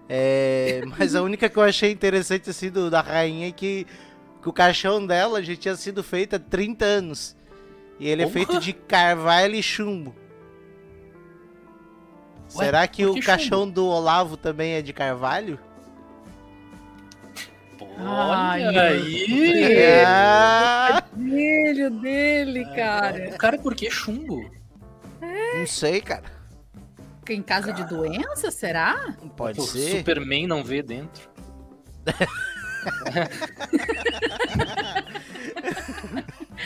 É, 0.08 0.84
mas 0.98 1.16
a 1.16 1.24
única 1.24 1.50
que 1.50 1.58
eu 1.58 1.64
achei 1.64 1.92
interessante, 1.92 2.50
assim, 2.52 2.70
do, 2.70 2.90
da 2.90 3.02
rainha 3.02 3.48
é 3.48 3.52
que, 3.52 3.88
que 4.42 4.48
o 4.50 4.54
caixão 4.54 5.06
dela 5.06 5.42
já 5.42 5.56
tinha 5.56 5.76
sido 5.76 6.04
feito 6.04 6.36
há 6.36 6.40
30 6.40 6.86
anos. 6.86 7.36
E 8.00 8.08
ele 8.08 8.24
é 8.24 8.30
feito 8.30 8.60
de 8.60 8.74
carvalho 8.74 9.56
e 9.56 9.64
chumbo. 9.64 10.16
Ué, 12.56 12.66
Será 12.66 12.88
que 12.88 13.06
o 13.06 13.14
que 13.14 13.22
caixão 13.22 13.70
do 13.70 13.86
Olavo 13.86 14.36
também 14.38 14.74
é 14.74 14.82
de 14.82 14.94
carvalho? 14.94 15.60
Ai, 17.98 18.68
Olha 18.68 18.82
aí! 18.82 19.86
Ah, 20.06 21.04
Filho 21.16 21.90
dele, 22.02 22.66
cara. 22.76 23.30
O 23.30 23.38
cara, 23.38 23.58
por 23.58 23.74
que 23.76 23.90
chumbo? 23.90 24.50
não 25.56 25.68
sei, 25.68 26.02
cara. 26.02 26.24
Em 27.30 27.42
caso 27.42 27.72
de 27.74 27.84
doença, 27.86 28.52
será? 28.52 29.16
Pode 29.38 29.60
o 29.60 29.64
ser. 29.64 29.98
Superman 30.00 30.46
não 30.48 30.64
vê 30.64 30.82
dentro. 30.84 31.30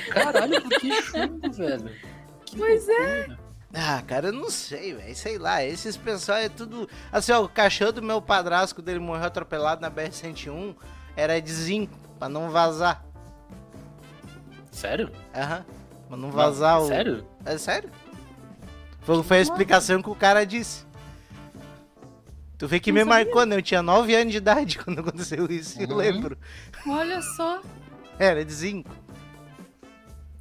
Caralho, 0.09 0.61
por 0.61 0.79
que 0.79 1.01
chumbo, 1.01 1.51
velho? 1.51 1.91
Que 2.45 2.57
Pois 2.57 2.87
é. 2.89 3.27
Ah, 3.73 4.01
cara, 4.07 4.27
eu 4.29 4.33
não 4.33 4.49
sei, 4.49 4.93
velho. 4.93 5.15
Sei 5.15 5.37
lá, 5.37 5.63
esses 5.63 5.97
pessoal 5.97 6.37
é 6.37 6.49
tudo. 6.49 6.89
Assim, 7.11 7.31
ó, 7.33 7.43
o 7.43 7.49
caixão 7.49 7.91
do 7.91 8.01
meu 8.01 8.21
padrasto, 8.21 8.75
quando 8.75 8.89
ele 8.89 8.99
morreu 8.99 9.25
atropelado 9.25 9.81
na 9.81 9.91
BR-101, 9.91 10.75
era 11.15 11.39
de 11.41 11.51
zinco, 11.51 11.97
pra 12.17 12.29
não 12.29 12.49
vazar. 12.49 13.03
Sério? 14.71 15.11
Aham. 15.35 15.65
Pra 16.07 16.17
não 16.17 16.31
vazar 16.31 16.77
Não, 16.77 16.85
o. 16.85 16.87
Sério? 16.87 17.27
É 17.45 17.57
sério? 17.57 17.91
Foi, 19.01 19.21
foi 19.23 19.37
a 19.37 19.41
explicação 19.41 20.01
que 20.01 20.09
o 20.09 20.15
cara 20.15 20.45
disse. 20.45 20.85
Tu 22.57 22.67
vê 22.67 22.79
que 22.79 22.91
Não 22.91 22.95
me 22.95 23.05
sabia. 23.05 23.25
marcou, 23.25 23.45
né? 23.45 23.55
Eu 23.57 23.61
tinha 23.61 23.81
9 23.83 24.15
anos 24.15 24.31
de 24.31 24.37
idade 24.37 24.79
quando 24.83 24.99
aconteceu 24.99 25.45
isso, 25.51 25.79
eu 25.81 25.89
Uhum. 25.89 25.95
lembro. 25.97 26.37
Olha 26.87 27.21
só. 27.21 27.61
Era 28.17 28.43
de 28.45 28.53
zinco. 28.53 28.89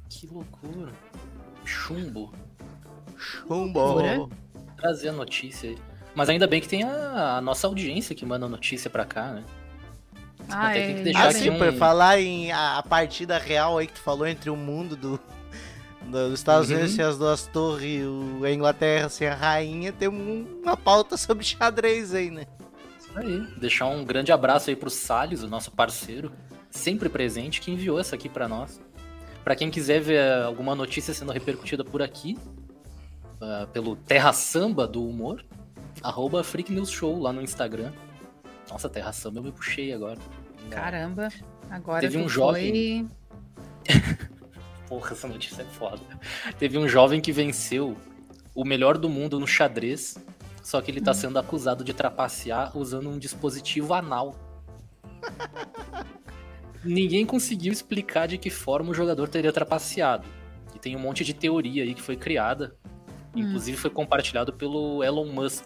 Que 0.09 0.25
loucura. 0.27 0.91
Chumbo. 1.65 2.33
Chumbo. 3.17 4.29
Trazer 4.77 5.09
a 5.09 5.13
notícia 5.13 5.69
aí. 5.71 5.77
Mas 6.15 6.29
ainda 6.29 6.47
bem 6.47 6.59
que 6.61 6.67
tem 6.67 6.83
a, 6.83 7.37
a 7.37 7.41
nossa 7.41 7.67
audiência 7.67 8.15
que 8.15 8.25
manda 8.25 8.47
notícia 8.47 8.89
pra 8.89 9.05
cá, 9.05 9.33
né? 9.33 9.43
Ah, 10.49 10.69
Até 10.69 10.79
é. 10.83 10.87
tem 10.87 10.95
que 10.97 11.03
deixar 11.03 11.25
Ah, 11.25 11.29
aqui 11.29 11.39
sim, 11.39 11.49
um- 11.49 11.77
falar 11.77 12.19
em 12.19 12.51
a, 12.51 12.77
a 12.77 12.83
partida 12.83 13.37
real 13.37 13.77
aí 13.77 13.87
que 13.87 13.93
tu 13.93 13.99
falou 14.01 14.25
entre 14.25 14.49
o 14.49 14.55
mundo 14.55 14.95
do, 14.95 15.19
do- 16.03 16.29
dos 16.29 16.39
Estados 16.39 16.69
Uhum. 16.69 16.75
Unidos 16.77 16.93
sem 16.95 17.03
as 17.03 17.17
duas 17.17 17.45
torres 17.47 18.01
e 18.01 18.03
o- 18.03 18.43
a 18.45 18.51
Inglaterra 18.51 19.09
sem 19.09 19.27
a 19.27 19.35
rainha, 19.35 19.91
tem 19.91 20.07
um- 20.07 20.59
uma 20.63 20.77
pauta 20.77 21.17
sobre 21.17 21.43
xadrez 21.43 22.13
aí, 22.13 22.31
né? 22.31 22.45
Isso 22.99 23.11
aí. 23.17 23.39
Deixar 23.59 23.87
um 23.87 24.03
grande 24.05 24.31
abraço 24.31 24.69
aí 24.69 24.75
pro 24.75 24.89
Salles, 24.89 25.43
o 25.43 25.47
nosso 25.47 25.69
parceiro, 25.71 26.31
sempre 26.71 27.09
presente, 27.09 27.59
que 27.61 27.69
enviou 27.71 27.99
essa 27.99 28.15
aqui 28.15 28.29
pra 28.29 28.47
nós. 28.47 28.79
Pra 29.43 29.55
quem 29.55 29.69
quiser 29.69 29.99
ver 30.01 30.43
alguma 30.43 30.75
notícia 30.75 31.13
sendo 31.13 31.31
repercutida 31.31 31.83
por 31.83 32.01
aqui, 32.01 32.37
ah, 33.41 33.67
pelo 33.71 33.95
Terra 33.95 34.33
Samba 34.33 34.87
do 34.87 35.03
Humor, 35.07 35.43
arroba 36.01 36.43
Freak 36.43 36.71
News 36.71 36.89
Show 36.89 37.19
lá 37.19 37.31
no 37.31 37.41
Instagram. 37.41 37.91
Nossa, 38.69 38.89
Terra 38.89 39.11
Samba 39.11 39.39
eu 39.39 39.43
me 39.43 39.51
puxei 39.51 39.93
agora. 39.93 40.19
Caramba. 40.69 41.29
Agora 41.69 42.01
Teve 42.01 42.17
um 42.17 42.27
jovem- 42.29 43.07
foi- 43.85 43.97
Porra, 44.87 45.11
essa 45.11 45.27
notícia 45.27 45.61
é 45.63 45.65
foda. 45.65 46.01
Teve 46.57 46.77
um 46.77 46.87
jovem 46.87 47.19
que 47.19 47.31
venceu 47.31 47.97
o 48.55 48.63
melhor 48.63 48.97
do 48.97 49.09
mundo 49.09 49.39
no 49.39 49.45
xadrez 49.47 50.17
só 50.67 50.81
que 50.81 50.91
ele 50.91 50.99
tá 50.99 51.13
sendo 51.13 51.39
acusado 51.39 51.81
de 51.81 51.93
trapacear 51.93 52.77
usando 52.77 53.09
um 53.09 53.17
dispositivo 53.17 53.93
anal. 53.93 54.35
Ninguém 56.83 57.25
conseguiu 57.25 57.71
explicar 57.71 58.27
de 58.27 58.37
que 58.37 58.49
forma 58.49 58.91
o 58.91 58.93
jogador 58.93 59.29
teria 59.29 59.53
trapaceado. 59.53 60.27
E 60.75 60.79
tem 60.79 60.93
um 60.93 60.99
monte 60.99 61.23
de 61.23 61.33
teoria 61.33 61.83
aí 61.83 61.93
que 61.93 62.01
foi 62.01 62.17
criada. 62.17 62.75
Inclusive 63.41 63.77
foi 63.77 63.89
compartilhado 63.89 64.51
pelo 64.53 65.03
Elon 65.03 65.25
Musk. 65.27 65.63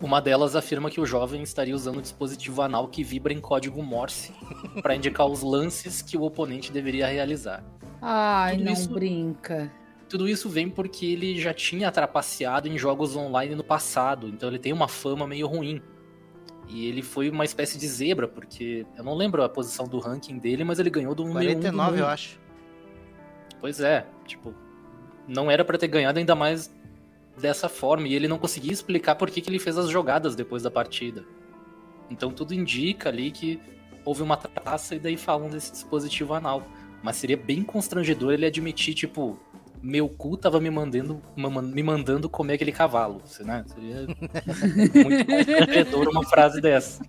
Uma 0.00 0.20
delas 0.20 0.56
afirma 0.56 0.90
que 0.90 1.00
o 1.00 1.04
jovem 1.04 1.42
estaria 1.42 1.74
usando 1.74 1.98
um 1.98 2.00
dispositivo 2.00 2.62
anal 2.62 2.88
que 2.88 3.04
vibra 3.04 3.32
em 3.34 3.40
código 3.40 3.82
Morse 3.82 4.32
para 4.82 4.94
indicar 4.96 5.26
os 5.26 5.42
lances 5.42 6.00
que 6.00 6.16
o 6.16 6.22
oponente 6.22 6.72
deveria 6.72 7.06
realizar. 7.06 7.62
Ai, 8.00 8.54
Tudo 8.56 8.64
não 8.64 8.72
isso- 8.72 8.90
brinca. 8.92 9.70
Tudo 10.08 10.26
isso 10.28 10.48
vem 10.48 10.68
porque 10.68 11.06
ele 11.06 11.38
já 11.40 11.54
tinha 11.54 11.88
trapaceado 11.92 12.66
em 12.66 12.76
jogos 12.76 13.14
online 13.14 13.54
no 13.54 13.62
passado, 13.62 14.26
então 14.26 14.48
ele 14.48 14.58
tem 14.58 14.72
uma 14.72 14.88
fama 14.88 15.24
meio 15.26 15.46
ruim. 15.46 15.80
E 16.68 16.86
ele 16.86 17.02
foi 17.02 17.28
uma 17.30 17.44
espécie 17.44 17.78
de 17.78 17.86
zebra, 17.86 18.26
porque 18.26 18.84
eu 18.96 19.04
não 19.04 19.14
lembro 19.14 19.42
a 19.44 19.48
posição 19.48 19.86
do 19.86 19.98
ranking 20.00 20.38
dele, 20.38 20.64
mas 20.64 20.78
ele 20.80 20.90
ganhou 20.90 21.14
do 21.14 21.24
número 21.24 21.50
1 21.50 21.54
do 21.54 21.60
49, 21.60 22.00
eu 22.00 22.06
acho. 22.06 22.40
Pois 23.60 23.80
é, 23.80 24.06
tipo, 24.26 24.52
não 25.26 25.50
era 25.50 25.64
pra 25.64 25.78
ter 25.78 25.88
ganhado 25.88 26.18
ainda 26.18 26.34
mais 26.34 26.70
dessa 27.36 27.68
forma, 27.68 28.06
e 28.08 28.14
ele 28.14 28.28
não 28.28 28.38
conseguia 28.38 28.72
explicar 28.72 29.14
por 29.14 29.30
que, 29.30 29.40
que 29.40 29.50
ele 29.50 29.58
fez 29.58 29.78
as 29.78 29.88
jogadas 29.88 30.34
depois 30.34 30.62
da 30.62 30.70
partida. 30.70 31.24
Então 32.10 32.30
tudo 32.30 32.52
indica 32.52 33.08
ali 33.08 33.30
que 33.30 33.60
houve 34.04 34.22
uma 34.22 34.36
traça 34.36 34.94
e 34.94 34.98
daí 34.98 35.16
falam 35.16 35.48
desse 35.48 35.72
dispositivo 35.72 36.34
anal. 36.34 36.66
Mas 37.02 37.16
seria 37.16 37.36
bem 37.36 37.62
constrangedor 37.62 38.32
ele 38.32 38.44
admitir, 38.44 38.94
tipo, 38.94 39.38
meu 39.82 40.08
cu 40.08 40.36
tava 40.36 40.60
me 40.60 40.68
mandando, 40.70 41.20
ma- 41.36 41.62
me 41.62 41.82
mandando 41.82 42.28
comer 42.28 42.54
aquele 42.54 42.72
cavalo, 42.72 43.22
né? 43.40 43.64
Seria 43.66 44.06
muito 45.04 45.24
constrangedor 45.26 46.08
uma 46.08 46.24
frase 46.24 46.60
dessa. 46.60 47.02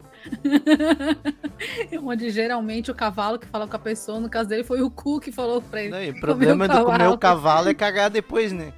Onde 2.03 2.29
geralmente 2.29 2.91
o 2.91 2.95
cavalo 2.95 3.39
que 3.39 3.47
fala 3.47 3.67
com 3.67 3.75
a 3.75 3.79
pessoa, 3.79 4.19
no 4.19 4.29
caso 4.29 4.49
dele, 4.49 4.63
foi 4.63 4.81
o 4.81 4.89
cu 4.89 5.19
que 5.19 5.31
falou 5.31 5.61
pra 5.61 5.81
ele. 5.81 5.91
Não, 5.91 6.01
e 6.01 6.09
o 6.09 6.13
Comer 6.13 6.21
problema 6.21 6.67
do 6.67 6.73
comer 6.83 6.97
cavalo. 6.97 7.13
o 7.13 7.17
cavalo 7.17 7.69
é 7.69 7.73
cagar 7.73 8.09
depois, 8.09 8.51
né? 8.51 8.73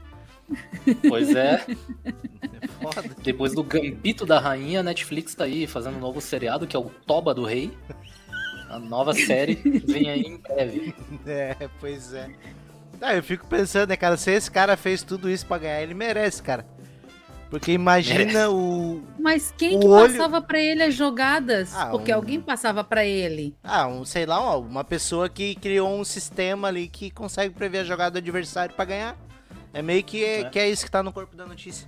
Pois 1.07 1.33
é, 1.35 1.65
É 2.61 2.67
foda. 2.67 3.09
Depois 3.23 3.53
do 3.53 3.63
Gambito 3.63 4.25
da 4.25 4.39
Rainha, 4.39 4.81
a 4.81 4.83
Netflix 4.83 5.33
tá 5.33 5.45
aí 5.45 5.65
fazendo 5.65 5.97
um 5.97 5.99
novo 5.99 6.19
seriado 6.21 6.67
que 6.67 6.75
é 6.75 6.79
o 6.79 6.91
Toba 7.05 7.33
do 7.33 7.43
Rei. 7.45 7.71
A 8.69 8.77
nova 8.79 9.13
série 9.13 9.55
vem 9.85 10.09
aí 10.09 10.21
em 10.21 10.37
breve. 10.37 10.93
É, 11.25 11.55
pois 11.79 12.13
é. 12.13 12.29
Ah, 13.03 13.15
eu 13.15 13.21
fico 13.23 13.45
pensando, 13.47 13.89
né, 13.89 13.97
cara, 13.97 14.15
se 14.15 14.31
esse 14.31 14.49
cara 14.49 14.77
fez 14.77 15.03
tudo 15.03 15.29
isso 15.29 15.45
pra 15.45 15.57
ganhar, 15.57 15.81
ele 15.81 15.93
merece, 15.93 16.41
cara. 16.41 16.65
Porque 17.49 17.71
imagina 17.71 18.19
Merece. 18.25 18.47
o. 18.47 19.03
Mas 19.19 19.53
quem 19.55 19.77
O 19.77 19.79
que 19.81 19.85
olho- 19.87 20.11
passava 20.13 20.41
pra 20.41 20.57
ele 20.59 20.81
as 20.81 20.95
jogadas? 20.95 21.75
Ah, 21.75 21.87
Porque 21.87 22.11
um- 22.11 22.15
alguém 22.15 22.41
passava 22.41 22.83
pra 22.83 23.05
ele. 23.05 23.55
Ah, 23.63 23.85
um, 23.87 24.03
sei 24.03 24.25
lá, 24.25 24.39
ó, 24.41 24.59
uma 24.59 24.83
pessoa 24.83 25.29
que 25.29 25.53
criou 25.55 25.87
um 25.99 26.03
sistema 26.03 26.69
ali 26.69 26.87
que 26.87 27.11
consegue 27.11 27.53
prever 27.53 27.79
a 27.79 27.83
jogada 27.83 28.11
do 28.11 28.17
adversário 28.17 28.73
pra 28.73 28.85
ganhar. 28.85 29.15
É 29.71 29.81
meio 29.83 30.03
que 30.03 30.23
é, 30.23 30.39
É. 30.41 30.49
que 30.49 30.57
é 30.57 30.67
isso 30.69 30.83
que 30.85 30.89
tá 30.89 31.03
no 31.03 31.11
corpo 31.13 31.35
da 31.35 31.45
notícia. 31.45 31.87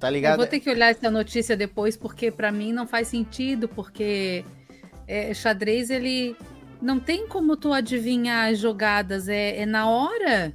Tá 0.00 0.08
Eu 0.08 0.12
ligado? 0.14 0.36
vou 0.38 0.46
ter 0.46 0.58
que 0.58 0.70
olhar 0.70 0.90
essa 0.90 1.10
notícia 1.10 1.56
depois, 1.56 1.96
porque 1.96 2.30
pra 2.30 2.50
mim 2.50 2.72
não 2.72 2.86
faz 2.86 3.08
sentido, 3.08 3.68
porque 3.68 4.44
é, 5.06 5.32
xadrez, 5.32 5.88
ele 5.90 6.34
não 6.84 7.00
tem 7.00 7.26
como 7.26 7.56
tu 7.56 7.72
adivinhar 7.72 8.50
as 8.52 8.58
jogadas, 8.58 9.28
é, 9.28 9.60
é 9.62 9.66
na 9.66 9.88
hora. 9.88 10.52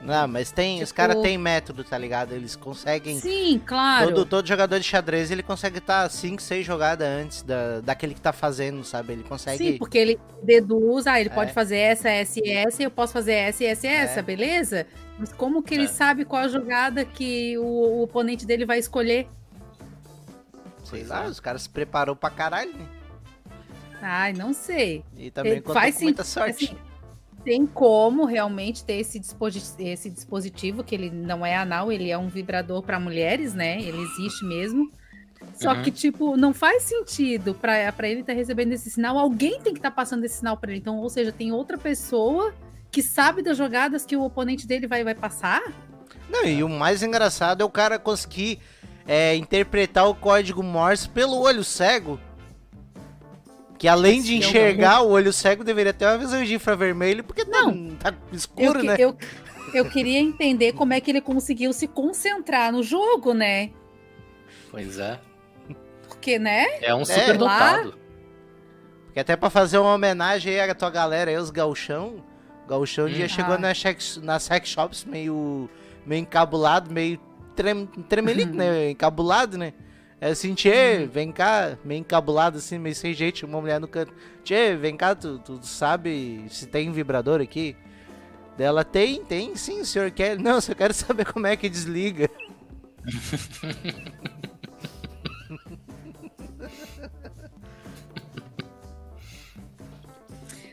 Não, 0.00 0.28
mas 0.28 0.52
tem, 0.52 0.82
os 0.82 0.90
Tipo- 0.90 0.96
caras 0.96 1.22
têm 1.22 1.38
método, 1.38 1.82
tá 1.82 1.96
ligado? 1.96 2.32
Eles 2.32 2.54
conseguem. 2.54 3.18
Sim, 3.18 3.60
claro. 3.64 4.08
Todo, 4.08 4.26
todo 4.26 4.46
jogador 4.46 4.78
de 4.78 4.84
xadrez 4.84 5.30
ele 5.30 5.42
consegue 5.42 5.78
estar 5.78 6.08
5, 6.10 6.40
6 6.42 6.64
jogadas 6.66 7.08
antes 7.08 7.42
da, 7.42 7.80
daquele 7.80 8.12
que 8.14 8.20
tá 8.20 8.32
fazendo, 8.32 8.84
sabe? 8.84 9.14
Ele 9.14 9.22
consegue. 9.24 9.56
Sim, 9.72 9.78
porque 9.78 9.96
ele 9.96 10.20
deduz, 10.42 11.06
ah, 11.06 11.18
ele 11.18 11.30
É. 11.30 11.32
pode 11.32 11.52
fazer 11.52 11.78
essa, 11.78 12.10
essa 12.10 12.38
e 12.44 12.50
essa, 12.50 12.82
eu 12.82 12.90
posso 12.90 13.12
fazer 13.12 13.32
essa 13.32 13.64
e 13.64 13.66
essa 13.66 13.86
e 13.86 13.90
essa, 13.90 14.20
É. 14.20 14.22
beleza? 14.22 14.86
Mas 15.18 15.32
como 15.32 15.62
que 15.62 15.74
ele 15.74 15.84
É. 15.84 15.88
sabe 15.88 16.24
qual 16.26 16.42
a 16.42 16.48
jogada 16.48 17.04
que 17.04 17.56
o, 17.56 17.62
o 17.64 18.02
oponente 18.02 18.46
dele 18.46 18.66
vai 18.66 18.78
escolher? 18.78 19.26
Sei 20.84 21.04
lá, 21.04 21.24
os 21.24 21.40
caras 21.40 21.62
se 21.62 21.68
preparou 21.70 22.14
pra 22.14 22.30
caralho, 22.30 22.72
né? 22.74 22.86
Ai, 24.00 24.32
não 24.32 24.52
sei. 24.52 25.04
E 25.16 25.30
também 25.30 25.54
Eh, 25.54 25.60
contou 25.60 25.74
faz 25.74 25.96
com 25.96 26.02
muita 26.04 26.24
sorte. 26.24 26.64
assim, 26.66 26.76
tem 27.44 27.66
como 27.66 28.24
realmente 28.24 28.84
ter 28.84 28.94
esse, 28.94 29.18
disposi- 29.18 29.62
esse 29.78 30.10
dispositivo, 30.10 30.82
que 30.84 30.94
ele 30.94 31.10
não 31.10 31.44
é 31.46 31.56
anal, 31.56 31.90
ele 31.92 32.10
é 32.10 32.18
um 32.18 32.28
vibrador 32.28 32.82
para 32.82 32.98
mulheres, 33.00 33.54
né? 33.54 33.80
Ele 33.80 34.02
existe 34.02 34.44
mesmo. 34.44 34.90
Só 35.54 35.72
Uhum. 35.74 35.82
que, 35.82 35.90
tipo, 35.90 36.36
não 36.36 36.52
faz 36.52 36.82
sentido 36.82 37.54
pra 37.54 37.92
pra 37.92 38.08
ele 38.08 38.20
estar 38.20 38.32
recebendo 38.32 38.72
esse 38.72 38.90
sinal. 38.90 39.16
Alguém 39.18 39.60
tem 39.60 39.72
que 39.72 39.78
estar 39.78 39.90
passando 39.90 40.24
esse 40.24 40.38
sinal 40.38 40.56
pra 40.56 40.70
ele. 40.70 40.80
Então, 40.80 40.98
ou 40.98 41.08
seja, 41.08 41.30
tem 41.32 41.52
outra 41.52 41.78
pessoa 41.78 42.52
que 42.90 43.02
sabe 43.02 43.42
das 43.42 43.56
jogadas 43.56 44.04
que 44.04 44.16
o 44.16 44.22
oponente 44.24 44.66
dele 44.66 44.86
vai, 44.86 45.04
vai 45.04 45.14
passar. 45.14 45.62
Não, 46.28 46.44
e 46.44 46.62
o 46.64 46.68
mais 46.68 47.02
engraçado 47.02 47.60
é 47.62 47.64
o 47.64 47.70
cara 47.70 47.98
conseguir 47.98 48.58
é, 49.08 49.36
interpretar 49.36 50.08
o 50.08 50.14
código 50.16 50.62
Morse 50.64 51.08
pelo 51.08 51.38
olho 51.38 51.62
cego. 51.62 52.18
Que 53.78 53.88
além 53.88 54.22
de 54.22 54.32
é 54.32 54.36
um 54.36 54.38
enxergar, 54.38 55.02
o 55.02 55.10
olho 55.10 55.32
cego 55.32 55.62
deveria 55.62 55.92
ter 55.92 56.06
uma 56.06 56.18
visão 56.18 56.42
de 56.42 56.54
infravermelho, 56.54 57.22
porque 57.22 57.44
tá, 57.44 57.62
tá 58.00 58.10
Eu, 58.30 58.36
escuro, 58.36 58.80
que- 58.80 58.86
né? 58.86 58.96
eu, 58.98 59.16
eu 59.74 59.84
queria 59.90 60.18
entender 60.18 60.72
como 60.72 60.92
é 60.94 61.00
que 61.00 61.10
ele 61.10 61.20
conseguiu 61.20 61.72
se 61.72 61.86
concentrar 61.86 62.72
no 62.72 62.82
jogo, 62.82 63.34
né? 63.34 63.70
Pois 64.70 64.98
é. 64.98 65.20
Porque, 66.08 66.38
né? 66.38 66.66
É 66.80 66.94
um 66.94 67.04
super 67.04 67.38
lá- 67.40 67.72
dotado. 67.76 67.98
Porque 69.06 69.20
até 69.20 69.36
pra 69.36 69.50
fazer 69.50 69.78
uma 69.78 69.94
homenagem 69.94 70.58
aí 70.60 70.70
à 70.70 70.74
tua 70.74 70.90
galera 70.90 71.30
aí, 71.30 71.36
os 71.36 71.50
gauchão. 71.50 72.22
O 72.64 72.68
gauchão 72.68 73.06
um 73.06 73.08
dia 73.10 73.26
Hum. 73.26 73.28
chegou 73.28 73.54
Ah. 73.54 73.58
na, 73.58 73.74
sex, 73.74 74.18
na 74.22 74.38
sex 74.38 74.68
shops 74.68 75.04
meio, 75.04 75.68
meio 76.04 76.20
encabulado, 76.22 76.90
meio 76.92 77.18
trem, 77.54 77.86
tremelico, 78.08 78.54
né? 78.54 78.90
Encabulado, 78.90 79.56
né? 79.58 79.72
É 80.26 80.30
assim, 80.30 80.54
tchê, 80.54 81.06
vem 81.06 81.30
cá, 81.30 81.78
meio 81.84 82.00
encabulado 82.00 82.58
assim, 82.58 82.78
meio 82.80 82.96
sem 82.96 83.14
jeito, 83.14 83.46
uma 83.46 83.60
mulher 83.60 83.78
no 83.80 83.86
canto. 83.86 84.12
Tchê, 84.42 84.74
vem 84.74 84.96
cá, 84.96 85.14
tu, 85.14 85.38
tu 85.38 85.64
sabe 85.64 86.44
se 86.50 86.66
tem 86.66 86.90
vibrador 86.90 87.40
aqui? 87.40 87.76
Dela 88.58 88.82
tem, 88.82 89.24
tem 89.24 89.54
sim, 89.54 89.82
o 89.82 89.86
senhor 89.86 90.10
quer. 90.10 90.36
Não, 90.42 90.60
só 90.60 90.74
quero 90.74 90.92
saber 90.92 91.32
como 91.32 91.46
é 91.46 91.56
que 91.56 91.68
desliga. 91.68 92.28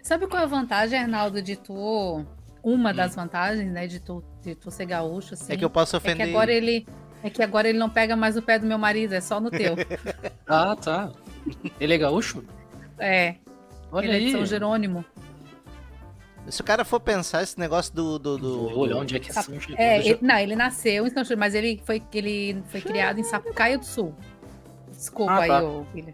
Sabe 0.01 0.27
qual 0.27 0.41
é 0.41 0.45
a 0.45 0.47
vantagem, 0.47 0.99
Arnaldo, 0.99 1.41
de 1.43 1.55
tu. 1.55 2.25
Uma 2.63 2.91
das 2.91 3.15
vantagens, 3.15 3.71
né, 3.71 3.85
de 3.85 3.99
tu, 3.99 4.23
de 4.41 4.55
tu 4.55 4.71
ser 4.71 4.85
gaúcho, 4.85 5.35
assim. 5.35 5.51
Hum. 5.51 5.55
É 5.55 5.57
que 5.57 5.65
eu 5.65 5.69
posso 5.69 5.95
é 5.95 5.99
que 5.99 6.07
ofender. 6.07 6.29
agora 6.29 6.51
ele. 6.51 6.87
É 7.23 7.29
que 7.29 7.41
agora 7.41 7.69
ele 7.69 7.77
não 7.79 7.89
pega 7.89 8.15
mais 8.15 8.35
o 8.35 8.41
pé 8.41 8.59
do 8.59 8.65
meu 8.65 8.77
marido, 8.77 9.13
é 9.13 9.21
só 9.21 9.39
no 9.39 9.49
teu. 9.49 9.75
Ah, 10.45 10.75
tá. 10.75 11.09
Ele 11.79 11.93
é 11.93 11.97
gaúcho? 11.97 12.43
É, 12.99 13.35
Olha 13.91 14.05
ele 14.07 14.15
é 14.15 14.19
de 14.19 14.25
aí. 14.27 14.31
São 14.33 14.45
Jerônimo. 14.45 15.03
Se 16.49 16.59
o 16.59 16.63
cara 16.63 16.83
for 16.83 16.99
pensar 16.99 17.41
esse 17.41 17.57
negócio 17.57 17.93
do. 17.95 18.19
do, 18.19 18.37
do- 18.37 18.69
Vou 18.69 18.79
olhar 18.79 18.97
onde 18.97 19.15
é 19.15 19.19
que 19.19 19.29
é 19.29 19.33
São 19.33 19.57
Jerônimo. 19.57 19.77
É, 19.79 19.99
ele- 19.99 20.19
não, 20.21 20.37
ele 20.37 20.55
nasceu 20.55 21.07
em 21.07 21.09
São 21.09 21.23
Jerônimo, 21.23 21.39
mas 21.39 21.55
ele 21.55 21.81
foi, 21.85 22.03
ele 22.13 22.61
foi 22.67 22.81
criado 22.81 23.19
em 23.19 23.23
Sapucaia 23.23 23.77
do 23.77 23.85
Sul. 23.85 24.13
Desculpa 24.91 25.31
Ah, 25.31 25.39
aí, 25.39 25.47
tá. 25.47 25.63
ô 25.63 25.85
William. 25.95 26.13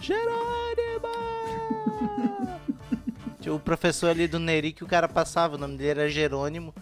Jerônimo! 0.00 1.08
Tinha 3.40 3.54
o 3.54 3.60
professor 3.60 4.08
ali 4.10 4.26
do 4.26 4.38
Neri 4.38 4.72
que 4.72 4.82
o 4.84 4.86
cara 4.86 5.08
passava, 5.08 5.54
o 5.56 5.58
nome 5.58 5.76
dele 5.76 6.00
era 6.00 6.08
Jerônimo. 6.08 6.74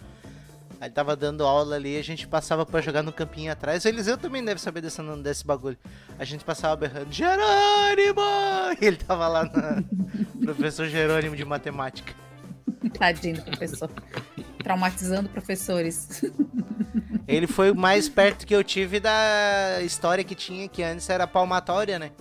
Aí 0.83 0.87
ele 0.87 0.93
tava 0.93 1.15
dando 1.15 1.45
aula 1.45 1.77
ali, 1.77 1.97
a 1.97 2.03
gente 2.03 2.27
passava 2.27 2.65
pra 2.65 2.81
jogar 2.81 3.01
no 3.01 3.13
campinho 3.13 3.49
atrás. 3.49 3.85
O 3.85 3.87
Eliseu 3.87 4.17
também 4.17 4.43
deve 4.43 4.59
saber 4.59 4.81
desse, 4.81 5.01
desse 5.23 5.47
bagulho. 5.47 5.77
A 6.19 6.25
gente 6.25 6.43
passava 6.43 6.75
berrando, 6.75 7.09
Jerônimo! 7.09 8.19
E 8.81 8.85
ele 8.85 8.97
tava 8.97 9.29
lá 9.29 9.45
na 9.45 9.81
professor 10.43 10.85
Jerônimo 10.87 11.37
de 11.37 11.45
matemática. 11.45 12.13
Tadinho 12.99 13.37
do 13.37 13.43
professor. 13.43 13.89
Traumatizando 14.61 15.29
professores. 15.29 16.21
Ele 17.25 17.47
foi 17.47 17.71
o 17.71 17.75
mais 17.75 18.09
perto 18.09 18.45
que 18.45 18.53
eu 18.53 18.63
tive 18.63 18.99
da 18.99 19.79
história 19.81 20.23
que 20.23 20.35
tinha, 20.35 20.67
que 20.67 20.83
antes 20.83 21.09
era 21.09 21.25
palmatória, 21.25 21.97
né? 21.97 22.11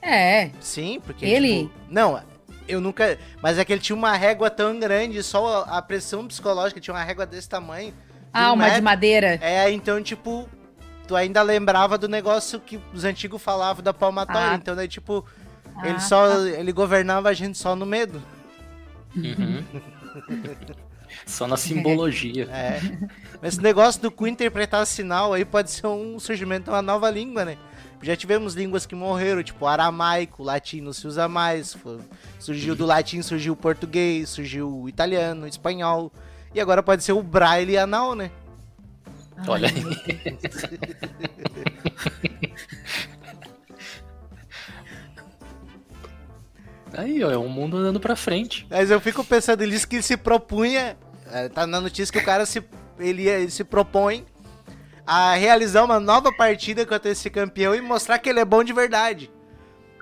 É, 0.00 0.50
Sim, 0.60 1.00
porque. 1.04 1.24
Ele? 1.24 1.64
tipo, 1.64 1.72
não, 1.88 2.20
eu 2.68 2.80
nunca. 2.80 3.18
Mas 3.42 3.58
é 3.58 3.64
que 3.64 3.72
ele 3.72 3.80
tinha 3.80 3.96
uma 3.96 4.12
régua 4.12 4.50
tão 4.50 4.78
grande, 4.78 5.22
só 5.22 5.64
a 5.68 5.80
pressão 5.82 6.26
psicológica 6.26 6.80
tinha 6.80 6.94
uma 6.94 7.02
régua 7.02 7.26
desse 7.26 7.48
tamanho. 7.48 7.92
de 7.92 7.96
ah, 8.32 8.50
um 8.52 8.54
uma 8.54 8.70
de 8.70 8.80
madeira. 8.80 9.38
É, 9.40 9.70
então, 9.70 10.02
tipo, 10.02 10.48
tu 11.06 11.16
ainda 11.16 11.42
lembrava 11.42 11.98
do 11.98 12.08
negócio 12.08 12.60
que 12.60 12.80
os 12.92 13.04
antigos 13.04 13.42
falavam 13.42 13.82
da 13.82 13.92
palmatória. 13.92 14.52
Ah. 14.52 14.54
Então, 14.54 14.74
daí, 14.74 14.88
tipo, 14.88 15.24
Ah, 15.76 15.88
ele 15.88 16.00
só. 16.00 16.38
Ele 16.46 16.72
governava 16.72 17.28
a 17.28 17.32
gente 17.32 17.58
só 17.58 17.74
no 17.76 17.86
medo. 17.86 18.22
Uhum. 19.16 19.64
Só 21.26 21.46
na 21.46 21.56
simbologia. 21.56 22.48
É. 22.50 22.80
Mas 23.40 23.54
esse 23.54 23.62
negócio 23.62 24.00
do 24.00 24.10
cu 24.10 24.26
interpretar 24.26 24.86
sinal 24.86 25.32
aí 25.32 25.44
pode 25.44 25.70
ser 25.70 25.86
um 25.86 26.18
surgimento 26.18 26.64
de 26.64 26.70
uma 26.70 26.82
nova 26.82 27.10
língua, 27.10 27.44
né? 27.44 27.58
Já 28.02 28.16
tivemos 28.16 28.54
línguas 28.54 28.84
que 28.84 28.94
morreram, 28.94 29.42
tipo 29.42 29.64
aramaico, 29.64 30.42
latim 30.42 30.80
não 30.80 30.92
se 30.92 31.06
usa 31.06 31.28
mais. 31.28 31.76
Surgiu 32.38 32.74
do 32.74 32.84
latim, 32.84 33.22
surgiu 33.22 33.52
o 33.52 33.56
português, 33.56 34.28
surgiu 34.28 34.82
o 34.82 34.88
italiano, 34.88 35.44
o 35.44 35.48
espanhol. 35.48 36.12
E 36.54 36.60
agora 36.60 36.82
pode 36.82 37.04
ser 37.04 37.12
o 37.12 37.22
braille 37.22 37.78
anal, 37.78 38.14
né? 38.14 38.30
Olha 39.46 39.68
aí. 39.68 39.82
Aí, 46.94 47.24
ó, 47.24 47.30
é 47.30 47.38
um 47.38 47.48
mundo 47.48 47.78
andando 47.78 47.98
pra 47.98 48.14
frente. 48.14 48.66
Mas 48.68 48.90
eu 48.90 49.00
fico 49.00 49.24
pensando, 49.24 49.62
ele 49.62 49.72
disse 49.72 49.86
que 49.86 49.96
ele 49.96 50.02
se 50.02 50.16
propunha. 50.16 50.96
é, 51.30 51.48
Tá 51.48 51.66
na 51.66 51.80
notícia 51.80 52.12
que 52.12 52.18
o 52.18 52.24
cara 52.24 52.44
se. 52.44 52.62
Ele, 52.98 53.26
ele 53.26 53.50
se 53.50 53.64
propõe 53.64 54.24
a 55.06 55.34
realizar 55.34 55.84
uma 55.84 55.98
nova 55.98 56.32
partida 56.32 56.86
contra 56.86 57.10
esse 57.10 57.28
campeão 57.30 57.74
e 57.74 57.80
mostrar 57.80 58.18
que 58.18 58.28
ele 58.28 58.40
é 58.40 58.44
bom 58.44 58.62
de 58.62 58.72
verdade. 58.72 59.30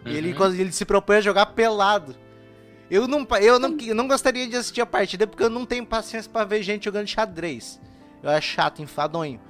E 0.04 0.16
ele, 0.16 0.32
Uhum. 0.32 0.54
ele 0.54 0.72
se 0.72 0.84
propõe 0.84 1.16
a 1.16 1.20
jogar 1.20 1.46
pelado. 1.46 2.14
Eu 2.90 3.06
não, 3.06 3.26
eu, 3.40 3.58
não, 3.58 3.76
eu 3.80 3.94
não 3.94 4.08
gostaria 4.08 4.46
de 4.48 4.56
assistir 4.56 4.80
a 4.80 4.86
partida 4.86 5.26
porque 5.26 5.42
eu 5.44 5.50
não 5.50 5.64
tenho 5.64 5.86
paciência 5.86 6.30
pra 6.30 6.44
ver 6.44 6.62
gente 6.62 6.84
jogando 6.84 7.06
xadrez. 7.06 7.80
Eu 8.22 8.30
acho 8.30 8.48
chato, 8.48 8.82
enfadonho. 8.82 9.40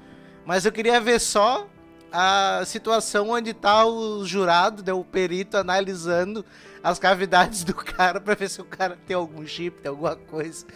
Mas 0.44 0.64
eu 0.64 0.72
queria 0.72 1.01
ver 1.01 1.18
só 1.20 1.66
a 2.12 2.62
situação 2.66 3.30
onde 3.30 3.55
tá 3.55 3.84
o 3.86 4.24
jurado, 4.26 4.82
né, 4.84 4.92
o 4.92 5.05
perito 5.05 5.57
analisando 5.57 6.44
as 6.82 6.98
cavidades 6.98 7.62
do 7.64 7.74
cara 7.74 8.20
pra 8.20 8.34
ver 8.34 8.51
se 8.51 8.61
o 8.61 8.64
cara 8.64 8.98
tem 9.07 9.14
algum 9.16 9.46
chip, 9.46 9.80
tem 9.80 9.88
alguma 9.88 10.16
coisa. 10.16 10.66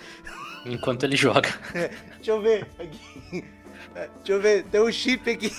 Enquanto 0.64 1.02
ele 1.04 1.16
joga. 1.16 1.48
Deixa 2.16 2.30
eu 2.30 2.40
ver 2.40 2.66
aqui. 2.78 3.44
É, 3.95 4.09
Deixa 4.18 4.32
eu 4.32 4.40
ver, 4.40 4.64
tem 4.64 4.80
um 4.80 4.90
chip 4.92 5.30
aqui. 5.30 5.53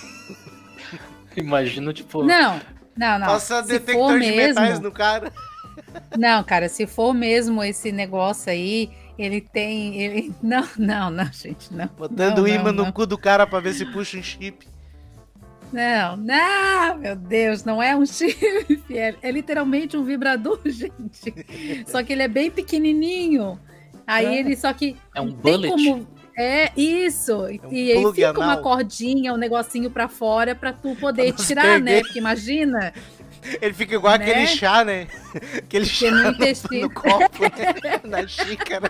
Imagino, 1.36 1.92
tipo. 1.94 2.24
Não, 2.24 2.60
não, 2.96 3.20
não. 3.20 3.28
Passa 3.28 3.62
Se 3.64 3.70
detector 3.70 4.10
for 4.12 4.20
de 4.20 4.32
metais 4.32 4.70
mesmo, 4.70 4.84
no 4.86 4.92
cara. 4.92 5.32
não, 6.18 6.44
cara, 6.44 6.70
se 6.70 6.86
for 6.88 7.14
mesmo 7.14 7.64
esse 7.64 7.92
negócio 7.92 8.52
aí, 8.52 8.90
ele 9.18 9.42
tem, 9.42 10.02
ele, 10.02 10.34
não, 10.42 10.68
não, 10.78 11.10
não, 11.10 11.26
gente, 11.32 11.74
não. 11.74 11.88
Botando 11.98 12.38
não, 12.38 12.44
o 12.44 12.48
imã 12.48 12.72
não, 12.72 12.86
no 12.86 12.94
cu 12.94 13.06
do 13.06 13.18
cara 13.18 13.46
pra 13.46 13.60
ver 13.60 13.74
se 13.74 13.86
puxa 13.86 14.18
um 14.18 14.24
chip. 14.24 14.66
Não, 15.74 16.16
não, 16.16 16.98
meu 17.00 17.16
Deus, 17.18 17.66
não 17.66 17.84
é 17.84 17.94
um 17.96 18.06
chip, 18.06 18.82
é, 18.90 19.16
é 19.22 19.32
literalmente 19.32 19.98
um 19.98 20.04
vibrador, 20.06 20.60
gente. 20.66 21.34
Só 21.88 22.02
que 22.04 22.14
ele 22.14 22.24
é 22.24 22.28
bem 22.30 22.50
pequenininho. 22.50 23.60
Aí 24.08 24.26
É. 24.28 24.40
ele 24.40 24.56
só 24.56 24.72
que 24.72 24.96
É 25.14 25.20
um 25.20 25.32
tem 25.32 25.36
bullet. 25.38 25.70
como 25.70 26.08
é 26.38 26.72
isso. 26.76 27.36
um 27.46 27.72
e 27.72 27.92
aí 27.92 28.12
fica 28.14 28.30
anal. 28.30 28.42
uma 28.44 28.58
cordinha, 28.58 29.34
um 29.34 29.38
negocinho 29.38 29.90
pra 29.90 30.08
fora 30.08 30.54
pra 30.56 30.74
tu 30.74 30.96
poder 30.96 31.34
tirar, 31.34 31.64
perder. 31.64 31.82
né? 31.84 32.00
Porque 32.02 32.20
imagina, 32.20 32.94
Ele 33.62 33.74
fica 33.74 33.94
igual 33.96 34.18
Né? 34.18 34.26
aquele 34.26 34.48
chá, 34.48 34.84
né? 34.84 35.08
Aquele 35.58 35.86
que 35.86 35.92
chá 35.92 36.10
no 36.10 36.32
no, 36.32 36.82
no 36.82 36.90
copo, 36.94 37.44
né? 37.44 38.02
na 38.04 38.28
xícara. 38.28 38.90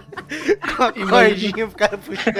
Com 0.78 0.84
a 0.84 0.94
Imagina. 0.96 1.10
cordinha 1.12 1.68
pro 1.68 1.78
cara 1.78 1.98
puxar. 1.98 2.34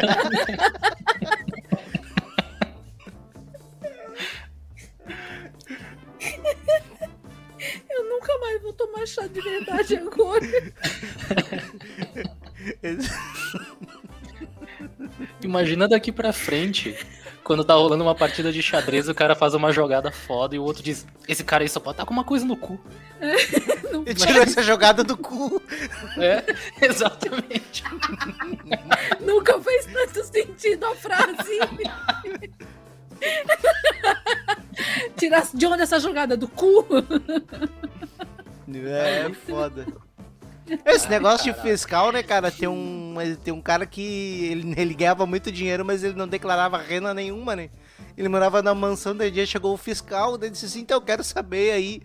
Eu 7.90 8.04
nunca 8.10 8.38
mais 8.40 8.62
vou 8.62 8.74
tomar 8.74 9.06
chá 9.08 9.28
de 9.28 9.42
verdade 9.42 9.96
agora. 9.98 10.46
Imagina 15.42 15.88
daqui 15.88 16.12
pra 16.12 16.34
frente, 16.34 16.96
quando 17.44 17.64
tá 17.64 17.74
rolando 17.74 18.04
uma 18.04 18.16
partida 18.16 18.52
de 18.52 18.62
xadrez, 18.62 19.08
o 19.08 19.14
cara 19.14 19.36
faz 19.36 19.54
uma 19.54 19.72
jogada 19.72 20.12
foda 20.12 20.56
e 20.56 20.60
o 20.60 20.64
outro 20.64 20.82
diz: 20.84 21.06
Esse 21.28 21.44
cara 21.44 21.64
aí 21.64 21.70
só 21.70 21.80
pode 21.80 21.96
estar 21.96 22.06
com 22.06 22.14
uma 22.14 22.24
coisa 22.24 22.46
no 22.46 22.58
cu. 22.58 22.80
Não 23.92 24.04
Ele 24.06 24.16
tirou 24.16 24.42
essa 24.42 24.64
jogada 24.64 25.04
do 25.04 25.16
cu. 25.16 25.62
É, 26.18 26.44
exatamente. 26.86 27.84
Nunca 29.20 29.60
fez 29.62 29.86
tanto 29.86 30.24
sentido 30.26 30.86
a 30.86 30.96
frase. 30.96 31.60
Tirar 35.16 35.48
de 35.54 35.66
onde 35.66 35.84
essa 35.84 36.00
jogada? 36.00 36.36
Do 36.36 36.48
cu? 36.48 36.86
É, 38.74 39.32
foda. 39.34 39.86
Esse 40.86 41.10
negócio 41.10 41.54
de 41.54 41.62
fiscal, 41.62 42.12
né, 42.12 42.24
cara? 42.24 42.50
Tem 42.50 42.68
um, 42.68 43.16
tem 43.44 43.54
um 43.54 43.62
cara 43.62 43.86
que 43.86 44.46
ele, 44.52 44.74
ele 44.78 44.94
ganhava 44.94 45.26
muito 45.26 45.52
dinheiro, 45.52 45.86
mas 45.86 46.04
ele 46.04 46.16
não 46.16 46.28
declarava 46.28 46.78
renda 46.78 47.14
nenhuma, 47.14 47.56
né? 47.56 47.70
Ele 48.18 48.30
morava 48.30 48.62
na 48.62 48.74
mansão, 48.74 49.16
daí 49.16 49.30
dia 49.30 49.46
chegou 49.46 49.74
o 49.74 49.78
fiscal, 49.78 50.38
daí 50.38 50.50
disse 50.50 50.66
assim, 50.66 50.80
então 50.82 50.98
eu 50.98 51.02
quero 51.02 51.24
saber 51.24 51.72
aí, 51.72 52.02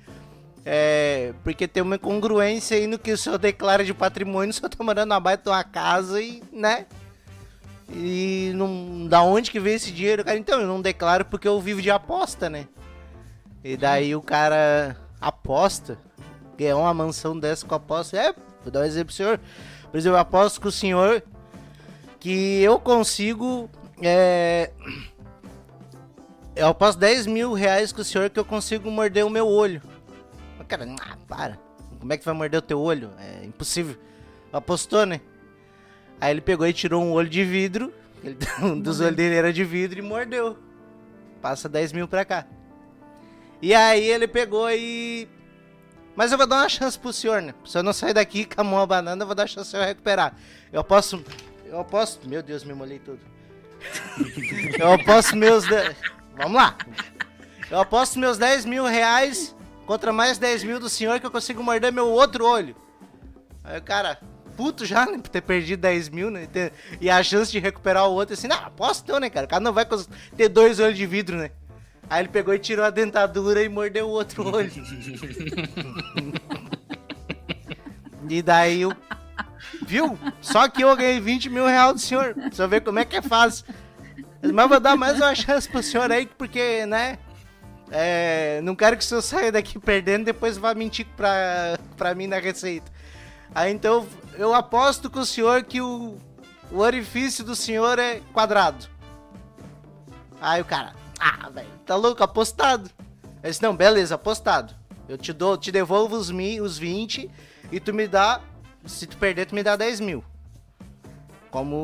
é, 0.65 1.33
porque 1.43 1.67
tem 1.67 1.83
uma 1.83 1.97
incongruência 1.97 2.77
aí 2.77 2.87
no 2.87 2.99
que 2.99 3.13
o 3.13 3.17
senhor 3.17 3.39
declara 3.39 3.85
de 3.85 3.95
patrimônio, 3.95 4.51
o 4.51 4.53
senhor 4.53 4.69
tá 4.69 4.83
morando 4.85 5.09
na 5.09 5.21
baita 5.21 5.45
de 5.45 5.49
uma 5.49 5.65
casa 5.65 6.21
e, 6.21 6.43
né? 6.53 6.87
E 7.93 8.53
não, 8.55 9.07
da 9.09 9.23
onde 9.23 9.51
que 9.51 9.59
veio 9.59 9.77
esse 9.77 9.91
dinheiro? 9.91 10.25
Cara, 10.25 10.37
então, 10.37 10.61
eu 10.61 10.67
não 10.67 10.81
declaro 10.81 11.25
porque 11.25 11.49
eu 11.49 11.61
vivo 11.61 11.81
de 11.83 11.91
aposta, 11.91 12.49
né? 12.49 12.69
E 13.65 13.77
daí 13.77 14.15
o 14.15 14.23
cara 14.23 14.97
aposta, 15.21 15.99
ganhar 16.57 16.77
uma 16.77 16.95
mansão 16.95 17.39
dessa 17.39 17.67
com 17.67 17.75
aposta. 17.75 18.17
É, 18.17 18.35
vou 18.63 18.71
dar 18.73 18.81
um 18.81 18.85
exemplo 18.85 19.07
pro 19.07 19.15
senhor. 19.15 19.41
Por 19.91 19.99
exemplo, 19.99 20.17
eu 20.17 20.21
aposto 20.21 20.61
com 20.61 20.69
o 20.69 20.73
senhor 20.73 21.23
que 22.19 22.63
eu 22.63 22.79
consigo. 22.79 23.69
É, 24.03 24.71
eu 26.55 26.69
aposto 26.69 26.99
10 26.99 27.27
mil 27.27 27.53
reais 27.53 27.93
com 27.93 28.01
o 28.01 28.05
senhor 28.05 28.31
que 28.31 28.39
eu 28.39 28.45
consigo 28.45 28.91
morder 28.91 29.25
o 29.25 29.31
meu 29.31 29.47
olho. 29.47 29.83
Cara, 30.69 30.87
ah, 31.01 31.17
para. 31.27 31.59
Como 31.99 32.13
é 32.13 32.17
que 32.17 32.25
vai 32.25 32.35
morder 32.35 32.59
o 32.59 32.63
teu 32.63 32.81
olho? 32.81 33.11
É 33.19 33.45
impossível. 33.45 33.97
Apostou, 34.53 35.05
né? 35.05 35.21
Aí 36.21 36.33
ele 36.33 36.41
pegou 36.41 36.67
e 36.67 36.73
tirou 36.73 37.03
um 37.03 37.13
olho 37.13 37.29
de 37.29 37.45
vidro. 37.45 37.93
ele- 38.23 38.37
um 38.63 38.79
dos 38.79 39.01
olhos 39.01 39.17
dele 39.17 39.35
era 39.35 39.53
de 39.53 39.65
vidro 39.65 39.99
e 39.99 40.03
mordeu. 40.03 40.57
Passa 41.43 41.69
10 41.69 41.93
mil 41.93 42.07
pra 42.07 42.25
cá. 42.25 42.47
E 43.61 43.75
aí 43.75 44.05
ele 44.09 44.29
pegou 44.29 44.71
e. 44.71 45.29
Mas 46.21 46.33
eu 46.33 46.37
vou 46.37 46.47
dar 46.47 46.57
uma 46.57 46.69
chance 46.69 46.99
pro 46.99 47.15
senhor, 47.15 47.41
né? 47.41 47.55
Se 47.65 47.79
eu 47.79 47.83
não 47.83 47.95
sair 47.95 48.13
daqui 48.13 48.45
com 48.55 48.61
a 48.61 48.65
mão 48.65 48.79
abanando, 48.79 49.23
eu 49.23 49.27
vou 49.27 49.35
dar 49.35 49.47
chance 49.47 49.71
de 49.71 49.77
eu 49.79 49.83
recuperar. 49.83 50.37
Eu 50.71 50.85
posso. 50.85 51.25
Eu 51.65 51.83
posso. 51.83 52.21
Meu 52.29 52.43
Deus, 52.43 52.63
me 52.63 52.75
molhei 52.75 52.99
tudo. 52.99 53.21
eu 54.79 54.93
aposto 54.93 55.35
meus. 55.35 55.65
de- 55.65 55.97
Vamos 56.37 56.61
lá. 56.61 56.77
Eu 57.71 57.81
aposto 57.81 58.19
meus 58.19 58.37
10 58.37 58.67
mil 58.67 58.85
reais 58.85 59.57
contra 59.87 60.13
mais 60.13 60.37
10 60.37 60.63
mil 60.63 60.79
do 60.79 60.91
senhor 60.91 61.19
que 61.21 61.25
eu 61.25 61.31
consigo 61.31 61.63
morder 61.63 61.91
meu 61.91 62.07
outro 62.07 62.45
olho. 62.45 62.77
Aí 63.65 63.79
o 63.79 63.83
cara, 63.83 64.21
puto 64.59 64.85
já, 64.85 65.07
né? 65.07 65.17
Por 65.17 65.31
ter 65.31 65.41
perdido 65.41 65.81
10 65.81 66.11
mil, 66.11 66.31
né? 66.31 66.47
E 67.01 67.09
a 67.09 67.23
chance 67.23 67.51
de 67.51 67.59
recuperar 67.59 68.07
o 68.07 68.13
outro, 68.13 68.35
assim, 68.35 68.47
não, 68.47 68.59
aposto 68.59 69.05
então, 69.05 69.19
né, 69.19 69.31
cara? 69.31 69.47
O 69.47 69.49
cara 69.49 69.65
não 69.65 69.73
vai 69.73 69.87
ter 70.37 70.51
dois 70.51 70.81
olhos 70.81 70.99
de 70.99 71.07
vidro, 71.07 71.39
né? 71.39 71.51
Aí 72.11 72.23
ele 72.23 72.29
pegou 72.29 72.53
e 72.53 72.59
tirou 72.59 72.85
a 72.85 72.91
dentadura 72.91 73.63
e 73.63 73.69
mordeu 73.69 74.09
o 74.09 74.11
outro 74.11 74.45
olho. 74.53 74.73
e 78.29 78.43
daí 78.43 78.83
eu. 78.83 78.93
Viu? 79.87 80.19
Só 80.41 80.69
que 80.69 80.83
eu 80.83 80.97
ganhei 80.97 81.21
20 81.21 81.49
mil 81.49 81.67
reais 81.67 81.93
do 81.95 82.01
senhor. 82.01 82.35
Você 82.51 82.67
ver 82.67 82.81
como 82.81 82.99
é 82.99 83.05
que 83.05 83.17
é 83.17 83.23
fácil. 83.23 83.65
Mas 84.43 84.69
vou 84.69 84.81
dar 84.81 84.97
mais 84.97 85.19
uma 85.21 85.35
chance 85.37 85.69
pro 85.69 85.83
senhor 85.83 86.11
aí, 86.11 86.27
porque, 86.27 86.85
né? 86.87 87.17
É, 87.93 88.61
não 88.63 88.75
quero 88.75 88.97
que 88.97 89.05
o 89.05 89.07
senhor 89.07 89.23
saia 89.23 89.53
daqui 89.53 89.79
perdendo 89.79 90.23
e 90.23 90.27
depois 90.27 90.57
vá 90.57 90.75
mentir 90.75 91.07
pra, 91.17 91.79
pra 91.97 92.15
mim 92.15 92.27
na 92.27 92.39
receita. 92.39 92.91
Aí 93.55 93.73
então 93.73 94.07
eu 94.37 94.55
aposto 94.55 95.11
com 95.11 95.21
o 95.21 95.27
senhor 95.27 95.63
que 95.65 95.81
o, 95.81 96.17
o 96.71 96.79
orifício 96.79 97.45
do 97.45 97.55
senhor 97.55 97.99
é 97.99 98.21
quadrado. 98.33 98.87
Aí 100.41 100.61
o 100.61 100.65
cara, 100.65 100.95
ah, 101.21 101.51
velho, 101.51 101.69
tá 101.85 101.97
louco, 101.97 102.23
apostado. 102.23 102.91
Eu 103.43 103.51
disse, 103.51 103.63
não, 103.63 103.77
beleza, 103.77 104.15
apostado. 104.15 104.75
Eu 105.09 105.19
te 105.19 105.33
dou, 105.33 105.57
te 105.57 105.71
devolvo 105.71 106.17
os, 106.17 106.31
mi, 106.31 106.61
os 106.61 106.79
20 106.79 107.31
e 107.71 107.81
tu 107.81 107.93
me 107.93 108.07
dá, 108.07 108.41
se 108.87 109.07
tu 109.07 109.17
perder, 109.17 109.47
tu 109.47 109.55
me 109.55 109.63
dá 109.63 109.77
10 109.77 110.01
mil. 110.01 110.25
Como 111.51 111.77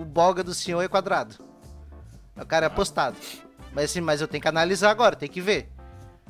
o 0.00 0.04
boga 0.04 0.44
do 0.44 0.54
senhor 0.54 0.82
é 0.82 0.88
quadrado. 0.88 1.36
O 2.36 2.44
cara 2.44 2.66
é 2.66 2.68
apostado. 2.68 3.16
Mas 3.72 3.86
assim, 3.86 4.00
mas 4.00 4.20
eu 4.20 4.28
tenho 4.28 4.42
que 4.42 4.48
analisar 4.48 4.90
agora, 4.90 5.16
tem 5.16 5.28
que 5.28 5.40
ver. 5.40 5.70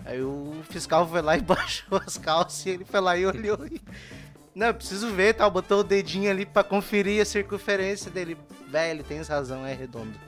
Aí 0.05 0.23
o 0.23 0.63
fiscal 0.69 1.07
foi 1.09 1.21
lá 1.21 1.37
e 1.37 1.41
baixou 1.43 2.01
as 2.05 2.17
calças 2.17 2.65
e 2.67 2.71
ele 2.71 2.85
foi 2.85 3.01
lá 3.01 3.17
e 3.17 3.27
olhou 3.27 3.67
e... 3.67 3.81
Não, 4.55 4.69
eu 4.69 4.75
preciso 4.75 5.11
ver, 5.11 5.35
tal. 5.35 5.51
Botou 5.51 5.81
o 5.81 5.85
dedinho 5.85 6.31
ali 6.31 6.47
pra 6.47 6.65
conferir 6.65 7.21
a 7.21 7.27
circunferência 7.27 8.11
dele. 8.11 8.39
Velho, 8.69 9.05
tens 9.05 9.29
razão, 9.29 9.67
é 9.67 9.75
redondo. 9.75 10.19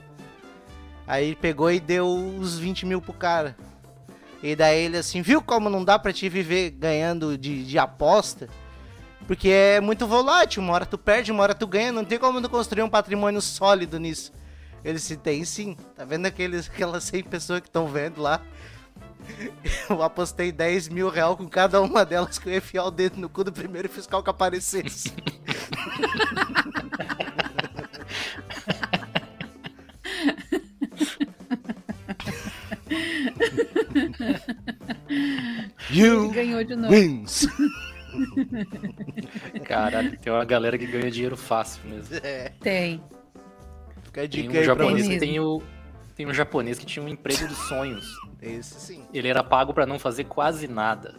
Aí 1.09 1.35
pegou 1.35 1.71
e 1.71 1.79
deu 1.79 2.07
os 2.07 2.59
20 2.59 2.85
mil 2.85 3.01
pro 3.01 3.13
cara. 3.13 3.57
E 4.43 4.55
daí 4.55 4.85
ele 4.85 4.97
assim, 4.97 5.23
viu 5.23 5.41
como 5.41 5.67
não 5.67 5.83
dá 5.83 5.97
pra 5.97 6.13
te 6.13 6.29
viver 6.29 6.69
ganhando 6.69 7.35
de, 7.35 7.65
de 7.65 7.79
aposta? 7.79 8.47
Porque 9.25 9.49
é 9.49 9.81
muito 9.81 10.05
volátil, 10.05 10.61
uma 10.61 10.71
hora 10.71 10.85
tu 10.85 10.99
perde, 10.99 11.31
uma 11.31 11.41
hora 11.41 11.55
tu 11.55 11.65
ganha, 11.65 11.91
não 11.91 12.05
tem 12.05 12.19
como 12.19 12.39
tu 12.39 12.47
construir 12.47 12.83
um 12.83 12.89
patrimônio 12.89 13.41
sólido 13.41 13.99
nisso. 13.99 14.31
Ele 14.85 14.99
se 14.99 15.17
tem 15.17 15.43
sim. 15.43 15.75
Tá 15.95 16.05
vendo 16.05 16.27
aqueles, 16.27 16.69
aquelas 16.69 17.05
100 17.05 17.23
pessoas 17.23 17.61
que 17.61 17.67
estão 17.67 17.87
vendo 17.87 18.21
lá? 18.21 18.39
Eu 19.89 20.03
apostei 20.03 20.51
10 20.51 20.89
mil 20.89 21.09
real 21.09 21.35
com 21.35 21.49
cada 21.49 21.81
uma 21.81 22.05
delas 22.05 22.37
que 22.37 22.47
eu 22.47 22.53
ia 22.53 22.59
enfiar 22.59 22.85
o 22.85 22.91
dedo 22.91 23.19
no 23.19 23.27
cu 23.27 23.43
do 23.43 23.51
primeiro 23.51 23.89
fiscal 23.89 24.21
que 24.21 24.29
aparecesse. 24.29 25.11
you 35.91 36.31
ganhou 36.31 36.63
de 36.63 36.75
novo. 36.75 36.93
wins. 36.93 37.47
Caralho, 39.65 40.17
tem 40.17 40.33
uma 40.33 40.45
galera 40.45 40.77
que 40.77 40.85
ganha 40.85 41.11
dinheiro 41.11 41.37
fácil 41.37 41.81
mesmo. 41.87 42.15
É, 42.23 42.49
Tem. 42.59 43.01
fica 44.03 44.21
a 44.23 44.27
Tem 44.27 44.29
dica 44.29 44.47
um 44.47 44.51
aí 44.57 44.65
pra 44.65 44.73
japonês 44.75 45.07
que 45.07 45.17
tem 45.19 45.39
o. 45.39 45.61
Tem 46.15 46.27
um 46.27 46.33
japonês 46.33 46.79
que 46.79 46.85
tinha 46.85 47.05
um 47.05 47.07
emprego 47.07 47.47
dos 47.47 47.57
sonhos. 47.69 48.05
Esse 48.41 48.79
sim. 48.79 49.03
Ele 49.13 49.27
era 49.27 49.43
pago 49.43 49.73
pra 49.73 49.85
não 49.85 49.99
fazer 49.99 50.25
quase 50.25 50.67
nada. 50.67 51.15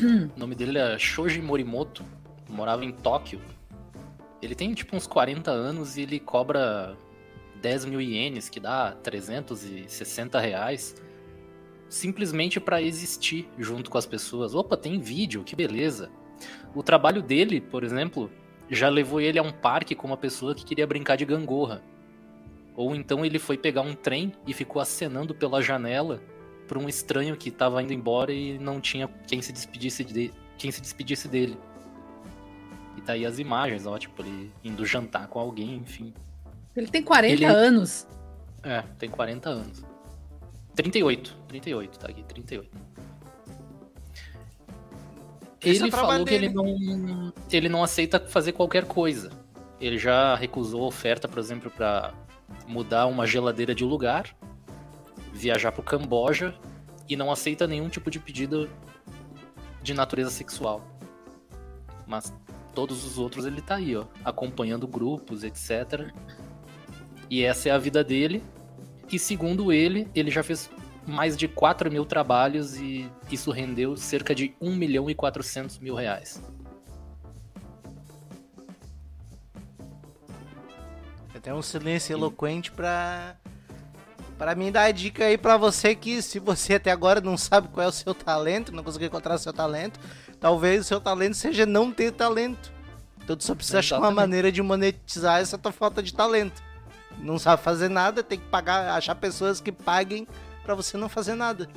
O 0.00 0.38
nome 0.38 0.54
dele 0.54 0.78
é 0.78 0.98
Shoji 0.98 1.40
Morimoto. 1.40 2.04
Morava 2.48 2.84
em 2.84 2.92
Tóquio. 2.92 3.40
Ele 4.42 4.54
tem 4.54 4.72
tipo 4.74 4.96
uns 4.96 5.06
40 5.06 5.50
anos 5.50 5.96
e 5.96 6.02
ele 6.02 6.20
cobra 6.20 6.96
10 7.56 7.86
mil 7.86 8.00
ienes, 8.00 8.48
que 8.48 8.60
dá 8.60 8.92
360 8.92 10.38
reais, 10.40 10.94
simplesmente 11.88 12.60
pra 12.60 12.82
existir 12.82 13.48
junto 13.58 13.90
com 13.90 13.98
as 13.98 14.06
pessoas. 14.06 14.54
Opa, 14.54 14.76
tem 14.76 15.00
vídeo, 15.00 15.44
que 15.44 15.56
beleza. 15.56 16.10
O 16.74 16.82
trabalho 16.82 17.22
dele, 17.22 17.60
por 17.60 17.82
exemplo, 17.84 18.30
já 18.70 18.88
levou 18.88 19.20
ele 19.20 19.38
a 19.38 19.42
um 19.42 19.52
parque 19.52 19.94
com 19.94 20.06
uma 20.06 20.16
pessoa 20.16 20.54
que 20.54 20.64
queria 20.64 20.86
brincar 20.86 21.16
de 21.16 21.24
gangorra. 21.24 21.82
Ou 22.74 22.94
então 22.94 23.24
ele 23.24 23.38
foi 23.38 23.56
pegar 23.56 23.80
um 23.80 23.94
trem 23.94 24.32
e 24.46 24.52
ficou 24.52 24.82
acenando 24.82 25.34
pela 25.34 25.62
janela 25.62 26.22
para 26.66 26.78
um 26.78 26.88
estranho 26.88 27.36
que 27.36 27.50
tava 27.50 27.82
indo 27.82 27.92
embora 27.92 28.32
e 28.32 28.58
não 28.58 28.80
tinha 28.80 29.08
quem 29.26 29.40
se 29.40 29.52
despedisse 29.52 30.04
de, 30.04 30.32
quem 30.58 30.70
se 30.70 30.80
despedisse 30.80 31.28
dele. 31.28 31.56
E 32.96 33.00
tá 33.00 33.12
aí 33.12 33.24
as 33.24 33.38
imagens, 33.38 33.86
ó, 33.86 33.96
tipo, 33.98 34.22
ele 34.22 34.52
indo 34.64 34.84
jantar 34.84 35.28
com 35.28 35.38
alguém, 35.38 35.76
enfim. 35.76 36.12
Ele 36.76 36.88
tem 36.88 37.02
40 37.02 37.32
Ele- 37.32 37.44
anos. 37.44 38.06
É, 38.62 38.82
tem 38.98 39.08
40 39.08 39.48
anos. 39.48 39.82
38, 40.74 41.34
38, 41.48 41.98
tá 41.98 42.08
aqui, 42.08 42.22
38. 42.24 42.70
Esse 45.62 45.80
é 45.80 45.82
o 45.82 45.86
Ele 45.86 45.90
trabalho 45.90 46.12
falou 46.12 46.26
que 46.26 46.34
ele 46.34 46.48
não, 46.50 47.32
ele 47.50 47.68
não 47.68 47.82
aceita 47.82 48.20
fazer 48.20 48.52
qualquer 48.52 48.84
coisa. 48.84 49.30
Ele 49.80 49.98
já 49.98 50.34
recusou 50.36 50.82
oferta, 50.82 51.26
por 51.26 51.38
exemplo, 51.38 51.70
pra 51.70 52.12
mudar 52.66 53.06
uma 53.06 53.26
geladeira 53.26 53.74
de 53.74 53.84
lugar, 53.84 54.34
viajar 55.32 55.72
pro 55.72 55.82
Camboja 55.82 56.54
e 57.08 57.16
não 57.16 57.30
aceita 57.32 57.66
nenhum 57.66 57.88
tipo 57.88 58.10
de 58.10 58.18
pedido 58.18 58.68
de 59.82 59.94
natureza 59.94 60.30
sexual. 60.30 60.82
Mas 62.06 62.32
todos 62.74 63.04
os 63.04 63.18
outros 63.18 63.44
ele 63.46 63.60
tá 63.62 63.76
aí, 63.76 63.96
ó, 63.96 64.04
acompanhando 64.24 64.86
grupos, 64.86 65.42
etc. 65.42 66.12
E 67.28 67.42
essa 67.42 67.68
é 67.68 67.72
a 67.72 67.78
vida 67.78 68.02
dele. 68.04 68.42
E 69.10 69.18
segundo 69.18 69.72
ele, 69.72 70.08
ele 70.14 70.30
já 70.30 70.42
fez 70.42 70.70
mais 71.06 71.36
de 71.36 71.46
4 71.46 71.90
mil 71.90 72.04
trabalhos 72.04 72.76
e 72.76 73.08
isso 73.30 73.50
rendeu 73.50 73.96
cerca 73.96 74.34
de 74.34 74.54
1 74.60 74.74
milhão 74.74 75.08
e 75.08 75.14
400 75.14 75.78
mil 75.78 75.94
reais. 75.94 76.42
Até 81.34 81.54
um 81.54 81.62
silêncio 81.62 82.12
eloquente 82.12 82.72
pra. 82.72 83.36
Pra 84.36 84.54
mim 84.54 84.70
dar 84.70 84.82
a 84.82 84.90
dica 84.90 85.24
aí 85.24 85.38
pra 85.38 85.56
você 85.56 85.94
que 85.94 86.20
se 86.20 86.38
você 86.38 86.74
até 86.74 86.90
agora 86.90 87.22
não 87.22 87.38
sabe 87.38 87.68
qual 87.68 87.86
é 87.86 87.88
o 87.88 87.92
seu 87.92 88.12
talento, 88.12 88.70
não 88.70 88.82
conseguiu 88.82 89.06
encontrar 89.06 89.36
o 89.36 89.38
seu 89.38 89.52
talento, 89.52 89.98
talvez 90.38 90.82
o 90.82 90.84
seu 90.84 91.00
talento 91.00 91.34
seja 91.34 91.64
não 91.64 91.90
ter 91.90 92.12
talento. 92.12 92.70
Então 93.22 93.34
tu 93.34 93.44
só 93.44 93.54
precisa 93.54 93.78
achar 93.78 93.96
uma 93.96 94.08
Exatamente. 94.08 94.28
maneira 94.28 94.52
de 94.52 94.60
monetizar 94.60 95.40
essa 95.40 95.56
tua 95.56 95.72
falta 95.72 96.02
de 96.02 96.12
talento. 96.12 96.62
Não 97.18 97.38
sabe 97.38 97.62
fazer 97.62 97.88
nada, 97.88 98.22
tem 98.22 98.38
que 98.38 98.46
pagar, 98.46 98.90
achar 98.96 99.14
pessoas 99.14 99.60
que 99.60 99.72
paguem 99.72 100.26
pra 100.62 100.74
você 100.74 100.96
não 100.96 101.08
fazer 101.08 101.34
nada. 101.34 101.68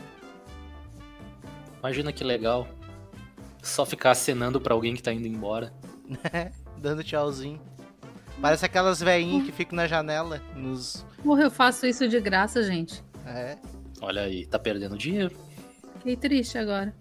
Imagina 1.79 2.11
que 2.11 2.23
legal. 2.23 2.67
Só 3.61 3.85
ficar 3.85 4.11
acenando 4.11 4.59
pra 4.59 4.73
alguém 4.73 4.95
que 4.95 5.03
tá 5.03 5.13
indo 5.13 5.27
embora. 5.27 5.73
Dando 6.77 7.03
tchauzinho. 7.03 7.61
Parece 8.41 8.65
aquelas 8.65 9.01
veinhas 9.01 9.45
que 9.45 9.51
ficam 9.51 9.75
na 9.75 9.85
janela, 9.85 10.41
nos. 10.55 11.05
Porra, 11.23 11.43
eu 11.43 11.51
faço 11.51 11.85
isso 11.85 12.07
de 12.07 12.19
graça, 12.21 12.63
gente. 12.63 13.03
É. 13.25 13.57
Olha 14.01 14.21
aí, 14.23 14.45
tá 14.45 14.57
perdendo 14.57 14.97
dinheiro. 14.97 15.35
Fiquei 15.97 16.15
triste 16.15 16.57
agora. 16.57 16.95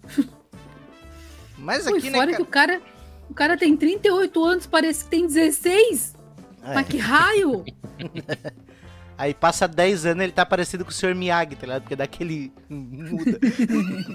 Mas 1.57 1.86
Ui, 1.86 1.99
aqui, 1.99 2.11
né, 2.11 2.18
fora 2.18 2.32
que 2.32 2.32
cara? 2.32 2.43
o 2.43 2.47
cara, 2.47 2.82
o 3.30 3.34
cara 3.34 3.57
tem 3.57 3.76
38 3.76 4.45
anos, 4.45 4.66
parece 4.66 5.05
que 5.05 5.11
tem 5.11 5.26
16. 5.26 6.16
É. 6.62 6.74
Mas 6.74 6.86
que 6.88 6.98
raio! 6.98 7.64
Aí 9.18 9.34
passa 9.34 9.66
10 9.66 10.06
anos 10.06 10.22
ele 10.22 10.32
tá 10.32 10.46
parecido 10.46 10.84
com 10.84 10.92
o 10.92 10.94
Sr. 10.94 11.12
Miyagi, 11.12 11.56
tá 11.56 11.66
ligado? 11.66 11.82
Porque 11.82 11.96
daquele 11.96 12.52
muda. 12.70 13.36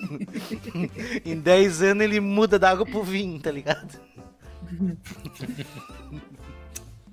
em 1.25 1.37
10 1.37 1.81
anos 1.81 2.03
ele 2.05 2.21
muda 2.21 2.57
da 2.57 2.69
água 2.69 2.85
pro 2.85 3.03
vinho, 3.03 3.37
tá 3.37 3.51
ligado? 3.51 3.99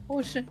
Poxa, 0.06 0.44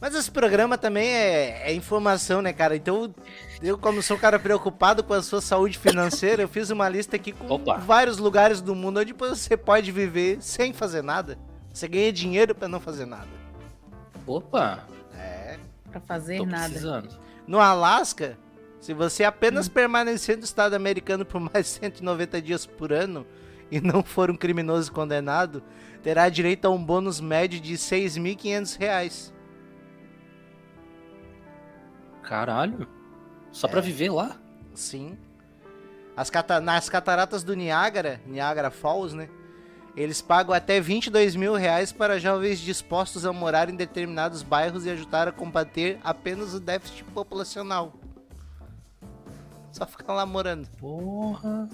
Mas 0.00 0.14
esse 0.14 0.30
programa 0.30 0.78
também 0.78 1.08
é, 1.08 1.70
é 1.70 1.74
informação, 1.74 2.40
né, 2.40 2.52
cara? 2.52 2.76
Então, 2.76 3.12
eu, 3.60 3.76
como 3.76 4.00
sou 4.00 4.16
um 4.16 4.20
cara 4.20 4.38
preocupado 4.38 5.02
com 5.02 5.14
a 5.14 5.22
sua 5.22 5.40
saúde 5.40 5.76
financeira, 5.76 6.42
eu 6.42 6.48
fiz 6.48 6.70
uma 6.70 6.88
lista 6.88 7.16
aqui 7.16 7.32
com 7.32 7.52
Opa. 7.52 7.78
vários 7.78 8.18
lugares 8.18 8.60
do 8.60 8.76
mundo 8.76 9.00
onde 9.00 9.12
você 9.12 9.56
pode 9.56 9.90
viver 9.90 10.38
sem 10.40 10.72
fazer 10.72 11.02
nada. 11.02 11.36
Você 11.72 11.88
ganha 11.88 12.12
dinheiro 12.12 12.54
pra 12.54 12.68
não 12.68 12.78
fazer 12.78 13.06
nada. 13.06 13.41
Opa, 14.26 14.86
É. 15.14 15.58
pra 15.90 16.00
fazer 16.00 16.38
tô 16.38 16.46
nada. 16.46 16.64
precisando. 16.66 17.08
No 17.46 17.58
Alasca, 17.60 18.38
se 18.80 18.94
você 18.94 19.24
apenas 19.24 19.68
permanecer 19.68 20.36
no 20.36 20.44
estado 20.44 20.74
americano 20.74 21.24
por 21.24 21.40
mais 21.52 21.66
190 21.66 22.40
dias 22.42 22.64
por 22.66 22.92
ano 22.92 23.26
e 23.70 23.80
não 23.80 24.02
for 24.02 24.30
um 24.30 24.36
criminoso 24.36 24.92
condenado, 24.92 25.62
terá 26.02 26.28
direito 26.28 26.66
a 26.66 26.70
um 26.70 26.82
bônus 26.82 27.20
médio 27.20 27.60
de 27.60 27.74
6.500 27.74 28.76
reais. 28.78 29.32
Caralho. 32.22 32.86
Só 33.50 33.68
pra 33.68 33.80
viver 33.80 34.10
lá? 34.10 34.36
Sim. 34.74 35.18
As 36.16 36.30
cata- 36.30 36.60
nas 36.60 36.88
cataratas 36.88 37.42
do 37.42 37.54
Niágara, 37.54 38.20
Niagara 38.26 38.70
Falls, 38.70 39.14
né? 39.14 39.28
Eles 39.94 40.22
pagam 40.22 40.54
até 40.54 40.80
22 40.80 41.36
mil 41.36 41.54
reais 41.54 41.92
para 41.92 42.18
jovens 42.18 42.60
dispostos 42.60 43.26
a 43.26 43.32
morar 43.32 43.68
em 43.68 43.76
determinados 43.76 44.42
bairros 44.42 44.86
e 44.86 44.90
ajudar 44.90 45.28
a 45.28 45.32
combater 45.32 45.98
apenas 46.02 46.54
o 46.54 46.60
déficit 46.60 47.04
populacional. 47.04 47.92
Só 49.70 49.86
ficar 49.86 50.14
lá 50.14 50.24
morando. 50.24 50.66
Porra. 50.78 51.68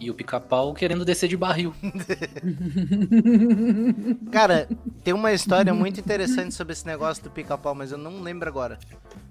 E 0.00 0.10
o 0.10 0.14
pica-pau 0.14 0.74
querendo 0.74 1.04
descer 1.04 1.28
de 1.28 1.36
barril. 1.36 1.74
Cara, 4.30 4.68
tem 5.02 5.12
uma 5.12 5.32
história 5.32 5.74
muito 5.74 5.98
interessante 5.98 6.54
sobre 6.54 6.72
esse 6.72 6.86
negócio 6.86 7.24
do 7.24 7.30
pica-pau, 7.30 7.74
mas 7.74 7.90
eu 7.90 7.98
não 7.98 8.22
lembro 8.22 8.48
agora. 8.48 8.78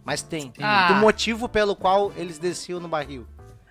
Mas 0.04 0.22
tem. 0.22 0.52
Ah. 0.60 0.92
Do 0.92 0.96
motivo 0.96 1.48
pelo 1.48 1.74
qual 1.74 2.12
eles 2.18 2.38
desciam 2.38 2.82
no 2.82 2.90
barril. 2.90 3.26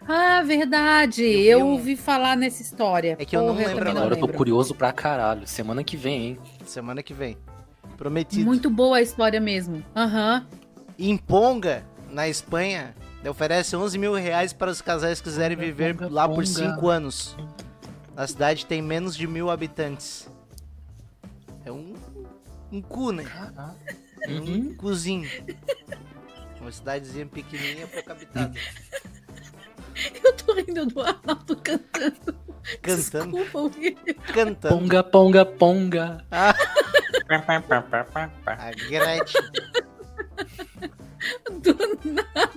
Ah, 0.09 0.42
verdade. 0.42 1.22
Eu 1.24 1.61
Eu, 1.61 1.66
um- 1.66 1.72
ouvi 1.72 1.96
falar 1.96 2.36
nessa 2.36 2.62
história. 2.62 3.16
É 3.18 3.24
que 3.24 3.36
eu 3.36 3.42
não 3.42 3.54
Porra, 3.57 3.68
lembro 3.68 3.90
Agora 3.90 4.14
eu 4.14 4.20
tô 4.20 4.28
curioso 4.28 4.74
pra 4.74 4.92
caralho. 4.92 5.46
Semana 5.46 5.82
que 5.82 5.96
vem, 5.96 6.26
hein? 6.26 6.38
Semana 6.64 7.02
que 7.02 7.12
vem. 7.12 7.36
Prometido. 7.96 8.44
Muito 8.44 8.68
boa 8.70 8.98
a 8.98 9.02
história 9.02 9.40
mesmo. 9.40 9.82
Aham. 9.94 10.46
Em 10.98 11.16
Ponga, 11.16 11.84
na 12.11 12.28
Espanha, 12.28 12.94
oferece 13.28 13.74
11 13.74 13.98
mil 13.98 14.14
reais 14.14 14.52
para 14.52 14.70
os 14.70 14.80
casais 14.80 15.20
que 15.20 15.28
quiserem 15.28 15.57
Ponga, 15.57 15.66
viver 15.66 15.94
Ponga, 15.96 16.09
lá 16.12 16.28
por 16.28 16.36
Ponga. 16.44 16.46
5 16.46 16.88
anos. 16.88 17.36
A 18.16 18.26
cidade 18.26 18.64
tem 18.66 18.80
menos 18.80 19.16
de 19.16 19.26
mil 19.26 19.50
habitantes. 19.50 20.28
É 21.64 21.72
um, 21.72 21.94
um 22.70 22.80
cu, 22.80 23.11
né? 23.12 23.24
É 24.22 24.30
um 24.30 24.34
Uhum. 24.38 24.74
cuzinho. 24.76 25.28
Uma 26.61 26.70
cidadezinha 26.72 27.26
pequenininha, 27.26 27.86
pouco 27.88 28.12
habitada. 28.12 28.54
Do 30.66 31.00
Arnaldo 31.00 31.56
cantando. 31.56 32.34
Cantando, 32.82 33.36
Desculpa, 33.36 33.70
cantando. 34.34 34.78
Ponga, 34.78 35.02
ponga, 35.04 35.46
ponga. 35.46 36.24
Ah. 36.30 36.54
A 38.46 38.70
Gretchen. 38.72 39.42
Do 41.60 41.76
nada. 42.04 42.56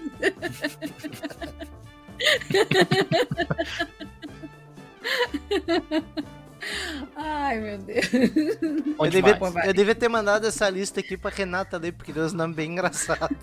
Ai, 7.15 7.59
meu 7.59 7.77
Deus. 7.77 8.05
Eu 8.13 9.09
devia, 9.09 9.39
eu 9.65 9.73
devia 9.73 9.95
ter 9.95 10.09
mandado 10.09 10.45
essa 10.47 10.69
lista 10.69 10.99
aqui 10.99 11.17
pra 11.17 11.31
Renata 11.31 11.77
ler, 11.77 11.93
porque 11.93 12.11
deu 12.11 12.25
uns 12.25 12.33
nomes 12.33 12.55
bem 12.55 12.71
engraçados. 12.71 13.37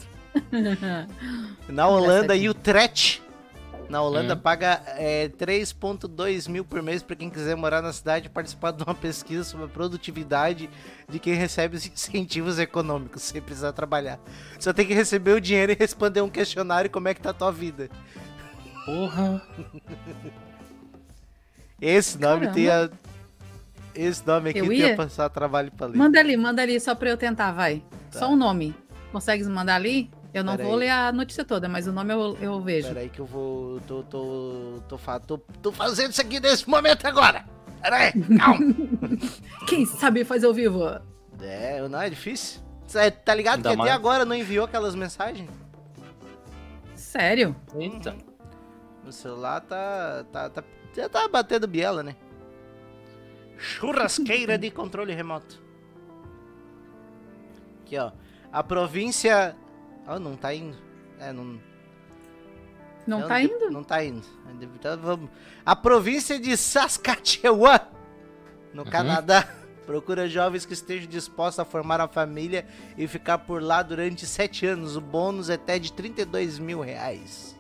Na 1.69 1.89
Holanda, 1.89 2.35
Utrecht. 2.35 3.23
Na 3.89 4.03
Holanda 4.03 4.35
Hum. 4.35 4.39
paga 4.39 4.83
é, 4.97 5.29
3,2 5.29 6.49
mil 6.49 6.65
por 6.65 6.83
mês 6.83 7.03
pra 7.03 7.15
quem 7.15 7.31
quiser 7.31 7.55
morar 7.57 7.81
na 7.81 7.93
cidade 7.93 8.27
e 8.27 8.29
participar 8.29 8.73
de 8.73 8.83
uma 8.83 8.95
pesquisa 8.95 9.45
sobre 9.45 9.67
a 9.67 9.69
produtividade 9.69 10.69
de 11.09 11.19
quem 11.21 11.35
recebe 11.35 11.77
os 11.77 11.87
incentivos 11.87 12.59
econômicos 12.59 13.23
sem 13.23 13.41
precisar 13.41 13.73
trabalhar. 13.73 14.19
Só 14.59 14.73
tem 14.73 14.85
que 14.87 14.93
receber 14.95 15.33
o 15.33 15.41
dinheiro 15.41 15.71
e 15.73 15.77
responder 15.79 16.21
um 16.21 16.29
questionário 16.29 16.91
como 16.91 17.07
é 17.07 17.15
que 17.15 17.21
tá 17.21 17.31
a 17.31 17.35
tua 17.35 17.53
vida. 17.53 17.89
Porra. 18.85 19.41
Esse 21.81 22.19
nome 22.19 22.47
Caramba. 22.47 22.55
tem 22.55 22.69
a... 22.69 22.91
Esse 23.95 24.27
nome 24.27 24.51
aqui 24.51 24.59
Eu 24.59 24.69
tem 24.69 24.83
a 24.83 24.89
ia? 24.89 24.97
passar 24.97 25.29
trabalho 25.31 25.71
pra 25.73 25.87
ler. 25.87 25.97
Manda 25.97 26.21
ali, 26.21 26.37
manda 26.37 26.61
ali, 26.63 26.79
só 26.81 26.95
pra 26.95 27.09
eu 27.09 27.17
tentar, 27.17 27.53
vai. 27.53 27.83
Tá. 28.11 28.19
Só 28.19 28.29
um 28.31 28.37
nome. 28.37 28.75
Consegues 29.11 29.49
mandar 29.49 29.77
ali? 29.77 30.11
Eu 30.35 30.45
não 30.45 30.57
Pera 30.57 30.65
vou 30.65 30.75
aí. 30.75 30.81
ler 30.81 30.91
a 30.91 31.13
notícia 31.13 31.45
toda, 31.45 31.69
mas 31.69 31.87
o 31.87 31.93
nome 31.93 32.13
eu, 32.13 32.37
eu 32.41 32.61
vejo. 32.61 32.89
Pera 32.89 33.01
aí 33.01 33.09
que 33.09 33.21
eu 33.21 33.27
vou. 33.27 33.81
Tô, 33.81 34.03
tô, 34.03 34.81
tô, 34.89 34.99
tô, 35.21 35.39
tô 35.39 35.73
fazendo 35.73 36.11
isso 36.13 36.21
aqui 36.21 36.39
nesse 36.41 36.69
momento 36.69 37.07
agora. 37.07 37.45
Pera 37.81 37.97
aí, 37.97 38.13
calma. 38.39 38.75
Quem 39.67 39.87
sabe 39.87 40.25
faz 40.25 40.45
ao 40.45 40.53
vivo? 40.53 40.85
é, 41.41 41.87
não 41.89 42.01
é 42.01 42.11
difícil. 42.11 42.61
Cê 42.87 43.11
tá 43.11 43.35
ligado 43.35 43.57
Ainda 43.57 43.69
que 43.71 43.75
até 43.75 43.91
mais. 43.91 43.93
agora 43.93 44.25
não 44.25 44.35
enviou 44.35 44.65
aquelas 44.65 44.95
mensagens? 44.95 45.51
Sério? 46.95 47.55
Eita. 47.75 48.15
O 49.07 49.13
celular 49.13 49.61
tá. 49.61 50.25
tá, 50.33 50.51
tá 50.51 50.65
já 50.95 51.09
tá 51.09 51.29
batendo 51.29 51.67
biela, 51.67 52.03
né? 52.03 52.17
Churrasqueira 53.59 54.59
de 54.59 54.71
controle 54.71 55.15
remoto. 55.15 55.63
Aqui, 57.83 57.99
ó. 57.99 58.13
A 58.53 58.63
província. 58.63 59.55
Ó, 60.07 60.19
não 60.19 60.37
tá 60.37 60.55
indo. 60.55 60.77
É, 61.19 61.33
não. 61.33 61.59
Não 63.07 63.21
Eu 63.21 63.29
tá 63.29 63.41
indo? 63.41 63.71
Não 63.71 63.85
tá 63.85 64.05
indo. 64.05 64.23
Então, 64.61 64.99
vamos. 64.99 65.31
A 65.65 65.75
província 65.77 66.39
de 66.39 66.57
Saskatchewan, 66.57 67.81
no 68.73 68.83
Uhum. 68.83 68.91
Canadá, 68.91 69.49
procura 69.87 70.29
jovens 70.29 70.67
que 70.67 70.73
estejam 70.73 71.09
dispostos 71.09 71.61
a 71.61 71.65
formar 71.65 72.01
a 72.01 72.09
família 72.09 72.67
e 72.99 73.07
ficar 73.07 73.39
por 73.39 73.63
lá 73.63 73.83
durante 73.83 74.27
sete 74.27 74.67
anos. 74.67 74.97
O 74.97 75.01
bônus 75.01 75.49
é 75.49 75.55
até 75.55 75.79
de 75.79 75.93
32 75.93 76.59
mil 76.59 76.81
reais. 76.81 77.55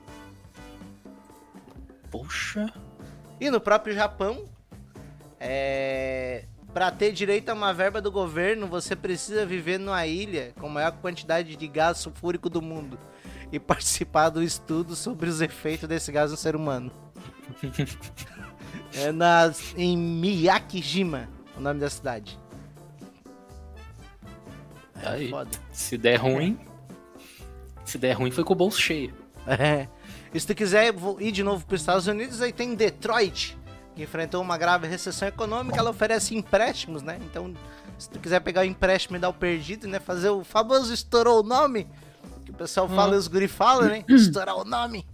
Poxa. 2.10 2.72
E 3.40 3.50
no 3.50 3.60
próprio 3.60 3.94
Japão, 3.94 4.44
é... 5.38 6.44
para 6.76 6.90
ter 6.90 7.10
direito 7.10 7.48
a 7.48 7.54
uma 7.54 7.72
verba 7.72 8.02
do 8.02 8.12
governo, 8.12 8.66
você 8.66 8.94
precisa 8.94 9.46
viver 9.46 9.78
numa 9.78 10.06
ilha 10.06 10.52
com 10.60 10.66
a 10.66 10.68
maior 10.68 10.92
quantidade 10.92 11.56
de 11.56 11.66
gás 11.66 11.96
sulfúrico 11.96 12.50
do 12.50 12.60
mundo 12.60 12.98
e 13.50 13.58
participar 13.58 14.28
do 14.28 14.42
estudo 14.42 14.94
sobre 14.94 15.26
os 15.30 15.40
efeitos 15.40 15.88
desse 15.88 16.12
gás 16.12 16.30
no 16.30 16.36
ser 16.36 16.54
humano. 16.54 16.92
é 18.92 19.10
na... 19.10 19.50
em 19.74 19.96
Miyakijima, 19.96 21.30
o 21.56 21.62
nome 21.62 21.80
da 21.80 21.88
cidade. 21.88 22.38
É 25.02 25.08
Aí. 25.08 25.30
foda. 25.30 25.58
Se 25.72 25.96
der 25.96 26.16
ruim. 26.16 26.60
Se 27.86 27.96
der 27.96 28.12
ruim, 28.12 28.30
foi 28.30 28.44
com 28.44 28.52
o 28.52 28.56
bolso 28.56 28.78
cheio. 28.78 29.14
É. 29.48 29.88
E 30.34 30.40
se 30.40 30.46
tu 30.46 30.54
quiser 30.56 30.92
ir 31.20 31.30
de 31.30 31.42
novo 31.44 31.64
para 31.64 31.76
os 31.76 31.80
Estados 31.80 32.08
Unidos, 32.08 32.42
aí 32.42 32.52
tem 32.52 32.74
Detroit, 32.74 33.56
que 33.96 34.02
enfrentou 34.02 34.42
uma 34.42 34.58
grave 34.58 34.86
recessão 34.86 35.26
econômica, 35.26 35.78
ela 35.78 35.88
oferece 35.88 36.36
empréstimos, 36.36 37.02
né? 37.02 37.18
Então, 37.22 37.52
se 37.98 38.10
tu 38.10 38.20
quiser 38.20 38.40
pegar 38.40 38.60
o 38.60 38.64
empréstimo 38.64 39.16
e 39.16 39.18
dar 39.18 39.30
o 39.30 39.32
perdido, 39.32 39.88
né? 39.88 39.98
Fazer 39.98 40.28
o 40.28 40.44
famoso 40.44 40.92
estourou 40.92 41.40
o 41.40 41.42
nome, 41.42 41.88
que 42.44 42.50
o 42.50 42.54
pessoal 42.54 42.86
fala 42.86 43.14
e 43.14 43.18
os 43.18 43.26
guri 43.26 43.48
falam, 43.48 43.88
né? 43.88 44.04
Estourar 44.06 44.54
o 44.54 44.64
nome. 44.64 45.06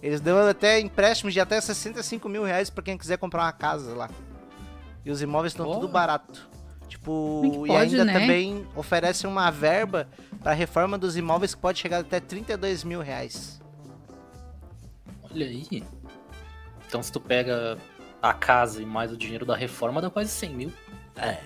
Eles 0.00 0.20
dão 0.20 0.38
até 0.46 0.78
empréstimos 0.78 1.34
de 1.34 1.40
até 1.40 1.60
65 1.60 2.28
mil 2.28 2.44
reais 2.44 2.70
pra 2.70 2.84
quem 2.84 2.96
quiser 2.96 3.18
comprar 3.18 3.42
uma 3.42 3.52
casa 3.52 3.92
lá. 3.96 4.08
E 5.04 5.10
os 5.10 5.20
imóveis 5.20 5.52
estão 5.52 5.68
tudo 5.68 5.88
barato. 5.88 6.48
Tipo, 6.86 7.42
é 7.44 7.50
que 7.50 7.56
e 7.56 7.66
pode, 7.66 7.72
ainda 7.74 8.04
né? 8.04 8.12
também 8.12 8.66
oferece 8.76 9.26
uma 9.26 9.50
verba 9.50 10.08
pra 10.40 10.52
reforma 10.52 10.96
dos 10.96 11.16
imóveis 11.16 11.52
que 11.52 11.60
pode 11.60 11.80
chegar 11.80 11.98
até 11.98 12.20
32 12.20 12.84
mil 12.84 13.00
reais. 13.00 13.60
Olha 15.30 15.46
aí. 15.46 15.82
Então 16.88 17.02
se 17.02 17.12
tu 17.12 17.20
pega 17.20 17.78
a 18.20 18.32
casa 18.32 18.82
e 18.82 18.86
mais 18.86 19.12
o 19.12 19.16
dinheiro 19.16 19.44
da 19.46 19.54
reforma, 19.54 20.00
dá 20.00 20.10
quase 20.10 20.30
100 20.30 20.50
mil. 20.50 20.72
É. 21.16 21.36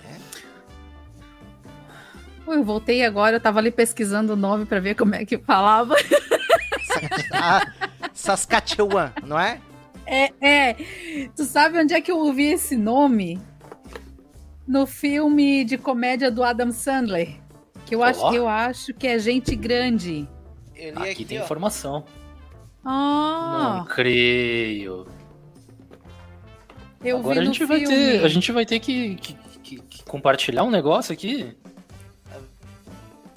Eu 2.46 2.64
voltei 2.64 3.04
agora, 3.04 3.36
eu 3.36 3.40
tava 3.40 3.58
ali 3.58 3.70
pesquisando 3.70 4.32
o 4.32 4.36
nome 4.36 4.64
pra 4.66 4.80
ver 4.80 4.94
como 4.94 5.14
é 5.14 5.24
que 5.24 5.38
falava. 5.38 5.94
Saskatchewan, 8.12 9.12
não 9.24 9.38
é? 9.38 9.60
É, 10.06 10.32
é. 10.40 10.74
Tu 11.34 11.44
sabe 11.44 11.78
onde 11.78 11.94
é 11.94 12.00
que 12.00 12.10
eu 12.10 12.18
ouvi 12.18 12.46
esse 12.52 12.76
nome? 12.76 13.40
No 14.66 14.86
filme 14.86 15.64
de 15.64 15.78
comédia 15.78 16.30
do 16.30 16.42
Adam 16.42 16.72
Sandler. 16.72 17.36
Que 17.86 17.94
eu 17.94 18.02
acho, 18.02 18.20
Ó. 18.20 18.32
eu 18.32 18.48
acho 18.48 18.92
que 18.94 19.06
é 19.06 19.18
Gente 19.18 19.54
Grande. 19.56 20.28
Eu 20.76 20.98
Aqui, 20.98 21.10
aqui, 21.10 21.24
tem 21.24 21.40
ó. 21.40 21.44
informação. 21.44 22.04
Ah, 22.84 23.76
Não 23.78 23.84
creio. 23.86 25.06
Eu 27.04 27.18
Agora 27.18 27.34
vi 27.34 27.40
a 27.40 27.42
no 27.42 27.46
gente, 27.54 27.58
filme. 27.66 27.78
vai 27.86 27.86
ter, 27.86 28.24
a 28.24 28.28
gente 28.28 28.52
vai 28.52 28.66
ter 28.66 28.80
que, 28.80 29.14
que- 29.16 29.34
que- 29.62 29.80
que 29.82 30.04
compartilhar 30.04 30.62
um 30.64 30.70
negócio 30.70 31.12
aqui. 31.12 31.56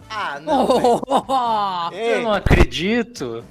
Ah, 0.09 0.39
não. 0.43 0.65
Oh, 1.07 1.93
Eu 1.95 2.21
não 2.23 2.33
acredito. 2.33 3.43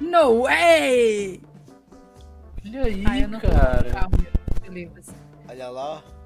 no 0.00 0.42
way! 0.42 1.40
Olha 2.66 2.84
aí, 2.84 3.04
Ah, 3.24 3.40
cara. 3.40 4.08
Olha 5.48 5.68
lá, 5.70 5.94
ó. 5.94 6.18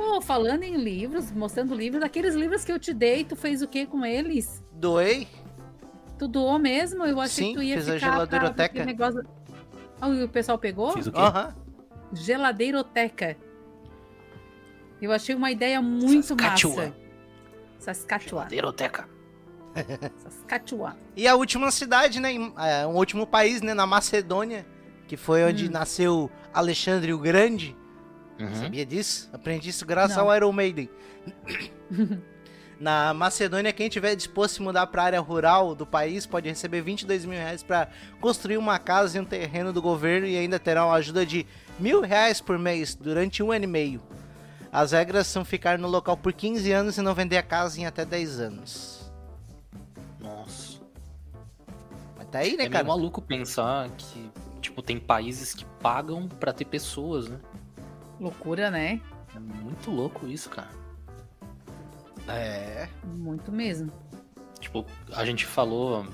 Oh, 0.00 0.20
falando 0.20 0.62
em 0.62 0.76
livros, 0.76 1.30
mostrando 1.32 1.74
livros, 1.74 2.02
aqueles 2.02 2.34
livros 2.34 2.64
que 2.64 2.70
eu 2.72 2.78
te 2.78 2.94
dei, 2.94 3.24
tu 3.24 3.34
fez 3.36 3.60
o 3.62 3.68
que 3.68 3.84
com 3.84 4.04
eles? 4.06 4.62
Doei. 4.72 5.26
Tu 6.18 6.26
doou 6.28 6.58
mesmo? 6.58 7.04
Eu 7.04 7.20
achei 7.20 7.46
Sim, 7.46 7.50
que 7.50 7.56
tu 7.58 7.62
ia 7.62 7.76
fiz 7.76 7.88
a 7.88 7.94
ficar 7.94 8.12
geladeiroteca. 8.12 8.54
pra 8.54 8.64
aquele 8.64 8.84
negócio... 8.84 9.22
Ah, 10.00 10.08
e 10.10 10.22
o 10.22 10.28
pessoal 10.28 10.58
pegou? 10.58 10.92
Fiz 10.92 11.06
o 11.06 11.12
quê? 11.12 11.18
Aham. 11.20 11.54
Geladeiroteca. 12.12 13.36
Eu 15.00 15.12
achei 15.12 15.34
uma 15.34 15.50
ideia 15.50 15.80
muito 15.80 16.26
Saskatchewan. 16.26 16.76
massa. 16.86 16.94
Saskatchewan. 17.78 18.40
Geladeiroteca. 18.42 19.08
Saskatchewan. 20.18 20.96
E 21.16 21.26
a 21.28 21.34
última 21.36 21.70
cidade, 21.70 22.18
né? 22.20 22.32
é, 22.58 22.86
um 22.86 22.96
último 22.96 23.26
país, 23.26 23.62
né? 23.62 23.74
Na 23.74 23.86
Macedônia, 23.86 24.66
que 25.06 25.16
foi 25.16 25.44
onde 25.44 25.68
Hum. 25.68 25.70
nasceu 25.72 26.30
Alexandre 26.52 27.12
o 27.12 27.18
Grande. 27.18 27.76
Uhum. 28.40 28.54
Sabia 28.54 28.86
disso? 28.86 29.28
Aprendi 29.32 29.70
isso 29.70 29.84
graças 29.84 30.16
Não. 30.16 30.30
ao 30.30 30.36
Iron 30.36 30.52
Maiden. 30.52 30.88
Na 32.80 33.12
Macedônia, 33.12 33.72
quem 33.72 33.88
tiver 33.88 34.14
disposto 34.14 34.52
a 34.52 34.54
se 34.54 34.62
mudar 34.62 34.86
para 34.86 35.02
a 35.02 35.04
área 35.06 35.20
rural 35.20 35.74
do 35.74 35.84
país 35.84 36.26
pode 36.26 36.48
receber 36.48 36.80
22 36.80 37.24
mil 37.24 37.36
reais 37.36 37.60
para 37.62 37.88
construir 38.20 38.56
uma 38.56 38.78
casa 38.78 39.18
em 39.18 39.20
um 39.20 39.24
terreno 39.24 39.72
do 39.72 39.82
governo 39.82 40.26
e 40.28 40.36
ainda 40.36 40.60
terá 40.60 40.86
uma 40.86 40.94
ajuda 40.94 41.26
de 41.26 41.44
mil 41.78 42.00
reais 42.00 42.40
por 42.40 42.56
mês 42.56 42.94
durante 42.94 43.42
um 43.42 43.50
ano 43.50 43.64
e 43.64 43.68
meio. 43.68 44.00
As 44.70 44.92
regras 44.92 45.26
são 45.26 45.44
ficar 45.44 45.76
no 45.76 45.88
local 45.88 46.16
por 46.16 46.32
15 46.32 46.70
anos 46.70 46.96
e 46.98 47.02
não 47.02 47.14
vender 47.14 47.36
a 47.36 47.42
casa 47.42 47.80
em 47.80 47.86
até 47.86 48.04
10 48.04 48.38
anos. 48.38 49.10
Nossa. 50.20 50.78
Mas 52.16 52.28
tá 52.28 52.38
aí, 52.40 52.56
né, 52.56 52.64
É 52.64 52.68
cara? 52.68 52.84
maluco 52.86 53.20
pensar 53.20 53.88
que, 53.96 54.30
tipo, 54.60 54.82
tem 54.82 55.00
países 55.00 55.52
que 55.52 55.64
pagam 55.82 56.28
pra 56.28 56.52
ter 56.52 56.66
pessoas, 56.66 57.26
né? 57.28 57.38
Loucura, 58.20 58.70
né? 58.70 59.00
É 59.34 59.38
muito 59.40 59.90
louco 59.90 60.28
isso, 60.28 60.48
cara. 60.48 60.77
É. 62.28 62.88
Muito 63.04 63.50
mesmo. 63.50 63.90
Tipo, 64.60 64.84
a 65.12 65.24
gente 65.24 65.46
falou. 65.46 66.06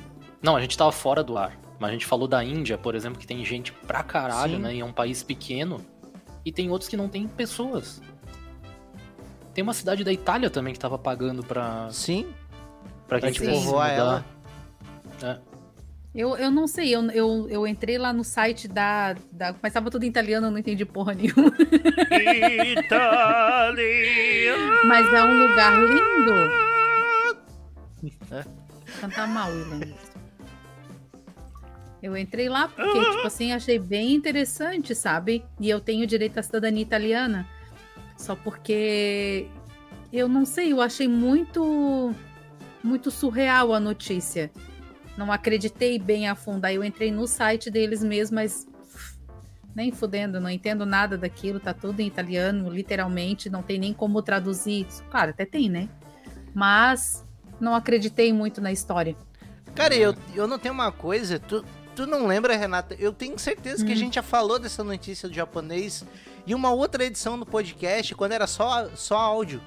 Não, 0.43 0.57
a 0.57 0.61
gente 0.61 0.77
tava 0.77 0.93
fora 0.93 1.23
do 1.25 1.37
ar. 1.37 1.59
Mas 1.79 1.91
a 1.91 1.93
gente 1.93 2.07
falou 2.07 2.29
da 2.29 2.43
Índia, 2.43 2.79
por 2.79 2.95
exemplo, 2.95 3.19
que 3.19 3.27
tem 3.27 3.45
gente 3.45 3.73
pra 3.73 4.03
caralho, 4.03 4.57
Sim. 4.57 4.63
né? 4.63 4.75
E 4.77 4.81
é 4.81 4.85
um 4.85 4.93
país 4.93 5.23
pequeno. 5.23 5.81
E 6.45 6.53
tem 6.53 6.71
outros 6.71 6.89
que 6.89 6.97
não 6.97 7.09
tem 7.09 7.27
pessoas. 7.27 8.01
Tem 9.53 9.63
uma 9.63 9.75
cidade 9.75 10.05
da 10.05 10.13
Itália 10.13 10.51
também 10.51 10.73
que 10.73 10.79
tava 10.79 10.99
pagando 10.99 11.43
pra, 11.43 11.89
Sim. 11.91 12.27
pra 13.09 13.19
tivesse 13.21 13.39
se 13.39 13.51
povoar 13.51 13.91
mudar. 13.91 13.97
ela. 14.01 14.25
É. 15.23 15.54
Eu, 16.15 16.37
eu 16.37 16.49
não 16.49 16.69
sei, 16.69 16.95
eu, 16.95 17.03
eu, 17.11 17.49
eu 17.51 17.67
entrei 17.67 17.99
lá 17.99 18.13
no 18.13 18.23
site 18.23 18.69
da, 18.69 19.17
da. 19.33 19.53
Mas 19.61 19.73
tava 19.73 19.91
tudo 19.91 20.05
em 20.05 20.09
italiano, 20.09 20.47
eu 20.47 20.51
não 20.53 20.59
entendi 20.59 20.85
porra 20.85 21.13
nenhuma. 21.13 21.53
Itália. 22.79 23.83
Mas 24.87 25.13
é 25.13 25.25
um 25.25 25.49
lugar 25.49 25.77
lindo. 25.81 26.35
É. 28.31 28.45
Cantar 29.01 29.27
mal, 29.27 29.51
William. 29.51 29.93
Eu 32.01 32.17
entrei 32.17 32.49
lá 32.49 32.69
porque, 32.69 33.01
tipo 33.11 33.27
assim, 33.27 33.53
achei 33.53 33.79
bem 33.79 34.13
interessante, 34.15 34.95
sabe? 34.95 35.45
E 35.59 35.69
eu 35.69 35.81
tenho 35.81 36.07
direito 36.07 36.39
à 36.39 36.43
cidadania 36.43 36.83
italiana. 36.83 37.49
Só 38.17 38.37
porque 38.37 39.49
eu 40.13 40.29
não 40.29 40.45
sei, 40.45 40.73
eu 40.73 40.81
achei 40.81 41.09
muito 41.09 42.15
muito 42.85 43.11
surreal 43.11 43.73
a 43.73 43.81
notícia. 43.81 44.53
Não 45.17 45.31
acreditei 45.33 45.99
bem 45.99 46.29
a 46.29 46.35
fundo. 46.35 46.65
Aí 46.65 46.75
eu 46.75 46.85
entrei 46.85 47.11
no 47.13 47.27
site 47.27 47.71
deles 47.71 48.03
mesmo, 48.03 48.35
mas 48.37 48.67
nem 49.75 49.91
fudendo, 49.93 50.41
não 50.41 50.49
entendo 50.51 50.85
nada 50.87 51.19
daquilo, 51.19 51.59
tá 51.61 51.75
tudo 51.75 52.01
em 52.01 52.07
italiano, 52.07 52.69
literalmente, 52.71 53.51
não 53.51 53.63
tem 53.63 53.79
nem 53.79 53.93
como 53.93 54.23
traduzir. 54.23 54.87
Claro, 55.11 55.31
até 55.31 55.45
tem, 55.45 55.69
né? 55.69 55.89
Mas 56.55 57.25
não 57.61 57.75
acreditei 57.75 58.33
muito 58.33 58.61
na 58.61 58.71
história. 58.73 59.17
Cara, 59.75 59.95
eu, 59.97 60.15
eu 60.35 60.47
não 60.47 60.59
tenho 60.59 60.73
uma 60.75 60.93
coisa, 60.93 61.41
tu, 61.41 61.65
tu 61.97 62.07
não 62.07 62.27
lembra, 62.29 62.57
Renata? 62.57 62.95
Eu 62.99 63.13
tenho 63.13 63.37
certeza 63.39 63.85
que 63.85 63.91
a 63.91 63.95
Hum. 63.95 63.99
gente 63.99 64.15
já 64.15 64.23
falou 64.23 64.59
dessa 64.61 64.85
notícia 64.85 65.29
do 65.29 65.35
japonês 65.35 66.05
em 66.47 66.55
uma 66.55 66.71
outra 66.71 67.05
edição 67.05 67.37
do 67.39 67.45
podcast, 67.47 68.15
quando 68.15 68.33
era 68.33 68.47
só, 68.47 68.89
só 68.95 69.17
áudio. 69.17 69.61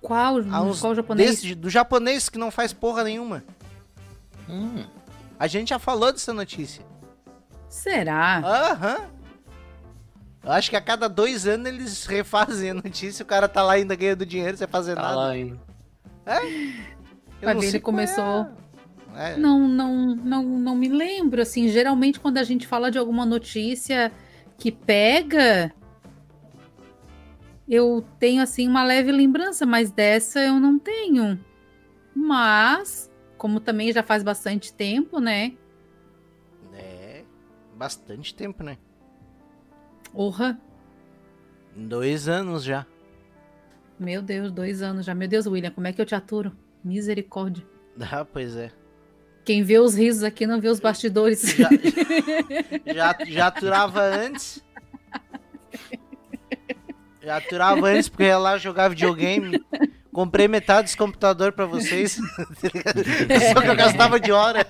Qual, 0.00 0.36
Há 0.50 0.62
uns 0.62 0.80
qual 0.80 0.94
japonês? 0.94 1.30
Desse- 1.42 1.54
do 1.54 1.68
japonês 1.70 2.28
que 2.28 2.38
não 2.38 2.50
faz 2.50 2.72
porra 2.72 3.04
nenhuma. 3.04 3.42
Hum, 4.48 4.84
A 5.38 5.46
gente 5.46 5.68
já 5.70 5.78
falou 5.78 6.12
dessa 6.12 6.32
notícia. 6.32 6.84
Será? 7.68 8.38
Aham. 8.38 9.10
Eu 10.42 10.52
acho 10.52 10.68
que 10.70 10.76
a 10.76 10.80
cada 10.80 11.08
dois 11.08 11.46
anos 11.46 11.66
eles 11.66 12.04
refazem 12.06 12.70
a 12.70 12.74
notícia, 12.74 13.22
o 13.22 13.26
cara 13.26 13.48
tá 13.48 13.62
lá 13.62 13.72
ainda 13.74 13.96
ganhando 13.96 14.26
dinheiro 14.26 14.56
sem 14.56 14.66
fazer 14.66 14.94
tá 14.94 15.02
nada. 15.02 15.16
lá 15.16 15.28
ainda. 15.30 15.58
Eu 16.26 17.46
Vai 17.46 17.54
não 17.54 17.60
ver, 17.60 17.66
sei 17.68 17.76
ele 17.76 17.80
qual 17.80 17.98
é. 17.98 18.06
começou. 18.06 18.46
É. 19.16 19.36
Não, 19.36 19.66
não, 19.68 20.14
não, 20.16 20.42
não 20.42 20.74
me 20.76 20.88
lembro. 20.88 21.40
Assim, 21.40 21.68
geralmente 21.68 22.20
quando 22.20 22.38
a 22.38 22.42
gente 22.44 22.66
fala 22.66 22.90
de 22.90 22.98
alguma 22.98 23.24
notícia 23.24 24.12
que 24.58 24.70
pega, 24.70 25.72
eu 27.68 28.04
tenho 28.18 28.42
assim 28.42 28.68
uma 28.68 28.84
leve 28.84 29.10
lembrança, 29.12 29.64
mas 29.64 29.90
dessa 29.90 30.40
eu 30.40 30.60
não 30.60 30.78
tenho. 30.78 31.38
Mas, 32.14 33.10
como 33.44 33.60
também 33.60 33.92
já 33.92 34.02
faz 34.02 34.22
bastante 34.22 34.72
tempo, 34.72 35.20
né? 35.20 35.52
É, 36.72 37.24
bastante 37.76 38.34
tempo, 38.34 38.62
né? 38.64 38.78
Orra, 40.14 40.58
Dois 41.76 42.26
anos 42.26 42.64
já. 42.64 42.86
meu 44.00 44.22
Deus, 44.22 44.50
dois 44.50 44.80
anos 44.80 45.04
já. 45.04 45.14
Meu 45.14 45.28
Deus, 45.28 45.46
William, 45.46 45.70
como 45.70 45.86
é 45.86 45.92
que 45.92 46.00
eu 46.00 46.06
te 46.06 46.14
aturo? 46.14 46.56
Misericórdia. 46.82 47.62
Ah, 48.00 48.24
pois 48.24 48.56
é. 48.56 48.72
Quem 49.44 49.62
vê 49.62 49.78
os 49.78 49.94
risos 49.94 50.22
aqui 50.22 50.46
não 50.46 50.58
vê 50.58 50.68
os 50.68 50.80
bastidores. 50.80 51.42
Já, 51.54 51.68
já, 52.94 53.16
já 53.26 53.46
aturava 53.48 54.00
antes. 54.00 54.64
Já 57.22 57.36
aturava 57.36 57.88
antes 57.88 58.08
porque 58.08 58.22
ia 58.22 58.38
lá 58.38 58.56
jogar 58.56 58.88
videogame. 58.88 59.62
Comprei 60.14 60.46
metade 60.46 60.84
dos 60.84 60.94
computadores 60.94 61.52
pra 61.56 61.66
vocês. 61.66 62.12
Só 63.52 63.60
que 63.60 63.66
eu 63.66 63.74
gastava 63.74 64.20
de 64.20 64.30
hora. 64.30 64.64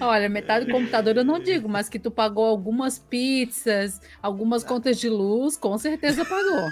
Olha, 0.00 0.30
metade 0.30 0.64
do 0.64 0.72
computador 0.72 1.18
eu 1.18 1.24
não 1.24 1.38
digo, 1.38 1.68
mas 1.68 1.90
que 1.90 1.98
tu 1.98 2.10
pagou 2.10 2.46
algumas 2.46 2.98
pizzas, 2.98 4.00
algumas 4.22 4.64
contas 4.64 4.98
de 4.98 5.10
luz, 5.10 5.58
com 5.58 5.76
certeza 5.76 6.24
pagou. 6.24 6.70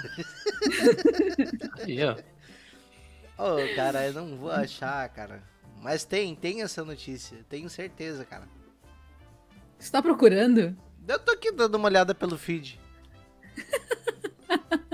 Aí, 1.85 1.99
ó. 2.03 2.15
Ô, 3.37 3.75
cara, 3.75 4.07
eu 4.07 4.13
não 4.13 4.35
vou 4.35 4.49
achar, 4.49 5.07
cara. 5.09 5.43
Mas 5.79 6.03
tem, 6.03 6.33
tem 6.35 6.63
essa 6.63 6.83
notícia. 6.83 7.37
Tenho 7.47 7.69
certeza, 7.69 8.25
cara. 8.25 8.47
Você 9.77 9.91
tá 9.91 10.01
procurando? 10.01 10.75
Eu 11.07 11.19
tô 11.19 11.31
aqui 11.31 11.51
dando 11.51 11.75
uma 11.75 11.87
olhada 11.87 12.15
pelo 12.15 12.37
feed. 12.37 12.79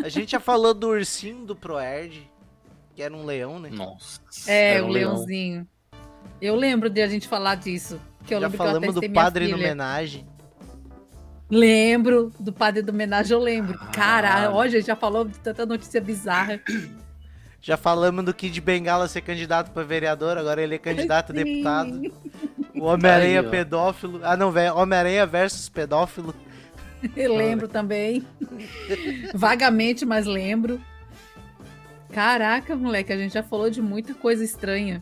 A 0.04 0.10
gente 0.10 0.32
já 0.32 0.40
falou 0.40 0.74
do 0.74 0.90
ursinho 0.90 1.46
do 1.46 1.56
Proerd, 1.56 2.30
que 2.96 3.02
era 3.02 3.16
um 3.16 3.24
leão, 3.26 3.60
né? 3.60 3.70
Nossa. 3.70 4.20
É, 4.48 4.76
era 4.76 4.84
o 4.84 4.88
um 4.88 4.92
leão. 4.92 5.14
leãozinho. 5.14 5.68
Eu 6.42 6.56
lembro 6.56 6.90
de 6.90 7.02
a 7.02 7.08
gente 7.08 7.28
falar 7.28 7.56
disso. 7.56 8.00
Que 8.26 8.34
eu 8.34 8.42
já 8.42 8.50
falamos 8.50 8.96
do 8.96 9.10
padre 9.12 9.48
no 9.48 9.56
homenagem. 9.56 10.28
Lembro 11.50 12.32
do 12.40 12.52
padre 12.52 12.82
do 12.82 12.92
homenagem, 12.92 13.34
eu 13.34 13.40
lembro. 13.40 13.78
Ah. 13.82 13.88
Caralho, 13.88 14.54
ó, 14.54 14.62
a 14.62 14.68
gente 14.68 14.88
já 14.88 14.96
falou 14.96 15.26
de 15.26 15.38
tanta 15.40 15.66
notícia 15.66 16.00
bizarra. 16.02 16.62
Já 17.62 17.78
falamos 17.78 18.26
do 18.26 18.34
Kid 18.34 18.60
Bengala 18.60 19.08
ser 19.08 19.22
candidato 19.22 19.72
pra 19.72 19.84
vereador, 19.84 20.38
agora 20.38 20.62
ele 20.62 20.76
é 20.76 20.80
candidato 20.80 21.32
a 21.32 21.34
deputado. 21.36 22.02
O 22.76 22.84
Homem-Aranha 22.86 23.44
pedófilo. 23.44 24.20
Ah, 24.24 24.38
não, 24.38 24.52
velho. 24.52 24.76
Homem-Aranha 24.76 25.26
versus 25.26 25.68
pedófilo. 25.70 26.34
Lembro 27.16 27.68
também. 27.68 28.26
Vagamente, 29.34 30.06
mas 30.06 30.26
lembro. 30.26 30.80
Caraca, 32.12 32.76
moleque, 32.76 33.12
a 33.14 33.18
gente 33.18 33.34
já 33.34 33.44
falou 33.44 33.70
de 33.70 33.82
muita 33.82 34.14
coisa 34.14 34.44
estranha. 34.44 35.02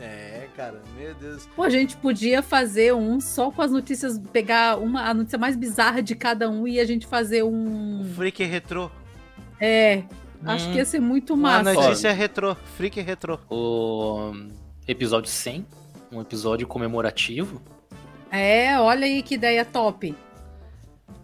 É, 0.00 0.46
cara, 0.56 0.80
meu 0.96 1.14
Deus. 1.14 1.48
Pô, 1.56 1.62
a 1.64 1.70
gente 1.70 1.96
podia 1.96 2.42
fazer 2.42 2.94
um 2.94 3.20
só 3.20 3.50
com 3.50 3.62
as 3.62 3.70
notícias, 3.72 4.18
pegar 4.32 4.78
uma, 4.78 5.02
a 5.08 5.14
notícia 5.14 5.38
mais 5.38 5.56
bizarra 5.56 6.02
de 6.02 6.14
cada 6.14 6.48
um 6.48 6.66
e 6.68 6.78
a 6.78 6.84
gente 6.84 7.06
fazer 7.06 7.42
um. 7.42 8.04
Freak 8.14 8.44
retrô. 8.44 8.90
É, 9.60 10.04
acho 10.44 10.68
Hum. 10.68 10.72
que 10.72 10.78
ia 10.78 10.84
ser 10.84 11.00
muito 11.00 11.34
Uma 11.34 11.62
massa. 11.64 11.72
notícia 11.74 12.12
retrô. 12.12 12.54
Freak 12.76 13.00
retrô. 13.00 13.38
O 13.50 14.32
episódio 14.86 15.28
100, 15.30 15.66
um 16.16 16.22
episódio 16.22 16.66
comemorativo. 16.66 17.60
É, 18.30 18.78
olha 18.80 19.06
aí 19.06 19.22
que 19.22 19.34
ideia 19.34 19.64
top. 19.64 20.14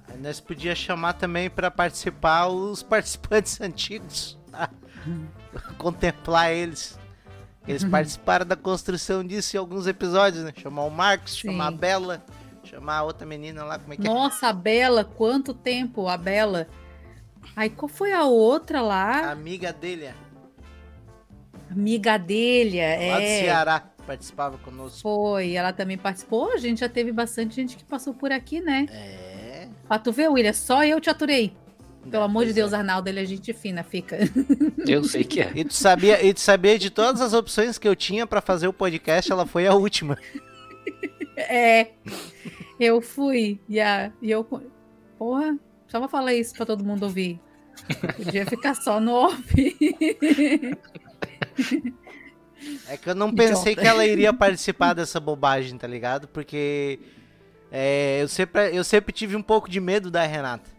Aí 0.09 0.19
nós 0.19 0.41
podia 0.41 0.75
chamar 0.75 1.15
também 1.15 1.49
pra 1.51 1.71
participar 1.71 2.47
os 2.49 2.83
participantes 2.83 3.59
antigos. 3.63 4.39
tá? 4.51 4.69
Contemplar 5.79 6.53
eles. 6.53 6.99
Eles 7.67 7.85
participaram 7.85 8.45
da 8.45 8.57
construção 8.57 9.23
disso 9.25 9.57
em 9.57 9.59
alguns 9.59 9.87
episódios, 9.87 10.43
né? 10.43 10.53
Chamar 10.57 10.83
o 10.83 10.91
Marcos, 10.91 11.35
Sim. 11.35 11.49
chamar 11.53 11.69
a 11.69 11.71
Bela, 11.71 12.25
chamar 12.65 12.97
a 12.99 13.03
outra 13.05 13.25
menina 13.25 13.63
lá, 13.63 13.79
como 13.79 13.95
é 13.95 13.97
que 13.97 14.05
é? 14.07 14.11
Nossa, 14.11 14.49
a 14.49 14.53
Bela, 14.53 15.05
quanto 15.05 15.55
tempo 15.55 16.09
a 16.09 16.17
Bela. 16.17 16.67
Aí 17.55 17.71
qual 17.71 17.89
foi 17.89 18.13
a 18.13 18.25
outra 18.25 18.81
A 18.81 18.83
lá? 18.83 19.31
amiga 19.31 19.73
dele, 19.73 20.07
é, 20.07 20.15
Amiga 21.71 22.19
dele, 22.19 22.79
lá 22.81 23.17
do 23.19 23.23
é. 23.23 23.41
Ceará, 23.41 23.81
participava 24.03 24.59
conosco. 24.59 25.01
Foi, 25.01 25.53
ela 25.53 25.73
também 25.73 25.97
participou. 25.97 26.53
A 26.53 26.57
gente 26.57 26.81
já 26.81 26.89
teve 26.89 27.13
bastante 27.13 27.57
gente 27.57 27.77
que 27.77 27.85
passou 27.85 28.13
por 28.13 28.33
aqui, 28.33 28.61
né? 28.61 28.87
É. 28.91 29.69
Pra 29.87 29.99
tu 29.99 30.13
ver, 30.13 30.29
William, 30.29 30.53
só 30.53 30.85
eu 30.85 31.01
te 31.01 31.09
aturei. 31.09 31.57
Pelo 32.11 32.25
amor 32.25 32.41
de 32.41 32.47
Pois 32.47 32.55
Deus, 32.57 32.73
é. 32.73 32.77
Arnaldo, 32.77 33.09
ele 33.09 33.21
é 33.21 33.25
gente 33.25 33.53
fina, 33.53 33.83
fica. 33.83 34.19
Eu 34.87 35.05
sei 35.05 35.23
que 35.23 35.41
é. 35.41 35.53
E 35.55 35.65
tu 35.65 35.75
sabia, 35.75 36.25
e 36.25 36.35
tu 36.35 36.41
sabia 36.41 36.79
de 36.79 36.91
todas 36.91 37.21
as 37.21 37.33
opções 37.33 37.79
que 37.79 37.87
eu 37.87 37.95
tinha 37.95 38.27
pra 38.27 38.41
fazer 38.41 38.67
o 38.67 38.73
podcast, 38.73 39.31
ela 39.31 39.47
foi 39.47 39.67
a 39.67 39.75
última. 39.75 40.19
É, 41.35 41.93
eu 42.79 43.01
fui. 43.01 43.59
E, 43.67 43.81
a, 43.81 44.13
e 44.21 44.31
eu. 44.31 44.45
Porra, 45.19 45.59
só 45.89 45.99
vou 45.99 46.09
falar 46.09 46.35
isso 46.35 46.55
pra 46.55 46.67
todo 46.67 46.85
mundo 46.85 47.05
ouvir. 47.05 47.41
Podia 48.17 48.45
ficar 48.45 48.75
só 48.75 49.01
no 49.01 49.13
off. 49.13 49.43
É 52.89 52.97
que 52.97 53.09
eu 53.11 53.15
não 53.15 53.29
Idiota. 53.33 53.51
pensei 53.55 53.75
que 53.77 53.87
ela 53.87 54.05
iria 54.07 54.33
participar 54.35 54.95
dessa 54.95 55.19
bobagem, 55.21 55.77
tá 55.79 55.87
ligado? 55.87 56.29
Porque 56.29 56.99
é, 57.71 58.19
eu, 58.23 58.29
sempre, 58.29 58.77
eu 58.77 58.85
sempre 58.85 59.13
tive 59.13 59.37
um 59.37 59.43
pouco 59.43 59.69
de 59.69 59.81
medo 59.81 60.11
da 60.11 60.25
Renata. 60.25 60.71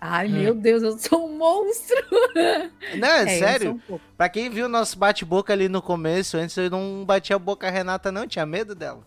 Ai, 0.00 0.28
meu 0.28 0.54
Deus, 0.54 0.82
eu 0.82 0.98
sou 0.98 1.26
um 1.26 1.36
monstro. 1.38 1.96
Não, 2.98 3.08
é, 3.08 3.22
É, 3.22 3.38
sério. 3.38 3.80
um. 3.88 3.98
Pra 4.16 4.28
quem 4.28 4.50
viu 4.50 4.68
nosso 4.68 4.98
bate-boca 4.98 5.52
ali 5.52 5.68
no 5.68 5.80
começo, 5.80 6.36
antes 6.36 6.56
eu 6.56 6.68
não 6.70 7.02
batia 7.04 7.34
a 7.36 7.38
boca 7.38 7.66
a 7.66 7.70
Renata, 7.70 8.12
não, 8.12 8.26
tinha 8.26 8.44
medo 8.44 8.74
dela. 8.74 9.00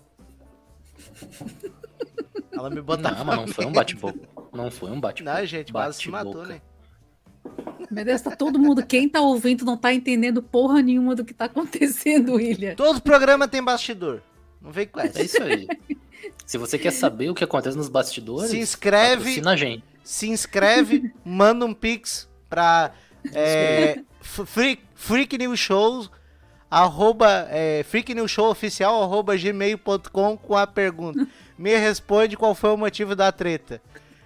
Ela 2.52 2.70
me 2.70 2.82
botava. 2.82 3.16
Não, 3.18 3.26
mas 3.26 3.38
não 3.38 3.48
foi 3.48 3.66
um 3.66 3.72
bate-boca. 3.72 4.20
Não 4.52 4.72
foi 4.72 4.92
um 4.92 5.00
bate-boca. 5.00 5.40
Não, 5.40 5.46
gente, 5.46 5.72
quase 5.72 6.02
se 6.02 6.10
matou, 6.10 6.46
né? 6.46 6.60
Meu 7.92 8.06
Deus, 8.06 8.22
tá 8.22 8.36
todo 8.36 8.60
mundo. 8.60 8.86
Quem 8.86 9.10
tá 9.10 9.20
ouvindo 9.22 9.66
não 9.66 9.76
tá 9.76 9.94
entendendo 9.94 10.44
porra 10.44 10.82
nenhuma 10.82 11.16
do 11.16 11.26
que 11.26 11.34
tá 11.34 11.46
acontecendo, 11.46 12.34
William. 12.36 12.76
Todo 12.76 13.02
programa 13.02 13.48
tem 13.48 13.64
bastidor. 13.64 14.22
Não 14.62 14.72
vem 14.72 14.86
com 14.88 15.00
essa. 15.00 15.20
É 15.20 15.24
isso 15.24 15.42
aí. 15.42 15.68
Se 16.46 16.58
você 16.58 16.78
quer 16.78 16.92
saber 16.92 17.30
o 17.30 17.34
que 17.34 17.44
acontece 17.44 17.78
nos 17.78 17.88
bastidores, 17.90 18.52
Se 18.52 18.60
inscreve, 18.60 19.16
patrocina 19.24 19.52
a 19.52 19.56
gente. 19.56 19.84
se 20.04 20.28
inscreve, 20.30 21.12
manda 21.24 21.66
um 21.66 21.74
pix 21.74 22.28
pra 22.50 22.92
é, 23.34 24.00
freak, 24.22 24.82
freak 24.96 25.38
News 25.38 25.60
Shows, 25.60 26.12
arroba, 26.70 27.48
é, 27.50 27.84
freak 27.88 28.14
News 28.14 28.32
Show 28.32 28.50
oficial, 28.52 29.02
arroba 29.02 29.38
gmail.com 29.38 30.38
com 30.38 30.58
a 30.58 30.68
pergunta. 30.68 31.26
Me 31.58 31.76
responde 31.78 32.36
qual 32.38 32.54
foi 32.54 32.72
o 32.72 32.78
motivo 32.78 33.16
da 33.16 33.32
treta. 33.32 33.82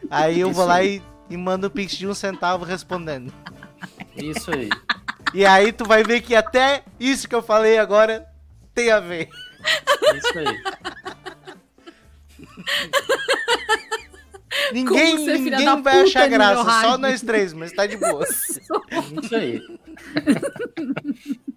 Aí 0.10 0.40
eu 0.40 0.52
vou 0.52 0.66
lá 0.66 0.84
e, 0.84 1.02
e 1.30 1.38
mando 1.38 1.68
um 1.68 1.70
pix 1.70 1.96
de 1.96 2.08
um 2.08 2.14
centavo 2.14 2.66
respondendo. 2.66 3.34
Isso 4.16 4.52
aí. 4.52 4.70
E 5.34 5.46
aí 5.46 5.72
tu 5.72 5.86
vai 5.86 6.04
ver 6.04 6.22
que 6.22 6.36
até 6.36 6.84
isso 7.00 7.28
que 7.28 7.36
eu 7.36 7.42
falei 7.42 7.78
agora 7.78 8.28
tem 8.74 8.92
a 8.92 9.00
ver. 9.00 9.30
Isso 10.16 10.40
aí. 10.40 10.62
Ninguém, 14.72 15.18
ninguém 15.18 15.82
vai 15.82 16.02
achar 16.02 16.28
graça, 16.28 16.64
só 16.82 16.98
nós 16.98 17.22
três, 17.22 17.54
mas 17.54 17.72
tá 17.72 17.86
de 17.86 17.98
boa. 17.98 18.24
Isso 18.26 19.36
aí. 19.36 19.62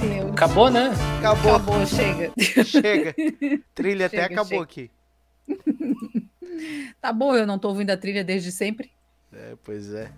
Deus. 0.00 0.30
Acabou, 0.32 0.70
né? 0.70 0.92
Acabou, 1.18 1.56
Acabou, 1.56 1.86
chega. 1.86 2.32
chega. 2.64 3.14
Trilha 3.74 4.06
até 4.06 4.22
Chega, 4.22 4.34
acabou 4.34 4.48
chega. 4.48 4.62
aqui. 4.62 4.90
Tá 7.02 7.12
bom, 7.12 7.34
eu 7.34 7.46
não 7.46 7.58
tô 7.58 7.68
ouvindo 7.68 7.90
a 7.90 7.96
trilha 7.96 8.24
desde 8.24 8.50
sempre. 8.50 8.90
É, 9.32 9.54
pois 9.62 9.92
é. 9.92 10.10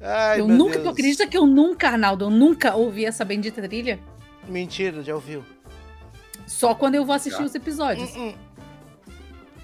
Ai, 0.00 0.40
eu 0.40 0.46
meu 0.46 0.56
nunca, 0.56 0.72
Deus. 0.74 0.84
tu 0.84 0.88
acredita 0.90 1.26
que 1.26 1.36
eu 1.36 1.46
nunca, 1.46 1.88
Arnaldo, 1.88 2.26
eu 2.26 2.30
nunca 2.30 2.74
ouvi 2.76 3.04
essa 3.04 3.24
bendita 3.24 3.60
trilha? 3.66 3.98
Mentira, 4.48 5.02
já 5.02 5.14
ouviu. 5.14 5.44
Só 6.46 6.74
quando 6.74 6.94
eu 6.96 7.04
vou 7.04 7.14
assistir 7.14 7.42
os 7.42 7.54
episódios. 7.54 8.14
Hum, 8.16 8.34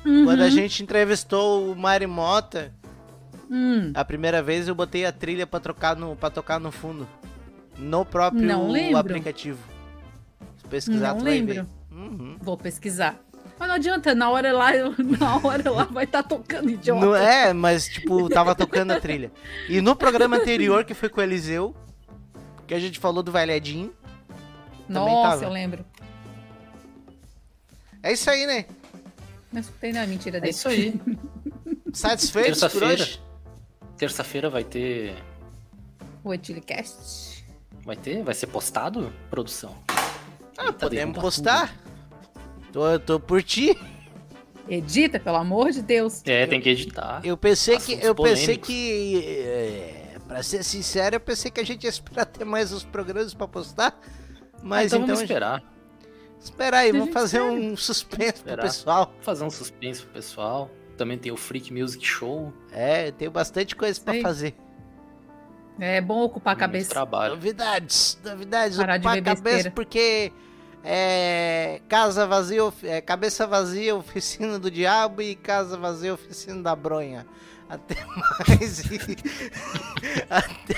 Uhum. 0.07 0.25
Quando 0.25 0.43
a 0.43 0.49
gente 0.51 0.83
entrevistou 0.83 1.71
o 1.73 1.77
Mari 1.77 2.07
Mota, 2.07 2.73
Hum, 3.51 3.91
a 3.95 4.05
primeira 4.05 4.43
vez 4.43 4.67
eu 4.69 4.75
botei 4.75 5.05
a 5.05 5.13
trilha 5.13 5.47
pra, 5.47 5.59
trocar 5.61 5.97
no, 5.97 6.15
pra 6.17 6.31
tocar 6.31 6.59
no 6.61 6.71
fundo. 6.71 7.07
No 7.77 8.05
próprio 8.05 8.97
aplicativo. 8.97 9.59
Se 10.57 10.65
pesquisar, 10.65 11.11
Não 11.11 11.19
tu 11.19 11.25
vai 11.25 11.33
lembro. 11.35 11.55
ver. 11.55 11.67
Uhum. 11.91 12.37
vou 12.41 12.57
pesquisar. 12.57 13.19
Mas 13.59 13.69
não 13.69 13.75
adianta, 13.75 14.15
na 14.15 14.31
hora 14.31 14.53
lá, 14.53 14.71
na 15.19 15.37
hora 15.47 15.71
lá 15.71 15.85
vai 15.85 16.05
estar 16.05 16.23
tocando 16.23 16.71
idiota. 16.71 17.05
Não 17.05 17.15
é, 17.17 17.53
mas 17.53 17.89
tipo, 17.89 18.29
tava 18.29 18.55
tocando 18.55 18.93
a 18.93 19.01
trilha. 19.01 19.33
E 19.69 19.81
no 19.81 19.97
programa 19.97 20.37
anterior, 20.37 20.85
que 20.85 20.95
foi 20.95 21.09
com 21.09 21.21
o 21.21 21.25
Eliseu, 21.25 21.75
que 22.67 22.75
a 22.75 22.79
gente 22.79 22.99
falou 22.99 23.23
do 23.23 23.33
Valhadinho. 23.33 23.93
também 24.87 25.15
Nossa, 25.15 25.31
tava. 25.31 25.45
eu 25.45 25.51
lembro. 25.51 25.85
É 28.03 28.13
isso 28.13 28.31
aí, 28.31 28.47
né? 28.47 28.65
Não 29.53 29.61
escutei, 29.61 29.93
não, 29.93 30.01
é 30.03 30.07
mentira 30.07 30.37
É 30.37 30.41
dele. 30.41 30.51
isso 30.53 30.69
aí. 30.69 31.01
Satisfeitos 31.93 32.61
por 32.61 32.69
Terça-feira. 32.81 33.09
Terça-feira 33.97 34.51
vai 34.51 34.63
ter. 34.63 35.17
O 36.23 36.33
Etilicast. 36.33 37.45
Vai 37.85 37.97
ter? 37.97 38.23
Vai 38.23 38.35
ser 38.35 38.47
postado, 38.47 39.13
produção? 39.31 39.75
Ah, 40.57 40.73
podemos 40.73 40.91
derruba 40.91 41.21
postar. 41.21 41.75
Tô, 42.79 42.99
tô 43.01 43.19
por 43.19 43.43
ti. 43.43 43.77
Edita, 44.69 45.19
pelo 45.19 45.37
amor 45.39 45.73
de 45.73 45.83
Deus. 45.83 46.23
É, 46.25 46.47
tem 46.47 46.61
que 46.61 46.69
editar. 46.69 47.21
Eu 47.25 47.37
pensei 47.37 47.77
que. 47.77 47.95
Assuntos 47.95 48.05
Eu 48.05 48.15
pensei 48.15 48.59
polêmicos. 48.59 48.69
que. 48.69 49.43
É, 49.45 50.17
pra 50.29 50.43
ser 50.45 50.63
sincero, 50.63 51.17
eu 51.17 51.21
pensei 51.21 51.51
que 51.51 51.59
a 51.59 51.65
gente 51.65 51.83
ia 51.83 51.91
esperar 51.91 52.25
ter 52.27 52.45
mais 52.45 52.71
os 52.71 52.85
programas 52.85 53.35
pra 53.35 53.49
postar. 53.49 53.99
Mas 54.63 54.93
então, 54.93 54.99
então. 55.03 55.07
vamos 55.17 55.23
esperar. 55.23 55.61
Espera 56.39 56.79
aí, 56.79 56.93
vamos 56.93 57.07
gente 57.07 57.15
fazer 57.15 57.39
espera. 57.39 57.53
um 57.53 57.77
suspense 57.77 58.43
pro 58.45 58.59
pessoal. 58.59 59.07
Vou 59.07 59.23
fazer 59.23 59.45
um 59.45 59.51
suspense 59.51 60.03
pro 60.03 60.13
pessoal. 60.13 60.71
Também 60.97 61.19
tem 61.19 61.33
o 61.33 61.37
Freak 61.37 61.73
Music 61.73 62.07
Show. 62.07 62.53
É, 62.71 63.09
eu 63.09 63.13
tenho 63.13 63.31
bastante 63.33 63.75
coisa 63.75 64.01
pra 64.01 64.15
Aí. 64.15 64.23
fazer. 64.23 64.55
É 65.81 66.01
bom 66.01 66.23
ocupar 66.23 66.55
a 66.55 66.57
cabeça. 66.57 66.91
Trabalho. 66.91 67.35
Novidades, 67.35 68.21
novidades, 68.25 68.77
Parar 68.77 68.99
de 68.99 69.07
ocupar 69.07 69.19
a 69.19 69.23
cabeça 69.23 69.43
besteira. 69.43 69.71
porque 69.73 70.33
é 70.85 71.81
casa 71.89 72.27
vazia, 72.27 72.61
é, 72.83 73.01
cabeça 73.01 73.47
vazia, 73.47 73.95
oficina 73.95 74.59
do 74.59 74.71
diabo 74.71 75.23
e 75.23 75.35
casa 75.35 75.77
vazia, 75.77 76.15
oficina 76.15 76.63
da 76.63 76.75
bronha. 76.75 77.27
Até 77.69 77.97
mais 78.49 78.79
e 78.87 78.99
até 80.31 80.75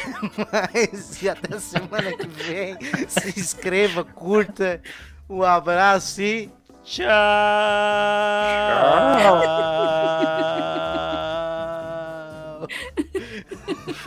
mais 0.53 1.23
e 1.23 1.29
até 1.29 1.59
semana 1.61 2.13
que 2.17 2.27
vem. 2.27 2.77
Se 3.09 3.39
inscreva, 3.39 4.05
curta, 4.05 4.83
um 5.29 5.43
abraço 5.43 6.21
e 6.21 6.51
tchau. 6.83 7.07